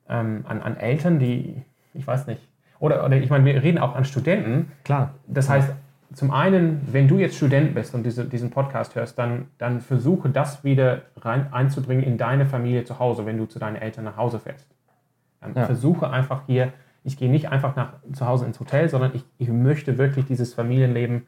ähm, 0.09 0.45
an, 0.47 0.63
an 0.63 0.77
Eltern, 0.77 1.19
die, 1.19 1.63
ich 1.95 2.07
weiß 2.07 2.27
nicht, 2.27 2.41
oder, 2.79 3.05
oder 3.05 3.17
ich 3.17 3.31
meine, 3.31 3.45
wir 3.45 3.63
reden 3.63 3.79
auch 3.79 3.95
an 3.95 4.05
Studenten. 4.05 4.73
Klar. 4.85 5.15
Das 5.29 5.49
heißt, 5.49 5.73
zum 6.15 6.31
einen, 6.31 6.81
wenn 6.93 7.09
du 7.09 7.19
jetzt 7.19 7.37
Student 7.37 7.75
bist 7.75 7.95
und 7.95 8.05
diese, 8.05 8.25
diesen 8.25 8.51
Podcast 8.51 8.95
hörst, 8.97 9.19
dann, 9.19 9.47
dann 9.59 9.81
versuche 9.81 10.29
das 10.29 10.65
wieder 10.65 11.03
rein, 11.17 11.53
einzubringen 11.53 12.03
in 12.03 12.19
deine 12.19 12.45
Familie 12.45 12.85
zu 12.85 12.99
Hause, 12.99 13.25
wenn 13.25 13.39
du 13.39 13.47
zu 13.47 13.59
deinen 13.59 13.77
Eltern 13.77 14.05
nach 14.05 14.17
Hause 14.17 14.41
fährst. 14.41 14.67
Dann 15.41 15.55
ja. 15.55 15.65
versuche 15.65 16.11
einfach 16.11 16.43
hier, 16.47 16.73
ich 17.05 17.17
gehe 17.17 17.31
nicht 17.31 17.49
einfach 17.51 17.77
nach 17.77 17.95
zu 18.13 18.27
Hause 18.27 18.47
ins 18.47 18.61
Hotel, 18.61 18.89
sondern 18.89 19.13
ich, 19.15 19.25
ich 19.39 19.49
möchte 19.49 19.99
wirklich 19.99 20.27
dieses 20.27 20.55
Familienleben 20.55 21.27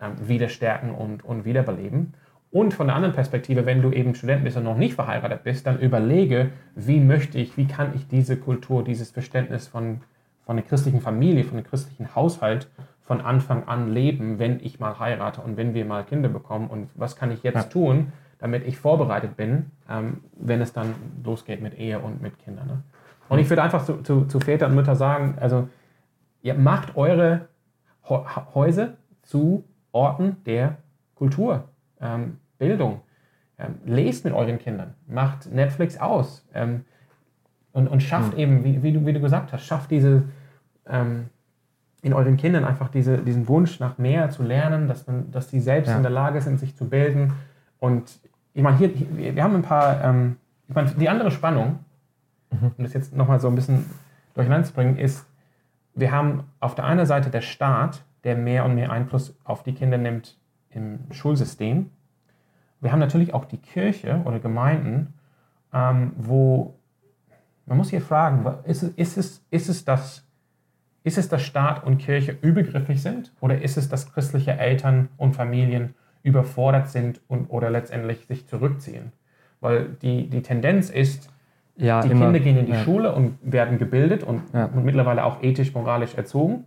ähm, 0.00 0.28
wieder 0.28 0.48
stärken 0.48 0.90
und, 0.90 1.24
und 1.24 1.44
wiederbeleben. 1.44 2.14
Und 2.52 2.74
von 2.74 2.86
der 2.86 2.96
anderen 2.96 3.14
Perspektive, 3.14 3.64
wenn 3.64 3.80
du 3.80 3.90
eben 3.90 4.14
Student 4.14 4.44
bist 4.44 4.58
und 4.58 4.64
noch 4.64 4.76
nicht 4.76 4.94
verheiratet 4.94 5.42
bist, 5.42 5.66
dann 5.66 5.78
überlege, 5.80 6.50
wie 6.74 7.00
möchte 7.00 7.38
ich, 7.38 7.56
wie 7.56 7.66
kann 7.66 7.94
ich 7.94 8.06
diese 8.06 8.36
Kultur, 8.36 8.84
dieses 8.84 9.10
Verständnis 9.10 9.66
von, 9.66 10.02
von 10.44 10.56
der 10.56 10.64
christlichen 10.64 11.00
Familie, 11.00 11.44
von 11.44 11.56
dem 11.56 11.64
christlichen 11.64 12.14
Haushalt 12.14 12.68
von 13.02 13.22
Anfang 13.22 13.66
an 13.66 13.90
leben, 13.90 14.38
wenn 14.38 14.60
ich 14.60 14.78
mal 14.78 14.98
heirate 14.98 15.40
und 15.40 15.56
wenn 15.56 15.72
wir 15.72 15.86
mal 15.86 16.04
Kinder 16.04 16.28
bekommen 16.28 16.68
und 16.68 16.90
was 16.94 17.16
kann 17.16 17.30
ich 17.30 17.42
jetzt 17.42 17.54
ja. 17.54 17.62
tun, 17.62 18.12
damit 18.38 18.66
ich 18.66 18.76
vorbereitet 18.76 19.36
bin, 19.36 19.70
ähm, 19.88 20.20
wenn 20.36 20.60
es 20.60 20.74
dann 20.74 20.94
losgeht 21.24 21.62
mit 21.62 21.78
Ehe 21.78 22.00
und 22.00 22.20
mit 22.20 22.38
Kindern. 22.38 22.66
Ne? 22.66 22.82
Und 23.30 23.38
ich 23.38 23.48
würde 23.48 23.62
einfach 23.62 23.84
zu, 23.84 24.02
zu, 24.02 24.26
zu 24.26 24.40
Väter 24.40 24.66
und 24.66 24.74
Mütter 24.74 24.94
sagen, 24.94 25.36
also 25.40 25.68
ihr 26.42 26.54
macht 26.54 26.96
eure 26.96 27.48
Häuser 28.54 28.94
zu 29.22 29.64
Orten 29.92 30.36
der 30.44 30.76
Kultur, 31.14 31.64
ähm, 32.00 32.38
Bildung. 32.62 33.00
Ähm, 33.58 33.74
lest 33.84 34.24
mit 34.24 34.32
euren 34.32 34.58
Kindern, 34.58 34.94
macht 35.06 35.52
Netflix 35.52 35.98
aus 35.98 36.44
ähm, 36.54 36.84
und, 37.72 37.86
und 37.86 38.02
schafft 38.02 38.32
mhm. 38.32 38.38
eben, 38.38 38.64
wie, 38.64 38.82
wie, 38.82 38.92
du, 38.92 39.04
wie 39.06 39.12
du 39.12 39.20
gesagt 39.20 39.52
hast, 39.52 39.64
schafft 39.64 39.90
diese, 39.90 40.22
ähm, 40.86 41.26
in 42.00 42.12
euren 42.12 42.36
Kindern 42.36 42.64
einfach 42.64 42.88
diese, 42.88 43.18
diesen 43.18 43.46
Wunsch 43.48 43.78
nach 43.78 43.98
mehr 43.98 44.30
zu 44.30 44.42
lernen, 44.42 44.88
dass, 44.88 45.06
man, 45.06 45.30
dass 45.30 45.50
sie 45.50 45.60
selbst 45.60 45.90
ja. 45.90 45.96
in 45.96 46.02
der 46.02 46.10
Lage 46.10 46.40
sind, 46.40 46.58
sich 46.58 46.74
zu 46.76 46.88
bilden. 46.88 47.32
Und 47.78 48.18
ich 48.54 48.62
meine, 48.62 48.78
hier, 48.78 48.88
hier 48.88 49.36
wir 49.36 49.42
haben 49.42 49.54
ein 49.54 49.62
paar, 49.62 50.02
ähm, 50.02 50.36
ich 50.68 50.74
meine, 50.74 50.90
die 50.90 51.08
andere 51.08 51.30
Spannung, 51.30 51.78
mhm. 52.50 52.72
um 52.76 52.84
das 52.84 52.94
jetzt 52.94 53.14
nochmal 53.14 53.38
so 53.38 53.48
ein 53.48 53.54
bisschen 53.54 53.84
durcheinander 54.34 54.66
zu 54.66 54.72
bringen, 54.72 54.96
ist, 54.96 55.26
wir 55.94 56.10
haben 56.10 56.44
auf 56.58 56.74
der 56.74 56.86
einen 56.86 57.06
Seite 57.06 57.30
der 57.30 57.42
Staat, 57.42 58.02
der 58.24 58.36
mehr 58.36 58.64
und 58.64 58.74
mehr 58.74 58.90
Einfluss 58.90 59.36
auf 59.44 59.62
die 59.62 59.74
Kinder 59.74 59.98
nimmt 59.98 60.38
im 60.70 61.00
Schulsystem. 61.10 61.90
Wir 62.82 62.92
haben 62.92 62.98
natürlich 62.98 63.32
auch 63.32 63.46
die 63.46 63.56
Kirche 63.56 64.20
oder 64.26 64.38
Gemeinden, 64.38 65.14
ähm, 65.72 66.12
wo 66.16 66.74
man 67.64 67.78
muss 67.78 67.90
hier 67.90 68.02
fragen, 68.02 68.44
ist, 68.64 68.82
ist, 68.82 69.16
es, 69.16 69.42
ist 69.50 69.68
es 69.68 69.84
das 69.84 70.26
ist 71.04 71.18
es, 71.18 71.28
dass 71.28 71.42
Staat 71.42 71.84
und 71.84 71.98
Kirche 71.98 72.36
übergriffig 72.42 73.02
sind 73.02 73.32
oder 73.40 73.60
ist 73.60 73.76
es, 73.76 73.88
dass 73.88 74.12
christliche 74.12 74.52
Eltern 74.52 75.08
und 75.16 75.34
Familien 75.34 75.94
überfordert 76.22 76.88
sind 76.88 77.20
und, 77.26 77.46
oder 77.46 77.70
letztendlich 77.70 78.26
sich 78.26 78.46
zurückziehen? 78.46 79.12
Weil 79.60 79.88
die, 80.02 80.28
die 80.28 80.42
Tendenz 80.42 80.90
ist, 80.90 81.28
ja, 81.76 82.02
die 82.02 82.10
immer, 82.10 82.26
Kinder 82.26 82.40
gehen 82.40 82.58
in 82.58 82.66
die 82.66 82.72
ja. 82.72 82.78
Schule 82.78 83.14
und 83.14 83.38
werden 83.42 83.78
gebildet 83.78 84.22
und, 84.22 84.42
ja. 84.52 84.66
und 84.66 84.84
mittlerweile 84.84 85.24
auch 85.24 85.42
ethisch, 85.42 85.74
moralisch 85.74 86.14
erzogen. 86.14 86.64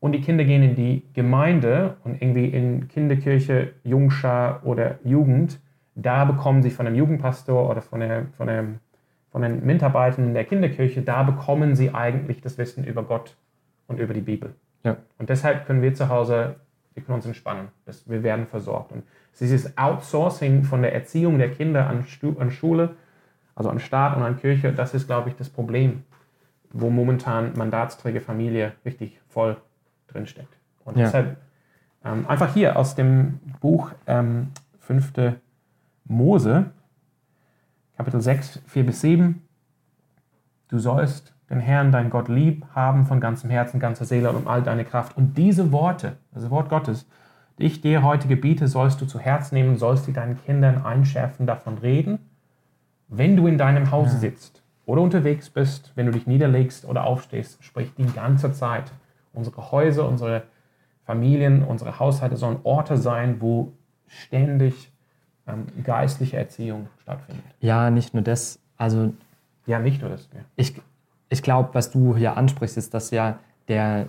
Und 0.00 0.12
die 0.12 0.22
Kinder 0.22 0.44
gehen 0.44 0.62
in 0.62 0.74
die 0.74 1.04
Gemeinde 1.12 1.96
und 2.04 2.20
irgendwie 2.20 2.46
in 2.46 2.88
Kinderkirche, 2.88 3.72
Jungschar 3.84 4.64
oder 4.64 4.98
Jugend. 5.04 5.60
Da 5.94 6.24
bekommen 6.24 6.62
sie 6.62 6.70
von 6.70 6.86
einem 6.86 6.96
Jugendpastor 6.96 7.68
oder 7.68 7.82
von, 7.82 8.00
der, 8.00 8.26
von 8.36 8.48
einem 8.48 8.78
von 9.30 9.42
den 9.42 9.64
Mitarbeitern 9.64 10.26
in 10.26 10.34
der 10.34 10.44
Kinderkirche, 10.44 11.02
da 11.02 11.22
bekommen 11.22 11.76
sie 11.76 11.94
eigentlich 11.94 12.40
das 12.40 12.58
Wissen 12.58 12.84
über 12.84 13.02
Gott 13.04 13.36
und 13.86 14.00
über 14.00 14.12
die 14.12 14.20
Bibel. 14.20 14.54
Ja. 14.82 14.96
Und 15.18 15.30
deshalb 15.30 15.66
können 15.66 15.82
wir 15.82 15.94
zu 15.94 16.08
Hause, 16.08 16.56
wir 16.94 17.02
können 17.02 17.16
uns 17.16 17.26
entspannen. 17.26 17.68
Das, 17.84 18.08
wir 18.08 18.22
werden 18.22 18.46
versorgt. 18.46 18.92
Und 18.92 19.04
dieses 19.38 19.78
Outsourcing 19.78 20.64
von 20.64 20.82
der 20.82 20.92
Erziehung 20.94 21.38
der 21.38 21.50
Kinder 21.50 21.86
an, 21.86 22.04
Stu 22.04 22.34
an 22.38 22.50
Schule, 22.50 22.96
also 23.54 23.70
an 23.70 23.78
Staat 23.78 24.16
und 24.16 24.22
an 24.22 24.36
Kirche, 24.36 24.72
das 24.72 24.94
ist, 24.94 25.06
glaube 25.06 25.28
ich, 25.28 25.36
das 25.36 25.48
Problem, 25.48 26.02
wo 26.72 26.90
momentan 26.90 27.52
Mandatsträger 27.56 28.20
Familie 28.20 28.72
richtig 28.84 29.20
voll 29.28 29.56
drinsteckt. 30.12 30.56
Und 30.84 30.96
ja. 30.96 31.04
deshalb 31.04 31.36
ähm, 32.04 32.26
einfach 32.28 32.52
hier 32.54 32.76
aus 32.76 32.94
dem 32.94 33.40
Buch 33.60 33.92
ähm, 34.06 34.48
5. 34.80 35.12
Mose, 36.04 36.70
Kapitel 37.96 38.20
6, 38.20 38.62
4 38.66 38.86
bis 38.86 39.00
7. 39.02 39.42
Du 40.68 40.78
sollst 40.78 41.34
den 41.50 41.60
Herrn, 41.60 41.92
dein 41.92 42.10
Gott, 42.10 42.28
lieb 42.28 42.64
haben 42.74 43.06
von 43.06 43.20
ganzem 43.20 43.50
Herzen, 43.50 43.80
ganzer 43.80 44.04
Seele 44.04 44.30
und 44.30 44.36
um 44.36 44.48
all 44.48 44.62
deine 44.62 44.84
Kraft. 44.84 45.16
Und 45.16 45.36
diese 45.36 45.72
Worte, 45.72 46.16
das 46.32 46.48
Wort 46.50 46.68
Gottes, 46.68 47.06
die 47.58 47.64
ich 47.64 47.80
dir 47.80 48.02
heute 48.02 48.28
gebiete, 48.28 48.68
sollst 48.68 49.00
du 49.00 49.06
zu 49.06 49.18
Herz 49.18 49.52
nehmen, 49.52 49.76
sollst 49.76 50.06
die 50.06 50.12
deinen 50.12 50.42
Kindern 50.42 50.84
einschärfen, 50.84 51.46
davon 51.46 51.78
reden, 51.78 52.18
wenn 53.08 53.36
du 53.36 53.46
in 53.46 53.58
deinem 53.58 53.90
Hause 53.90 54.16
sitzt 54.16 54.62
oder 54.86 55.02
unterwegs 55.02 55.50
bist, 55.50 55.92
wenn 55.96 56.06
du 56.06 56.12
dich 56.12 56.26
niederlegst 56.26 56.84
oder 56.84 57.04
aufstehst, 57.04 57.62
sprich 57.62 57.92
die 57.98 58.06
ganze 58.06 58.52
Zeit. 58.52 58.92
Unsere 59.32 59.70
Häuser, 59.70 60.08
unsere 60.08 60.44
Familien, 61.04 61.62
unsere 61.62 61.98
Haushalte 61.98 62.36
sollen 62.36 62.58
Orte 62.62 62.96
sein, 62.96 63.40
wo 63.40 63.72
ständig 64.06 64.92
ähm, 65.46 65.66
geistliche 65.84 66.36
Erziehung 66.36 66.88
stattfindet. 67.02 67.44
Ja, 67.60 67.90
nicht 67.90 68.14
nur 68.14 68.22
das. 68.22 68.58
Also 68.76 69.12
ja, 69.66 69.78
nicht 69.78 70.00
nur 70.00 70.10
das. 70.10 70.28
Ja. 70.34 70.40
Ich, 70.56 70.80
ich 71.28 71.42
glaube, 71.42 71.70
was 71.72 71.90
du 71.90 72.16
hier 72.16 72.36
ansprichst, 72.36 72.76
ist, 72.76 72.94
dass 72.94 73.10
ja 73.10 73.38
der 73.68 74.06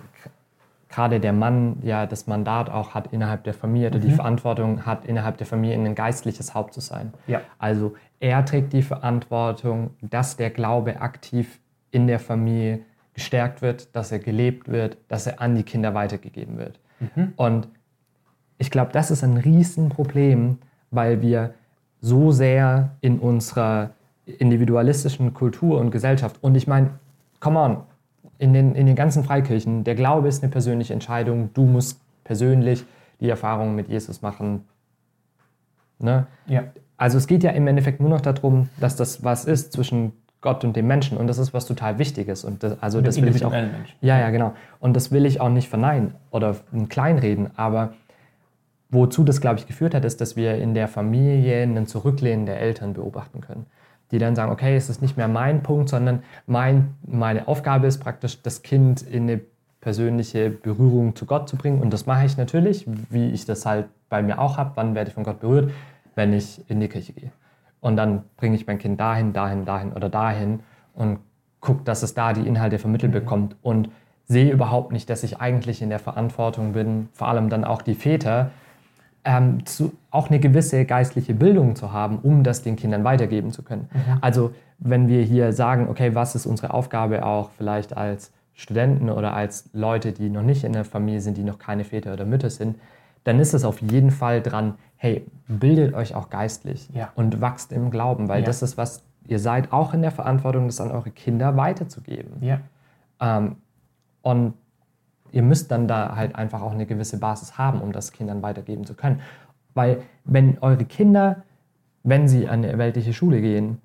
gerade 0.92 1.20
der 1.20 1.32
Mann 1.32 1.78
ja 1.82 2.06
das 2.06 2.26
Mandat 2.26 2.70
auch 2.70 2.94
hat 2.94 3.12
innerhalb 3.12 3.44
der 3.44 3.54
Familie 3.54 3.88
oder 3.88 3.98
mhm. 3.98 4.02
die 4.02 4.10
Verantwortung 4.10 4.86
hat 4.86 5.06
innerhalb 5.06 5.38
der 5.38 5.46
Familie 5.46 5.76
ein 5.76 5.94
geistliches 5.94 6.54
Haupt 6.54 6.74
zu 6.74 6.80
sein. 6.80 7.12
Ja. 7.26 7.40
Also 7.58 7.94
er 8.20 8.44
trägt 8.44 8.72
die 8.72 8.82
Verantwortung, 8.82 9.90
dass 10.00 10.36
der 10.36 10.50
Glaube 10.50 11.00
aktiv 11.00 11.58
in 11.90 12.06
der 12.06 12.20
Familie 12.20 12.80
gestärkt 13.14 13.62
wird, 13.62 13.94
dass 13.94 14.12
er 14.12 14.18
gelebt 14.18 14.68
wird, 14.68 14.96
dass 15.08 15.26
er 15.26 15.40
an 15.40 15.54
die 15.54 15.62
Kinder 15.62 15.94
weitergegeben 15.94 16.58
wird. 16.58 16.80
Mhm. 17.00 17.32
Und 17.36 17.68
ich 18.58 18.70
glaube, 18.70 18.92
das 18.92 19.10
ist 19.10 19.22
ein 19.22 19.36
Riesenproblem, 19.36 20.58
weil 20.90 21.20
wir 21.20 21.54
so 22.00 22.30
sehr 22.32 22.96
in 23.00 23.18
unserer 23.18 23.90
individualistischen 24.26 25.34
Kultur 25.34 25.80
und 25.80 25.90
Gesellschaft, 25.90 26.38
und 26.42 26.54
ich 26.54 26.66
meine, 26.66 26.90
come 27.40 27.58
on, 27.58 27.78
in 28.38 28.52
den, 28.52 28.74
in 28.74 28.86
den 28.86 28.96
ganzen 28.96 29.24
Freikirchen, 29.24 29.84
der 29.84 29.94
Glaube 29.94 30.28
ist 30.28 30.42
eine 30.42 30.50
persönliche 30.50 30.92
Entscheidung, 30.92 31.50
du 31.54 31.64
musst 31.64 32.00
persönlich 32.24 32.84
die 33.20 33.28
Erfahrungen 33.28 33.74
mit 33.74 33.88
Jesus 33.88 34.22
machen. 34.22 34.64
Ne? 35.98 36.26
Ja. 36.46 36.64
Also 36.96 37.18
es 37.18 37.26
geht 37.26 37.42
ja 37.42 37.50
im 37.50 37.66
Endeffekt 37.66 38.00
nur 38.00 38.10
noch 38.10 38.20
darum, 38.20 38.68
dass 38.78 38.96
das 38.96 39.24
was 39.24 39.44
ist 39.44 39.72
zwischen 39.72 40.12
Gott 40.42 40.64
und 40.64 40.76
dem 40.76 40.86
Menschen 40.86 41.16
und 41.16 41.26
das 41.28 41.38
ist 41.38 41.54
was 41.54 41.64
total 41.64 41.98
Wichtiges 41.98 42.44
und 42.44 42.62
das, 42.62 42.82
also 42.82 43.00
das 43.00 43.20
will 43.22 43.34
ich 43.34 43.44
auch 43.44 43.52
ja 43.52 44.18
ja 44.18 44.30
genau 44.30 44.52
und 44.80 44.94
das 44.94 45.10
will 45.10 45.24
ich 45.24 45.40
auch 45.40 45.48
nicht 45.48 45.68
verneinen 45.68 46.14
oder 46.30 46.56
kleinreden, 46.90 47.50
aber 47.56 47.94
Wozu 48.92 49.24
das, 49.24 49.40
glaube 49.40 49.58
ich, 49.58 49.66
geführt 49.66 49.94
hat, 49.94 50.04
ist, 50.04 50.20
dass 50.20 50.36
wir 50.36 50.56
in 50.56 50.74
der 50.74 50.86
Familie 50.86 51.62
einen 51.62 51.86
Zurücklehnen 51.86 52.44
der 52.44 52.60
Eltern 52.60 52.92
beobachten 52.92 53.40
können. 53.40 53.64
Die 54.10 54.18
dann 54.18 54.36
sagen, 54.36 54.52
okay, 54.52 54.76
es 54.76 54.90
ist 54.90 55.00
nicht 55.00 55.16
mehr 55.16 55.28
mein 55.28 55.62
Punkt, 55.62 55.88
sondern 55.88 56.22
mein, 56.46 56.92
meine 57.06 57.48
Aufgabe 57.48 57.86
ist 57.86 58.00
praktisch, 58.00 58.42
das 58.42 58.60
Kind 58.60 59.00
in 59.00 59.22
eine 59.22 59.40
persönliche 59.80 60.50
Berührung 60.50 61.16
zu 61.16 61.24
Gott 61.24 61.48
zu 61.48 61.56
bringen. 61.56 61.80
Und 61.80 61.90
das 61.90 62.04
mache 62.04 62.26
ich 62.26 62.36
natürlich, 62.36 62.86
wie 63.08 63.30
ich 63.30 63.46
das 63.46 63.64
halt 63.64 63.86
bei 64.10 64.22
mir 64.22 64.38
auch 64.38 64.58
habe. 64.58 64.72
Wann 64.74 64.94
werde 64.94 65.08
ich 65.08 65.14
von 65.14 65.24
Gott 65.24 65.40
berührt? 65.40 65.70
Wenn 66.14 66.34
ich 66.34 66.60
in 66.68 66.78
die 66.78 66.88
Kirche 66.88 67.14
gehe. 67.14 67.32
Und 67.82 67.96
dann 67.96 68.22
bringe 68.38 68.56
ich 68.56 68.66
mein 68.66 68.78
Kind 68.78 68.98
dahin, 68.98 69.34
dahin, 69.34 69.66
dahin 69.66 69.92
oder 69.92 70.08
dahin 70.08 70.60
und 70.94 71.18
gucke, 71.60 71.82
dass 71.84 72.02
es 72.02 72.14
da 72.14 72.32
die 72.32 72.46
Inhalte 72.46 72.78
vermittelt 72.78 73.12
mhm. 73.12 73.18
bekommt 73.18 73.56
und 73.60 73.90
sehe 74.24 74.50
überhaupt 74.50 74.92
nicht, 74.92 75.10
dass 75.10 75.24
ich 75.24 75.40
eigentlich 75.40 75.82
in 75.82 75.90
der 75.90 75.98
Verantwortung 75.98 76.72
bin, 76.72 77.08
vor 77.12 77.28
allem 77.28 77.50
dann 77.50 77.64
auch 77.64 77.82
die 77.82 77.94
Väter, 77.94 78.50
ähm, 79.24 79.66
zu, 79.66 79.92
auch 80.10 80.30
eine 80.30 80.40
gewisse 80.40 80.84
geistliche 80.84 81.34
Bildung 81.34 81.76
zu 81.76 81.92
haben, 81.92 82.18
um 82.18 82.44
das 82.44 82.62
den 82.62 82.76
Kindern 82.76 83.04
weitergeben 83.04 83.50
zu 83.50 83.62
können. 83.62 83.88
Mhm. 83.92 84.18
Also 84.20 84.52
wenn 84.78 85.08
wir 85.08 85.22
hier 85.22 85.52
sagen, 85.52 85.88
okay, 85.88 86.14
was 86.14 86.34
ist 86.34 86.46
unsere 86.46 86.72
Aufgabe 86.72 87.24
auch 87.24 87.50
vielleicht 87.56 87.96
als 87.96 88.32
Studenten 88.54 89.10
oder 89.10 89.34
als 89.34 89.70
Leute, 89.72 90.12
die 90.12 90.28
noch 90.28 90.42
nicht 90.42 90.64
in 90.64 90.72
der 90.72 90.84
Familie 90.84 91.20
sind, 91.20 91.36
die 91.36 91.44
noch 91.44 91.58
keine 91.58 91.84
Väter 91.84 92.12
oder 92.12 92.24
Mütter 92.24 92.50
sind, 92.50 92.76
dann 93.24 93.38
ist 93.38 93.54
es 93.54 93.64
auf 93.64 93.80
jeden 93.80 94.10
Fall 94.10 94.40
dran, 94.42 94.74
hey, 95.02 95.26
bildet 95.48 95.94
euch 95.94 96.14
auch 96.14 96.30
geistlich 96.30 96.88
ja. 96.94 97.10
und 97.16 97.40
wachst 97.40 97.72
im 97.72 97.90
Glauben, 97.90 98.28
weil 98.28 98.42
ja. 98.42 98.46
das 98.46 98.62
ist 98.62 98.76
was, 98.76 99.02
ihr 99.26 99.40
seid 99.40 99.72
auch 99.72 99.94
in 99.94 100.00
der 100.00 100.12
Verantwortung, 100.12 100.68
das 100.68 100.80
an 100.80 100.92
eure 100.92 101.10
Kinder 101.10 101.56
weiterzugeben. 101.56 102.34
Ja. 102.40 102.60
Ähm, 103.20 103.56
und 104.22 104.54
ihr 105.32 105.42
müsst 105.42 105.72
dann 105.72 105.88
da 105.88 106.14
halt 106.14 106.36
einfach 106.36 106.62
auch 106.62 106.70
eine 106.70 106.86
gewisse 106.86 107.18
Basis 107.18 107.58
haben, 107.58 107.80
um 107.80 107.90
das 107.90 108.12
Kindern 108.12 108.42
weitergeben 108.42 108.84
zu 108.84 108.94
können. 108.94 109.20
Weil 109.74 110.02
wenn 110.24 110.58
eure 110.60 110.84
Kinder, 110.84 111.42
wenn 112.04 112.28
sie 112.28 112.48
an 112.48 112.64
eine 112.64 112.78
weltliche 112.78 113.12
Schule 113.12 113.40
gehen, 113.40 113.82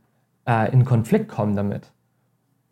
äh, 0.47 0.71
in 0.71 0.85
Konflikt 0.85 1.29
kommen 1.29 1.55
damit, 1.55 1.91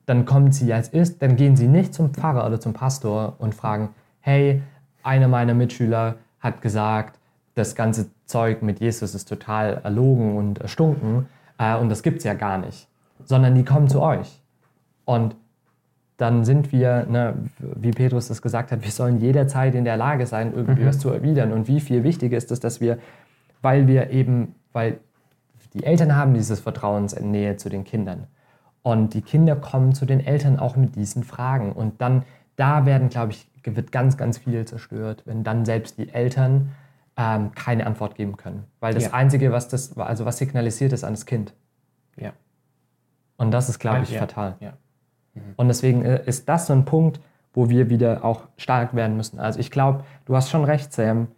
dann 0.06 0.26
kommen 0.26 0.52
sie 0.52 0.72
als 0.72 0.90
ist, 0.90 1.24
dann 1.24 1.36
gehen 1.36 1.56
sie 1.56 1.68
nicht 1.68 1.96
zum 1.96 2.14
Pfarrer 2.14 2.46
oder 2.46 2.60
zum 2.60 2.74
Pastor 2.74 3.38
und 3.40 3.56
fragen, 3.56 3.90
hey, 4.20 4.62
einer 5.02 5.28
meiner 5.28 5.56
Mitschüler 5.56 6.18
hat 6.40 6.62
gesagt, 6.62 7.20
das 7.56 7.76
ganze 7.76 8.08
Zeug 8.26 8.62
mit 8.62 8.80
Jesus 8.80 9.16
ist 9.16 9.28
total 9.28 9.82
erlogen 9.84 10.38
und 10.38 10.60
erstunken 10.60 11.28
äh, 11.58 11.76
und 11.76 11.90
das 11.90 12.04
gibt 12.04 12.20
es 12.20 12.24
ja 12.24 12.34
gar 12.34 12.58
nicht. 12.58 12.88
Sondern 13.24 13.56
die 13.56 13.64
kommen 13.64 13.88
zu 13.88 14.02
euch. 14.02 14.42
Und 15.06 15.36
dann 16.18 16.46
sind 16.46 16.72
wir, 16.72 17.06
ne, 17.10 17.36
wie 17.60 17.92
Petrus 17.92 18.28
das 18.28 18.42
gesagt 18.42 18.72
hat, 18.72 18.84
wir 18.84 18.92
sollen 18.92 19.20
jederzeit 19.20 19.76
in 19.76 19.84
der 19.84 19.98
Lage 19.98 20.26
sein, 20.28 20.54
irgendwie 20.54 20.84
mhm. 20.84 20.88
was 20.88 21.00
zu 21.00 21.10
erwidern. 21.10 21.52
Und 21.52 21.68
wie 21.68 21.80
viel 21.80 22.04
wichtiger 22.04 22.38
ist 22.38 22.52
es, 22.52 22.60
dass 22.60 22.80
wir, 22.82 22.98
weil 23.62 23.88
wir 23.88 24.12
eben, 24.12 24.56
weil 24.72 25.00
die 25.74 25.84
Eltern 25.84 26.16
haben 26.16 26.34
dieses 26.34 26.60
Vertrauensnähe 26.62 27.58
zu 27.58 27.70
den 27.70 27.84
Kindern. 27.84 28.28
Und 28.82 29.14
die 29.14 29.22
Kinder 29.22 29.56
kommen 29.56 29.94
zu 29.94 30.06
den 30.06 30.20
Eltern 30.20 30.60
auch 30.60 30.76
mit 30.76 30.96
diesen 30.96 31.24
Fragen. 31.24 31.72
Und 31.74 32.02
dann, 32.02 32.24
da 32.56 32.86
werden, 32.86 33.10
glaube 33.10 33.32
ich, 33.32 33.48
wird 33.64 33.92
ganz, 33.92 34.16
ganz 34.16 34.38
viel 34.38 34.64
zerstört, 34.66 35.24
wenn 35.26 35.44
dann 35.44 35.66
selbst 35.66 35.98
die 35.98 36.14
Eltern 36.14 36.70
ähm, 37.18 37.52
keine 37.54 37.88
Antwort 37.88 38.16
geben 38.16 38.38
können. 38.38 38.66
Weil 38.80 38.94
das 38.94 39.06
ja. 39.06 39.14
Einzige, 39.14 39.52
was 39.52 39.68
das, 39.68 39.98
also 39.98 40.26
was 40.26 40.38
signalisiert, 40.38 40.94
ist 40.94 41.04
an 41.04 41.14
das 41.14 41.26
Kind. 41.26 41.54
Ja. 42.18 42.34
Und 43.38 43.52
das 43.52 43.70
ist, 43.70 43.80
glaube 43.80 44.04
ich, 44.04 44.12
ja. 44.12 44.20
fatal. 44.20 44.56
Ja. 44.60 44.74
Mhm. 45.34 45.42
Und 45.56 45.68
deswegen 45.68 46.04
äh, 46.04 46.24
ist 46.26 46.50
das 46.50 46.68
so 46.68 46.74
ein 46.74 46.86
Punkt, 46.86 47.20
wo 47.54 47.70
wir 47.70 47.90
wieder 47.90 48.26
auch 48.26 48.44
stark 48.58 48.96
werden 48.96 49.16
müssen. 49.16 49.40
Also 49.40 49.60
ich 49.60 49.72
glaube, 49.72 50.04
du 50.26 50.36
hast 50.36 50.50
schon 50.50 50.66
recht, 50.66 50.92
Sam, 50.92 51.30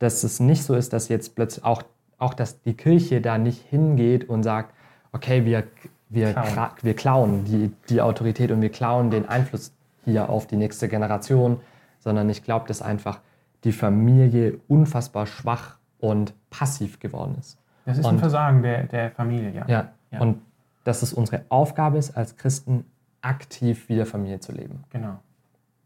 dass 0.00 0.24
es 0.24 0.40
nicht 0.40 0.64
so 0.64 0.74
ist, 0.74 0.92
dass 0.92 1.08
jetzt 1.08 1.36
plötzlich 1.36 1.64
auch, 1.64 1.84
auch 2.18 2.34
dass 2.34 2.60
die 2.62 2.74
Kirche 2.74 3.20
da 3.20 3.38
nicht 3.38 3.62
hingeht 3.68 4.28
und 4.28 4.42
sagt, 4.42 4.74
okay, 5.12 5.44
wir, 5.44 5.64
wir, 6.08 6.32
klauen. 6.32 6.70
wir 6.82 6.94
klauen 6.94 7.44
die, 7.44 7.72
die 7.88 8.00
Autorität 8.00 8.50
und 8.50 8.60
wir 8.60 8.70
klauen 8.70 9.10
den 9.10 9.28
Einfluss 9.28 9.72
hier 10.04 10.28
auf 10.28 10.46
die 10.46 10.56
nächste 10.56 10.88
Generation, 10.88 11.60
sondern 12.00 12.28
ich 12.30 12.42
glaube, 12.42 12.66
dass 12.66 12.82
einfach 12.82 13.20
die 13.64 13.72
Familie 13.72 14.58
unfassbar 14.68 15.26
schwach 15.26 15.78
und 15.98 16.34
passiv 16.50 16.98
geworden 16.98 17.36
ist. 17.38 17.58
Das 17.84 17.98
ist 17.98 18.04
und, 18.04 18.14
ein 18.14 18.18
Versagen 18.18 18.62
der, 18.62 18.84
der 18.84 19.10
Familie, 19.10 19.52
ja. 19.52 19.64
ja. 19.66 19.88
ja. 20.10 20.20
Und 20.20 20.40
dass 20.84 21.02
es 21.02 21.12
unsere 21.12 21.44
Aufgabe 21.48 21.98
ist, 21.98 22.16
als 22.16 22.36
Christen 22.36 22.84
aktiv 23.20 23.88
wieder 23.88 24.06
Familie 24.06 24.40
zu 24.40 24.52
leben. 24.52 24.84
Genau. 24.90 25.18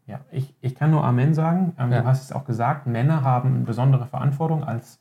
Ja, 0.07 0.19
ich, 0.31 0.53
ich 0.61 0.75
kann 0.75 0.91
nur 0.91 1.03
Amen 1.03 1.33
sagen. 1.33 1.73
Ähm, 1.79 1.91
ja. 1.91 2.01
Du 2.01 2.07
hast 2.07 2.23
es 2.23 2.31
auch 2.31 2.45
gesagt, 2.45 2.85
Männer 2.85 3.23
haben 3.23 3.55
eine 3.55 3.65
besondere 3.65 4.05
Verantwortung 4.05 4.63
als 4.63 4.99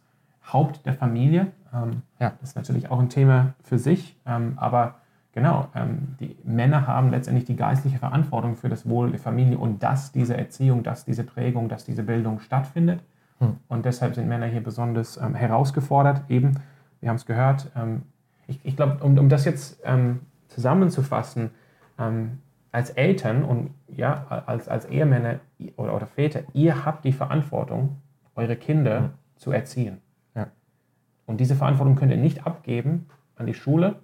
Haupt 0.52 0.86
der 0.86 0.94
Familie. 0.94 1.48
Ähm, 1.72 2.02
ja. 2.18 2.32
Das 2.40 2.50
ist 2.50 2.56
natürlich 2.56 2.90
auch 2.90 2.98
ein 2.98 3.08
Thema 3.08 3.54
für 3.62 3.78
sich, 3.78 4.18
ähm, 4.26 4.54
aber 4.56 4.96
genau, 5.34 5.68
ähm, 5.74 6.16
die 6.20 6.36
Männer 6.44 6.86
haben 6.86 7.10
letztendlich 7.10 7.44
die 7.44 7.56
geistliche 7.56 7.98
Verantwortung 7.98 8.56
für 8.56 8.68
das 8.68 8.88
Wohl 8.88 9.10
der 9.10 9.20
Familie 9.20 9.58
und 9.58 9.82
dass 9.82 10.12
diese 10.12 10.36
Erziehung, 10.36 10.82
dass 10.82 11.04
diese 11.04 11.24
Prägung, 11.24 11.68
dass 11.68 11.84
diese 11.84 12.02
Bildung 12.02 12.40
stattfindet. 12.40 13.02
Hm. 13.40 13.56
Und 13.68 13.84
deshalb 13.84 14.14
sind 14.14 14.28
Männer 14.28 14.46
hier 14.46 14.62
besonders 14.62 15.16
ähm, 15.18 15.34
herausgefordert. 15.34 16.22
Eben, 16.30 16.54
wir 17.00 17.10
haben 17.10 17.16
es 17.16 17.26
gehört. 17.26 17.70
Ähm, 17.76 18.02
ich, 18.46 18.60
ich 18.64 18.76
glaube, 18.76 19.02
um, 19.04 19.18
um 19.18 19.28
das 19.28 19.44
jetzt 19.44 19.82
zusammenzufassen, 20.48 21.50
als 22.74 22.90
Eltern 22.90 23.44
und 23.44 23.70
ja, 23.86 24.26
als, 24.46 24.68
als 24.68 24.86
Ehemänner 24.86 25.38
oder, 25.76 25.94
oder 25.94 26.06
Väter, 26.06 26.42
ihr 26.54 26.84
habt 26.84 27.04
die 27.04 27.12
Verantwortung, 27.12 27.98
eure 28.34 28.56
Kinder 28.56 29.00
mhm. 29.00 29.10
zu 29.36 29.52
erziehen. 29.52 30.00
Ja. 30.34 30.48
Und 31.24 31.38
diese 31.38 31.54
Verantwortung 31.54 31.94
könnt 31.94 32.10
ihr 32.10 32.18
nicht 32.18 32.46
abgeben 32.46 33.06
an 33.36 33.46
die 33.46 33.54
Schule, 33.54 33.96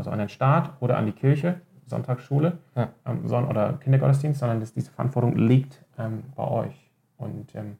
also 0.00 0.10
an 0.10 0.18
den 0.18 0.28
Staat 0.28 0.72
oder 0.80 0.96
an 0.96 1.06
die 1.06 1.12
Kirche, 1.12 1.60
Sonntagsschule 1.86 2.58
ja. 2.74 2.88
ähm, 3.06 3.24
oder 3.48 3.74
Kindergottesdienst, 3.74 4.40
sondern 4.40 4.60
dass 4.60 4.72
diese 4.72 4.90
Verantwortung 4.90 5.36
liegt 5.36 5.84
ähm, 5.98 6.22
bei 6.34 6.48
euch. 6.48 6.90
Und, 7.18 7.54
ähm, 7.54 7.76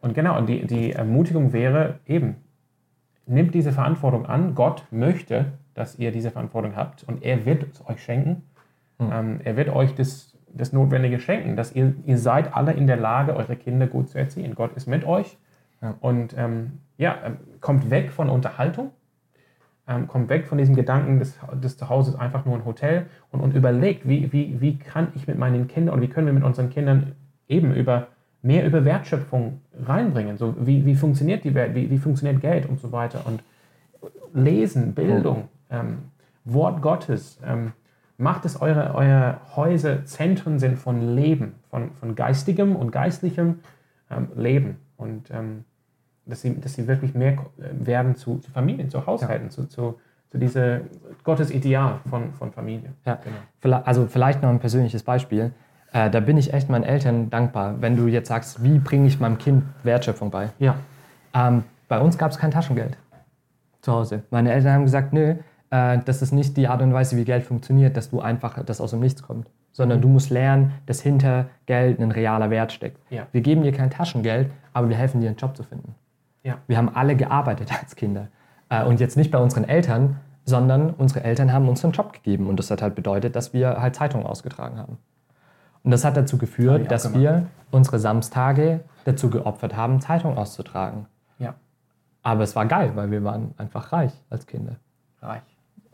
und 0.00 0.14
genau, 0.14 0.40
die, 0.40 0.66
die 0.66 0.92
Ermutigung 0.92 1.52
wäre 1.52 2.00
eben, 2.06 2.36
nimmt 3.26 3.54
diese 3.54 3.72
Verantwortung 3.72 4.26
an. 4.26 4.54
Gott 4.54 4.86
möchte, 4.90 5.52
dass 5.74 5.98
ihr 5.98 6.10
diese 6.10 6.30
Verantwortung 6.30 6.74
habt 6.74 7.04
und 7.04 7.22
er 7.22 7.44
wird 7.44 7.64
es 7.70 7.86
euch 7.86 8.02
schenken. 8.02 8.42
Mhm. 8.98 9.40
Er 9.42 9.56
wird 9.56 9.70
euch 9.70 9.94
das, 9.94 10.38
das 10.52 10.72
Notwendige 10.72 11.18
schenken, 11.18 11.56
dass 11.56 11.72
ihr, 11.72 11.94
ihr 12.06 12.16
seid 12.16 12.54
alle 12.54 12.72
in 12.72 12.86
der 12.86 12.96
Lage, 12.96 13.34
eure 13.34 13.56
Kinder 13.56 13.88
gut 13.88 14.08
zu 14.08 14.18
erziehen. 14.18 14.54
Gott 14.54 14.72
ist 14.76 14.86
mit 14.86 15.04
euch 15.04 15.36
ja. 15.82 15.94
und 16.00 16.34
ähm, 16.38 16.78
ja, 16.96 17.18
ähm, 17.24 17.38
kommt 17.60 17.90
weg 17.90 18.12
von 18.12 18.30
Unterhaltung, 18.30 18.92
ähm, 19.86 20.06
kommt 20.08 20.28
weg 20.28 20.46
von 20.46 20.58
diesem 20.58 20.74
Gedanken, 20.74 21.18
das, 21.18 21.38
das 21.60 21.76
Zuhause 21.76 22.12
ist 22.12 22.16
einfach 22.16 22.44
nur 22.44 22.56
ein 22.56 22.64
Hotel 22.64 23.06
und, 23.30 23.40
und 23.40 23.54
überlegt, 23.54 24.08
wie, 24.08 24.32
wie, 24.32 24.60
wie 24.60 24.78
kann 24.78 25.08
ich 25.14 25.26
mit 25.26 25.38
meinen 25.38 25.68
Kindern 25.68 25.94
und 25.94 26.00
wie 26.00 26.08
können 26.08 26.26
wir 26.26 26.34
mit 26.34 26.44
unseren 26.44 26.70
Kindern 26.70 27.12
eben 27.48 27.74
über 27.74 28.08
mehr 28.44 28.66
über 28.66 28.84
Wertschöpfung 28.84 29.62
reinbringen. 29.86 30.36
So, 30.36 30.54
wie, 30.58 30.84
wie 30.84 30.94
funktioniert 30.94 31.44
die 31.44 31.54
Welt, 31.54 31.74
wie, 31.74 31.90
wie 31.90 31.98
funktioniert 31.98 32.42
Geld 32.42 32.68
und 32.68 32.78
so 32.78 32.92
weiter. 32.92 33.22
Und 33.24 33.42
Lesen, 34.34 34.94
Bildung, 34.94 35.48
ähm, 35.70 36.10
Wort 36.44 36.82
Gottes, 36.82 37.40
ähm, 37.44 37.72
macht 38.18 38.44
es 38.44 38.60
eure, 38.60 38.94
eure 38.94 39.38
Häuser 39.56 40.04
Zentren 40.04 40.58
sind 40.58 40.78
von 40.78 41.16
Leben, 41.16 41.54
von, 41.70 41.92
von 41.92 42.14
geistigem 42.14 42.76
und 42.76 42.90
geistlichem 42.90 43.60
ähm, 44.10 44.28
Leben. 44.36 44.76
Und 44.98 45.30
ähm, 45.30 45.64
dass, 46.26 46.42
sie, 46.42 46.58
dass 46.60 46.74
sie 46.74 46.86
wirklich 46.86 47.14
mehr 47.14 47.32
äh, 47.32 47.38
werden 47.86 48.16
zu, 48.16 48.38
zu 48.38 48.50
Familien, 48.50 48.90
zu 48.90 49.06
Haushalten, 49.06 49.46
ja. 49.46 49.50
zu, 49.50 49.68
zu, 49.68 49.98
zu 50.30 50.38
diesem 50.38 50.82
Gottes 51.22 51.50
Ideal 51.50 52.00
von, 52.08 52.32
von 52.34 52.52
Familie. 52.52 52.92
Ja. 53.04 53.18
Genau. 53.60 53.82
Also 53.84 54.06
vielleicht 54.06 54.42
noch 54.42 54.50
ein 54.50 54.58
persönliches 54.58 55.02
Beispiel. 55.02 55.52
Äh, 55.92 56.10
da 56.10 56.20
bin 56.20 56.36
ich 56.36 56.52
echt 56.52 56.68
meinen 56.68 56.84
Eltern 56.84 57.30
dankbar, 57.30 57.80
wenn 57.80 57.96
du 57.96 58.08
jetzt 58.08 58.28
sagst, 58.28 58.62
wie 58.64 58.78
bringe 58.78 59.06
ich 59.06 59.20
meinem 59.20 59.38
Kind 59.38 59.64
Wertschöpfung 59.84 60.30
bei? 60.30 60.50
Ja. 60.58 60.76
Ähm, 61.34 61.64
bei 61.88 62.00
uns 62.00 62.18
gab 62.18 62.30
es 62.30 62.38
kein 62.38 62.50
Taschengeld 62.50 62.96
zu 63.80 63.92
Hause. 63.92 64.22
Meine 64.30 64.52
Eltern 64.52 64.72
haben 64.72 64.84
gesagt, 64.84 65.12
nö, 65.12 65.36
äh, 65.70 65.98
das 66.04 66.22
ist 66.22 66.32
nicht 66.32 66.56
die 66.56 66.66
Art 66.66 66.82
und 66.82 66.92
Weise, 66.92 67.16
wie 67.16 67.24
Geld 67.24 67.44
funktioniert, 67.44 67.96
dass 67.96 68.10
du 68.10 68.20
einfach 68.20 68.62
das 68.64 68.80
aus 68.80 68.90
dem 68.90 69.00
Nichts 69.00 69.22
kommt, 69.22 69.48
sondern 69.72 69.98
mhm. 69.98 70.02
du 70.02 70.08
musst 70.08 70.30
lernen, 70.30 70.72
dass 70.86 71.00
hinter 71.00 71.46
Geld 71.66 72.00
ein 72.00 72.10
realer 72.10 72.50
Wert 72.50 72.72
steckt. 72.72 72.98
Ja. 73.10 73.26
Wir 73.32 73.40
geben 73.40 73.62
dir 73.62 73.72
kein 73.72 73.90
Taschengeld, 73.90 74.50
aber 74.72 74.88
wir 74.88 74.96
helfen 74.96 75.20
dir, 75.20 75.28
einen 75.28 75.36
Job 75.36 75.56
zu 75.56 75.62
finden. 75.62 75.94
Ja. 76.44 76.58
Wir 76.66 76.76
haben 76.76 76.94
alle 76.94 77.16
gearbeitet 77.16 77.72
als 77.80 77.96
Kinder. 77.96 78.28
Äh, 78.68 78.84
und 78.84 79.00
jetzt 79.00 79.16
nicht 79.16 79.30
bei 79.30 79.38
unseren 79.38 79.64
Eltern, 79.64 80.20
sondern 80.44 80.90
unsere 80.90 81.24
Eltern 81.24 81.52
haben 81.52 81.68
uns 81.68 81.82
einen 81.84 81.92
Job 81.92 82.12
gegeben. 82.12 82.46
Und 82.46 82.58
das 82.58 82.70
hat 82.70 82.82
halt 82.82 82.94
bedeutet, 82.94 83.34
dass 83.34 83.52
wir 83.52 83.80
halt 83.80 83.96
Zeitungen 83.96 84.26
ausgetragen 84.26 84.78
haben. 84.78 84.98
Und 85.82 85.90
das 85.90 86.04
hat 86.04 86.16
dazu 86.16 86.38
geführt, 86.38 86.90
dass 86.90 87.04
gemacht. 87.04 87.20
wir 87.20 87.46
unsere 87.70 87.98
Samstage 87.98 88.80
dazu 89.04 89.30
geopfert 89.30 89.76
haben, 89.76 90.00
Zeitungen 90.00 90.38
auszutragen. 90.38 91.06
Ja. 91.38 91.54
Aber 92.22 92.42
es 92.42 92.54
war 92.56 92.66
geil, 92.66 92.92
weil 92.94 93.10
wir 93.10 93.24
waren 93.24 93.52
einfach 93.58 93.92
reich 93.92 94.12
als 94.30 94.46
Kinder. 94.46 94.76
Reich. 95.20 95.42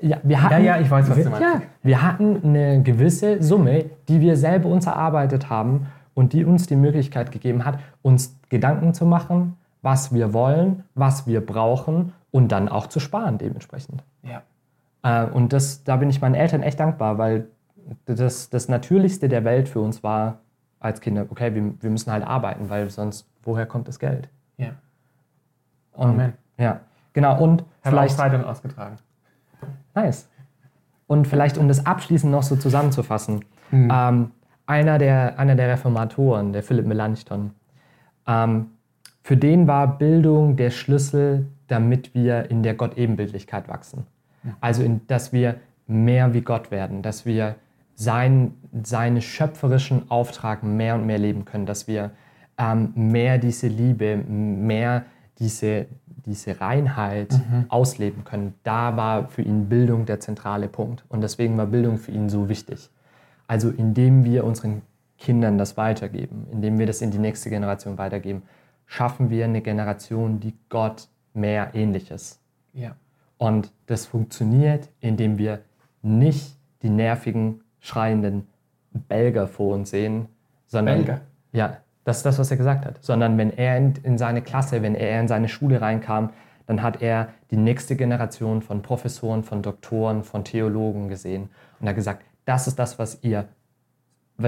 Ja, 0.01 0.19
wir 0.23 0.43
hatten, 0.43 0.65
ja, 0.65 0.77
ja, 0.77 0.81
ich 0.81 0.91
weiß, 0.91 1.11
was 1.11 1.17
du 1.17 1.29
meinst. 1.29 1.41
Ja, 1.43 1.63
wir 1.83 2.03
hatten 2.03 2.41
eine 2.43 2.83
gewisse 2.83 3.43
Summe, 3.43 3.87
die 4.09 4.21
wir 4.21 4.37
selber 4.37 4.69
uns 4.69 4.87
erarbeitet 4.87 5.51
haben 5.51 5.87
und 6.15 6.33
die 6.33 6.45
uns 6.45 6.67
die 6.67 6.77
Möglichkeit 6.77 7.33
gegeben 7.33 7.65
hat, 7.65 7.81
uns 8.01 8.39
Gedanken 8.49 8.95
zu 8.95 9.05
machen, 9.05 9.59
was 9.83 10.13
wir 10.13 10.33
wollen, 10.33 10.85
was 10.95 11.27
wir 11.27 11.45
brauchen 11.45 12.13
und 12.31 12.53
dann 12.53 12.69
auch 12.69 12.87
zu 12.87 13.01
sparen 13.01 13.39
dementsprechend. 13.39 14.03
Ja. 14.23 14.43
Äh, 15.03 15.31
und 15.31 15.53
das, 15.53 15.85
da 15.85 15.97
bin 15.97 16.11
ich 16.11 16.21
meinen 16.21 16.35
Eltern 16.35 16.63
echt 16.63 16.81
dankbar, 16.81 17.19
weil 17.19 17.49
das, 18.05 18.51
das 18.51 18.69
Natürlichste 18.69 19.29
der 19.29 19.45
Welt 19.45 19.69
für 19.69 19.81
uns 19.81 20.03
war 20.03 20.39
als 20.79 21.01
Kinder, 21.01 21.27
okay, 21.29 21.55
wir, 21.55 21.75
wir 21.81 21.91
müssen 21.91 22.11
halt 22.13 22.25
arbeiten, 22.27 22.71
weil 22.71 22.89
sonst, 22.91 23.29
woher 23.43 23.67
kommt 23.67 23.89
das 23.89 23.99
Geld? 23.99 24.29
Ja. 24.57 24.71
Und, 25.93 26.11
Amen. 26.11 26.33
Ja, 26.59 26.81
genau. 27.13 27.41
Und 27.43 27.63
Haben 27.63 27.67
vielleicht... 27.83 28.17
Zeitung 28.17 28.45
ausgetragen. 28.45 28.97
Nice. 29.95 30.29
Und 31.07 31.27
vielleicht, 31.27 31.59
um 31.59 31.69
das 31.69 31.85
abschließend 31.85 32.31
noch 32.31 32.43
so 32.43 32.57
zusammenzufassen, 32.57 33.45
mhm. 33.71 33.91
ähm, 33.93 34.31
einer, 34.67 34.99
der, 34.99 35.39
einer 35.39 35.57
der 35.57 35.69
Reformatoren, 35.69 36.53
der 36.53 36.63
Philipp 36.63 36.87
Melanchthon, 36.87 37.51
ähm, 38.27 38.71
für 39.31 39.37
den 39.37 39.69
war 39.69 39.97
Bildung 39.97 40.57
der 40.57 40.71
Schlüssel, 40.71 41.47
damit 41.69 42.17
wir 42.17 42.51
in 42.51 42.65
der 42.65 42.75
Gott-Ebenbildlichkeit 42.75 43.69
wachsen. 43.69 44.05
Also, 44.61 44.83
in, 44.83 45.07
dass 45.07 45.33
wir 45.33 45.61
mehr 45.87 46.35
wie 46.35 46.41
Gott 46.41 46.73
werden, 46.73 47.01
dass 47.01 47.27
wir 47.27 47.55
sein, 47.95 48.55
seinen 48.83 49.21
schöpferischen 49.21 50.11
Auftrag 50.11 50.65
mehr 50.65 50.97
und 50.97 51.07
mehr 51.07 51.19
leben 51.19 51.45
können, 51.45 51.65
dass 51.65 51.87
wir 51.87 52.11
ähm, 52.59 52.91
mehr 52.97 53.39
diese 53.39 53.69
Liebe, 53.69 54.17
mehr 54.17 55.05
diese, 55.39 55.87
diese 56.27 56.61
Reinheit 56.61 57.31
mhm. 57.31 57.67
ausleben 57.69 58.25
können. 58.25 58.55
Da 58.65 58.97
war 58.97 59.29
für 59.29 59.43
ihn 59.43 59.69
Bildung 59.69 60.07
der 60.07 60.19
zentrale 60.19 60.67
Punkt. 60.67 61.05
Und 61.09 61.21
deswegen 61.21 61.57
war 61.57 61.67
Bildung 61.67 61.99
für 61.99 62.11
ihn 62.11 62.29
so 62.29 62.49
wichtig. 62.49 62.91
Also 63.47 63.71
indem 63.71 64.25
wir 64.25 64.43
unseren 64.43 64.83
Kindern 65.19 65.57
das 65.57 65.77
weitergeben, 65.77 66.49
indem 66.51 66.81
wir 66.81 66.87
das 66.87 67.01
in 67.01 67.13
die 67.13 67.19
nächste 67.19 67.49
Generation 67.49 67.97
weitergeben, 67.97 68.43
schaffen 68.91 69.31
wir 69.31 69.45
eine 69.45 69.63
Generation, 69.63 70.41
die 70.41 70.53
Gott 70.69 71.07
mehr 71.33 71.71
ähnlich 71.75 72.11
ist. 72.11 72.41
Ja. 72.73 72.97
Und 73.39 73.71
das 73.87 74.05
funktioniert, 74.05 74.89
indem 74.99 75.39
wir 75.39 75.61
nicht 76.03 76.57
die 76.83 76.91
nervigen, 76.91 77.63
schreienden 77.79 78.49
Belger 78.91 79.47
vor 79.47 79.77
uns 79.77 79.91
sehen, 79.91 80.27
sondern 80.67 80.97
Belger. 80.97 81.21
ja, 81.53 81.77
das 82.03 82.17
ist 82.19 82.27
das, 82.27 82.41
was 82.41 82.51
er 82.51 82.57
gesagt 82.57 82.85
hat. 82.85 83.03
Sondern 83.05 83.39
wenn 83.39 83.57
er 83.57 83.77
in, 83.77 83.95
in 84.03 84.19
seine 84.19 84.43
Klasse, 84.43 84.83
wenn 84.83 84.97
er 84.97 85.21
in 85.21 85.29
seine 85.29 85.49
Schule 85.49 85.81
reinkam, 85.81 86.31
dann 86.67 86.83
hat 86.83 87.01
er 87.01 87.29
die 87.53 87.57
nächste 87.57 87.95
Generation 87.95 88.61
von 88.61 88.83
Professoren, 88.83 89.45
von 89.45 89.63
Doktoren, 89.63 90.25
von 90.25 90.43
Theologen 90.43 91.09
gesehen 91.09 91.49
und 91.79 91.89
hat 91.89 91.95
gesagt, 91.95 92.25
das 92.45 92.67
ist 92.67 92.81
das, 92.81 92.99
was 92.99 93.23
ihr, 93.23 93.47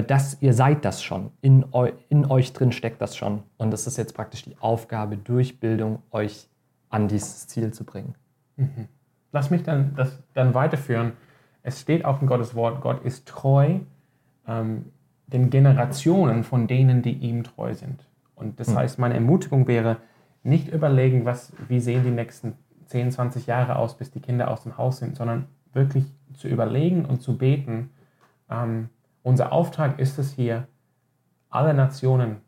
das, 0.01 0.39
ihr 0.41 0.55
seid 0.55 0.87
das 0.87 1.03
schon, 1.03 1.33
in, 1.43 1.67
eu, 1.73 1.91
in 2.09 2.25
euch 2.25 2.55
drin 2.55 2.73
steckt 2.73 3.03
das 3.03 3.15
schon. 3.17 3.43
Und 3.59 3.73
das 3.73 3.87
ist 3.87 3.99
jetzt 3.99 4.15
praktisch 4.15 4.43
die 4.43 4.57
Aufgabe, 4.61 5.19
durch 5.19 5.61
Bildung 5.61 5.99
euch 6.11 6.49
an 6.89 7.09
dieses 7.09 7.47
Ziel 7.49 7.73
zu 7.75 7.85
bringen. 7.85 8.15
Mhm. 8.57 8.89
Lass 9.33 9.51
mich 9.51 9.63
dann 9.63 9.95
das 9.95 10.19
dann 10.33 10.55
weiterführen. 10.55 11.13
Es 11.63 11.81
steht 11.81 12.05
auch 12.05 12.23
in 12.23 12.27
Gottes 12.27 12.55
Wort, 12.55 12.81
Gott 12.81 13.05
ist 13.05 13.27
treu 13.27 13.81
ähm, 14.47 14.87
den 15.27 15.51
Generationen 15.51 16.45
von 16.45 16.67
denen, 16.67 17.03
die 17.03 17.13
ihm 17.13 17.45
treu 17.45 17.75
sind. 17.75 18.07
Und 18.35 18.61
das 18.61 18.69
mhm. 18.69 18.77
heißt, 18.77 18.99
meine 18.99 19.15
Ermutigung 19.15 19.67
wäre, 19.67 19.99
nicht 20.43 20.69
überlegen, 20.69 21.25
was, 21.25 21.53
wie 21.69 21.81
sehen 21.81 22.03
die 22.05 22.11
nächsten 22.11 22.55
10, 22.87 23.13
20 23.13 23.47
Jahre 23.47 23.77
aus, 23.77 23.97
bis 23.97 24.11
die 24.11 24.21
Kinder 24.21 24.51
aus 24.51 24.65
dem 24.65 24.77
Haus 24.77 24.99
sind, 24.99 25.17
sondern 25.17 25.47
wirklich 25.73 26.05
zu 26.35 26.49
überlegen 26.49 27.05
und 27.05 27.23
zu 27.23 27.39
beten. 27.39 27.91
Ähm, 28.51 28.89
unser 29.23 29.53
Auftrag 29.53 29.99
ist 29.99 30.19
es 30.19 30.33
hier, 30.33 30.67
alle 31.49 31.75
Nationen 31.75 32.39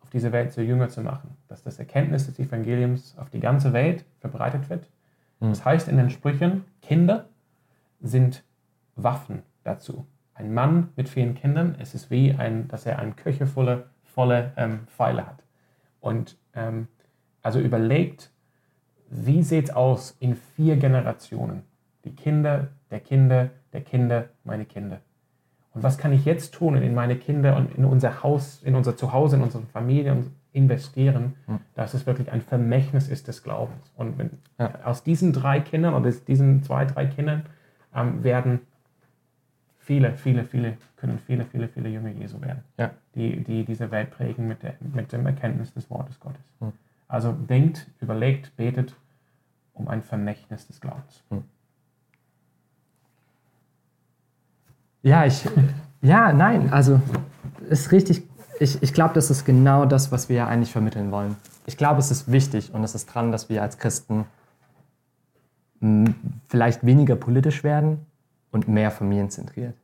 auf 0.00 0.10
dieser 0.10 0.32
Welt 0.32 0.52
zu 0.52 0.62
Jünger 0.62 0.88
zu 0.88 1.02
machen, 1.02 1.36
dass 1.48 1.62
das 1.62 1.78
Erkenntnis 1.78 2.26
des 2.26 2.38
Evangeliums 2.38 3.16
auf 3.18 3.30
die 3.30 3.40
ganze 3.40 3.72
Welt 3.72 4.04
verbreitet 4.18 4.68
wird. 4.68 4.88
Mhm. 5.40 5.50
Das 5.50 5.64
heißt 5.64 5.88
in 5.88 5.96
den 5.96 6.10
Sprüchen, 6.10 6.64
Kinder 6.82 7.28
sind 8.00 8.44
Waffen 8.96 9.42
dazu. 9.64 10.06
Ein 10.34 10.54
Mann 10.54 10.88
mit 10.96 11.08
vielen 11.08 11.34
Kindern, 11.34 11.76
es 11.78 11.94
ist 11.94 12.10
wie, 12.10 12.34
ein, 12.34 12.68
dass 12.68 12.86
er 12.86 12.98
eine 12.98 13.12
Küche 13.12 13.46
volle, 13.46 13.90
volle 14.04 14.52
ähm, 14.56 14.86
Pfeile 14.86 15.26
hat. 15.26 15.42
Und 16.00 16.38
ähm, 16.54 16.88
also 17.42 17.60
überlegt, 17.60 18.30
wie 19.10 19.42
sieht 19.42 19.68
es 19.68 19.74
aus 19.74 20.16
in 20.20 20.36
vier 20.36 20.76
Generationen? 20.76 21.64
Die 22.04 22.14
Kinder, 22.14 22.68
der 22.90 23.00
Kinder, 23.00 23.50
der 23.72 23.82
Kinder, 23.82 24.28
meine 24.44 24.64
Kinder. 24.64 25.00
Und 25.72 25.82
was 25.82 25.98
kann 25.98 26.12
ich 26.12 26.24
jetzt 26.24 26.54
tun 26.54 26.76
in 26.76 26.94
meine 26.94 27.16
Kinder 27.16 27.56
und 27.56 27.76
in 27.76 27.84
unser 27.84 28.22
Haus, 28.22 28.62
in 28.62 28.74
unser 28.74 28.96
Zuhause, 28.96 29.36
in 29.36 29.42
unsere 29.42 29.62
Familie 29.66 30.24
investieren, 30.52 31.36
mhm. 31.46 31.60
dass 31.74 31.94
es 31.94 32.06
wirklich 32.06 32.32
ein 32.32 32.40
Vermächtnis 32.40 33.08
ist 33.08 33.28
des 33.28 33.42
Glaubens. 33.42 33.92
Und 33.96 34.18
wenn, 34.18 34.30
ja. 34.58 34.72
aus 34.84 35.04
diesen 35.04 35.32
drei 35.32 35.60
Kindern 35.60 35.94
oder 35.94 36.10
diesen 36.10 36.62
zwei, 36.64 36.84
drei 36.84 37.06
Kindern 37.06 37.44
ähm, 37.94 38.24
werden 38.24 38.60
viele, 39.78 40.16
viele, 40.16 40.44
viele, 40.44 40.76
können 40.96 41.18
viele, 41.24 41.44
viele, 41.44 41.68
viele 41.68 41.88
Jünger 41.88 42.10
Jesu 42.10 42.40
werden, 42.40 42.62
ja. 42.76 42.90
die, 43.14 43.42
die 43.42 43.64
diese 43.64 43.90
Welt 43.90 44.10
prägen 44.10 44.48
mit, 44.48 44.62
der, 44.62 44.74
mit 44.80 45.12
dem 45.12 45.24
Erkenntnis 45.26 45.72
des 45.72 45.88
Wortes 45.90 46.18
Gottes. 46.18 46.42
Mhm. 46.60 46.72
Also 47.06 47.32
denkt, 47.32 47.86
überlegt, 48.00 48.56
betet 48.56 48.94
um 49.74 49.88
ein 49.88 50.02
Vermächtnis 50.02 50.66
des 50.66 50.80
Glaubens. 50.80 51.22
Mhm. 51.30 51.44
Ja, 55.02 55.24
ich, 55.24 55.48
ja, 56.02 56.32
nein, 56.32 56.72
also 56.72 57.00
ist 57.68 57.92
richtig. 57.92 58.22
Ich, 58.58 58.82
ich 58.82 58.92
glaube, 58.92 59.14
das 59.14 59.30
ist 59.30 59.46
genau 59.46 59.86
das, 59.86 60.12
was 60.12 60.28
wir 60.28 60.36
ja 60.36 60.46
eigentlich 60.46 60.72
vermitteln 60.72 61.10
wollen. 61.10 61.36
Ich 61.66 61.78
glaube, 61.78 62.00
es 62.00 62.10
ist 62.10 62.30
wichtig 62.30 62.74
und 62.74 62.84
es 62.84 62.94
ist 62.94 63.06
dran, 63.06 63.32
dass 63.32 63.48
wir 63.48 63.62
als 63.62 63.78
Christen 63.78 64.26
vielleicht 66.48 66.84
weniger 66.84 67.16
politisch 67.16 67.64
werden 67.64 68.04
und 68.50 68.68
mehr 68.68 68.90
familienzentriert. 68.90 69.74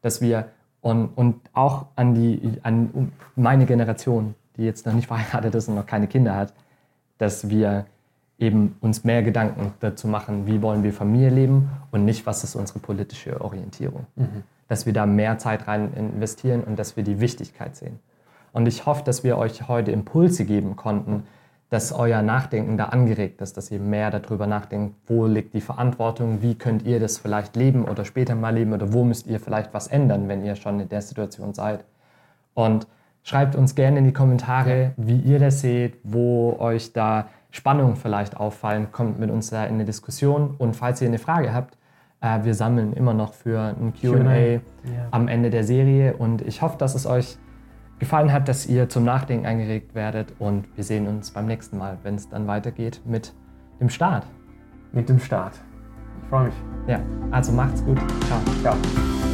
Dass 0.00 0.22
wir 0.22 0.48
und, 0.80 1.08
und 1.14 1.40
auch 1.52 1.86
an, 1.94 2.14
die, 2.14 2.58
an 2.62 3.12
meine 3.36 3.66
Generation, 3.66 4.34
die 4.56 4.62
jetzt 4.62 4.86
noch 4.86 4.94
nicht 4.94 5.06
verheiratet 5.08 5.54
ist 5.54 5.68
und 5.68 5.74
noch 5.74 5.86
keine 5.86 6.06
Kinder 6.06 6.34
hat, 6.34 6.54
dass 7.18 7.50
wir 7.50 7.84
eben 8.38 8.76
uns 8.80 9.04
mehr 9.04 9.22
Gedanken 9.22 9.74
dazu 9.80 10.08
machen, 10.08 10.46
wie 10.46 10.62
wollen 10.62 10.82
wir 10.82 10.94
Familie 10.94 11.28
leben 11.28 11.70
und 11.90 12.06
nicht, 12.06 12.24
was 12.24 12.42
ist 12.44 12.54
unsere 12.54 12.78
politische 12.78 13.38
Orientierung. 13.42 14.06
Mhm 14.16 14.42
dass 14.68 14.86
wir 14.86 14.92
da 14.92 15.06
mehr 15.06 15.38
Zeit 15.38 15.68
rein 15.68 15.92
investieren 15.94 16.62
und 16.64 16.78
dass 16.78 16.96
wir 16.96 17.04
die 17.04 17.20
Wichtigkeit 17.20 17.76
sehen. 17.76 17.98
Und 18.52 18.66
ich 18.66 18.86
hoffe, 18.86 19.02
dass 19.04 19.24
wir 19.24 19.38
euch 19.38 19.68
heute 19.68 19.92
Impulse 19.92 20.44
geben 20.44 20.76
konnten, 20.76 21.24
dass 21.72 21.90
euer 21.90 22.20
Nachdenken 22.20 22.76
da 22.76 22.86
angeregt 22.86 23.40
ist, 23.40 23.56
dass 23.56 23.70
ihr 23.70 23.80
mehr 23.80 24.10
darüber 24.10 24.46
nachdenkt, 24.46 24.94
wo 25.06 25.26
liegt 25.26 25.54
die 25.54 25.62
Verantwortung, 25.62 26.42
wie 26.42 26.54
könnt 26.54 26.82
ihr 26.82 27.00
das 27.00 27.16
vielleicht 27.16 27.56
leben 27.56 27.86
oder 27.86 28.04
später 28.04 28.34
mal 28.34 28.54
leben 28.54 28.74
oder 28.74 28.92
wo 28.92 29.04
müsst 29.04 29.26
ihr 29.26 29.40
vielleicht 29.40 29.72
was 29.72 29.86
ändern, 29.86 30.28
wenn 30.28 30.44
ihr 30.44 30.54
schon 30.54 30.80
in 30.80 30.90
der 30.90 31.00
Situation 31.00 31.54
seid. 31.54 31.84
Und 32.52 32.86
schreibt 33.22 33.56
uns 33.56 33.74
gerne 33.74 34.00
in 34.00 34.04
die 34.04 34.12
Kommentare, 34.12 34.92
wie 34.98 35.16
ihr 35.16 35.38
das 35.38 35.62
seht, 35.62 35.96
wo 36.02 36.56
euch 36.58 36.92
da 36.92 37.28
Spannungen 37.50 37.96
vielleicht 37.96 38.36
auffallen, 38.36 38.92
kommt 38.92 39.18
mit 39.18 39.30
uns 39.30 39.48
da 39.48 39.64
in 39.64 39.74
eine 39.74 39.86
Diskussion 39.86 40.54
und 40.58 40.76
falls 40.76 41.00
ihr 41.00 41.08
eine 41.08 41.18
Frage 41.18 41.54
habt, 41.54 41.78
äh, 42.22 42.44
wir 42.44 42.54
sammeln 42.54 42.94
immer 42.94 43.12
noch 43.12 43.34
für 43.34 43.60
ein 43.60 43.92
QA 43.92 44.34
ja. 44.36 44.60
am 45.10 45.28
Ende 45.28 45.50
der 45.50 45.64
Serie 45.64 46.14
und 46.14 46.40
ich 46.42 46.62
hoffe, 46.62 46.78
dass 46.78 46.94
es 46.94 47.04
euch 47.04 47.36
gefallen 47.98 48.32
hat, 48.32 48.48
dass 48.48 48.66
ihr 48.66 48.88
zum 48.88 49.04
Nachdenken 49.04 49.46
angeregt 49.46 49.94
werdet 49.94 50.34
und 50.38 50.64
wir 50.76 50.84
sehen 50.84 51.06
uns 51.06 51.30
beim 51.30 51.46
nächsten 51.46 51.78
Mal, 51.78 51.98
wenn 52.02 52.14
es 52.14 52.28
dann 52.28 52.46
weitergeht 52.46 53.02
mit 53.04 53.34
dem 53.80 53.90
Start. 53.90 54.26
Mit 54.92 55.08
dem 55.08 55.18
Start. 55.18 55.54
Ich 56.22 56.28
freue 56.28 56.46
mich. 56.46 56.54
Ja, 56.86 57.00
also 57.30 57.52
macht's 57.52 57.84
gut. 57.84 57.98
Ciao. 58.26 58.40
Ciao. 58.62 59.31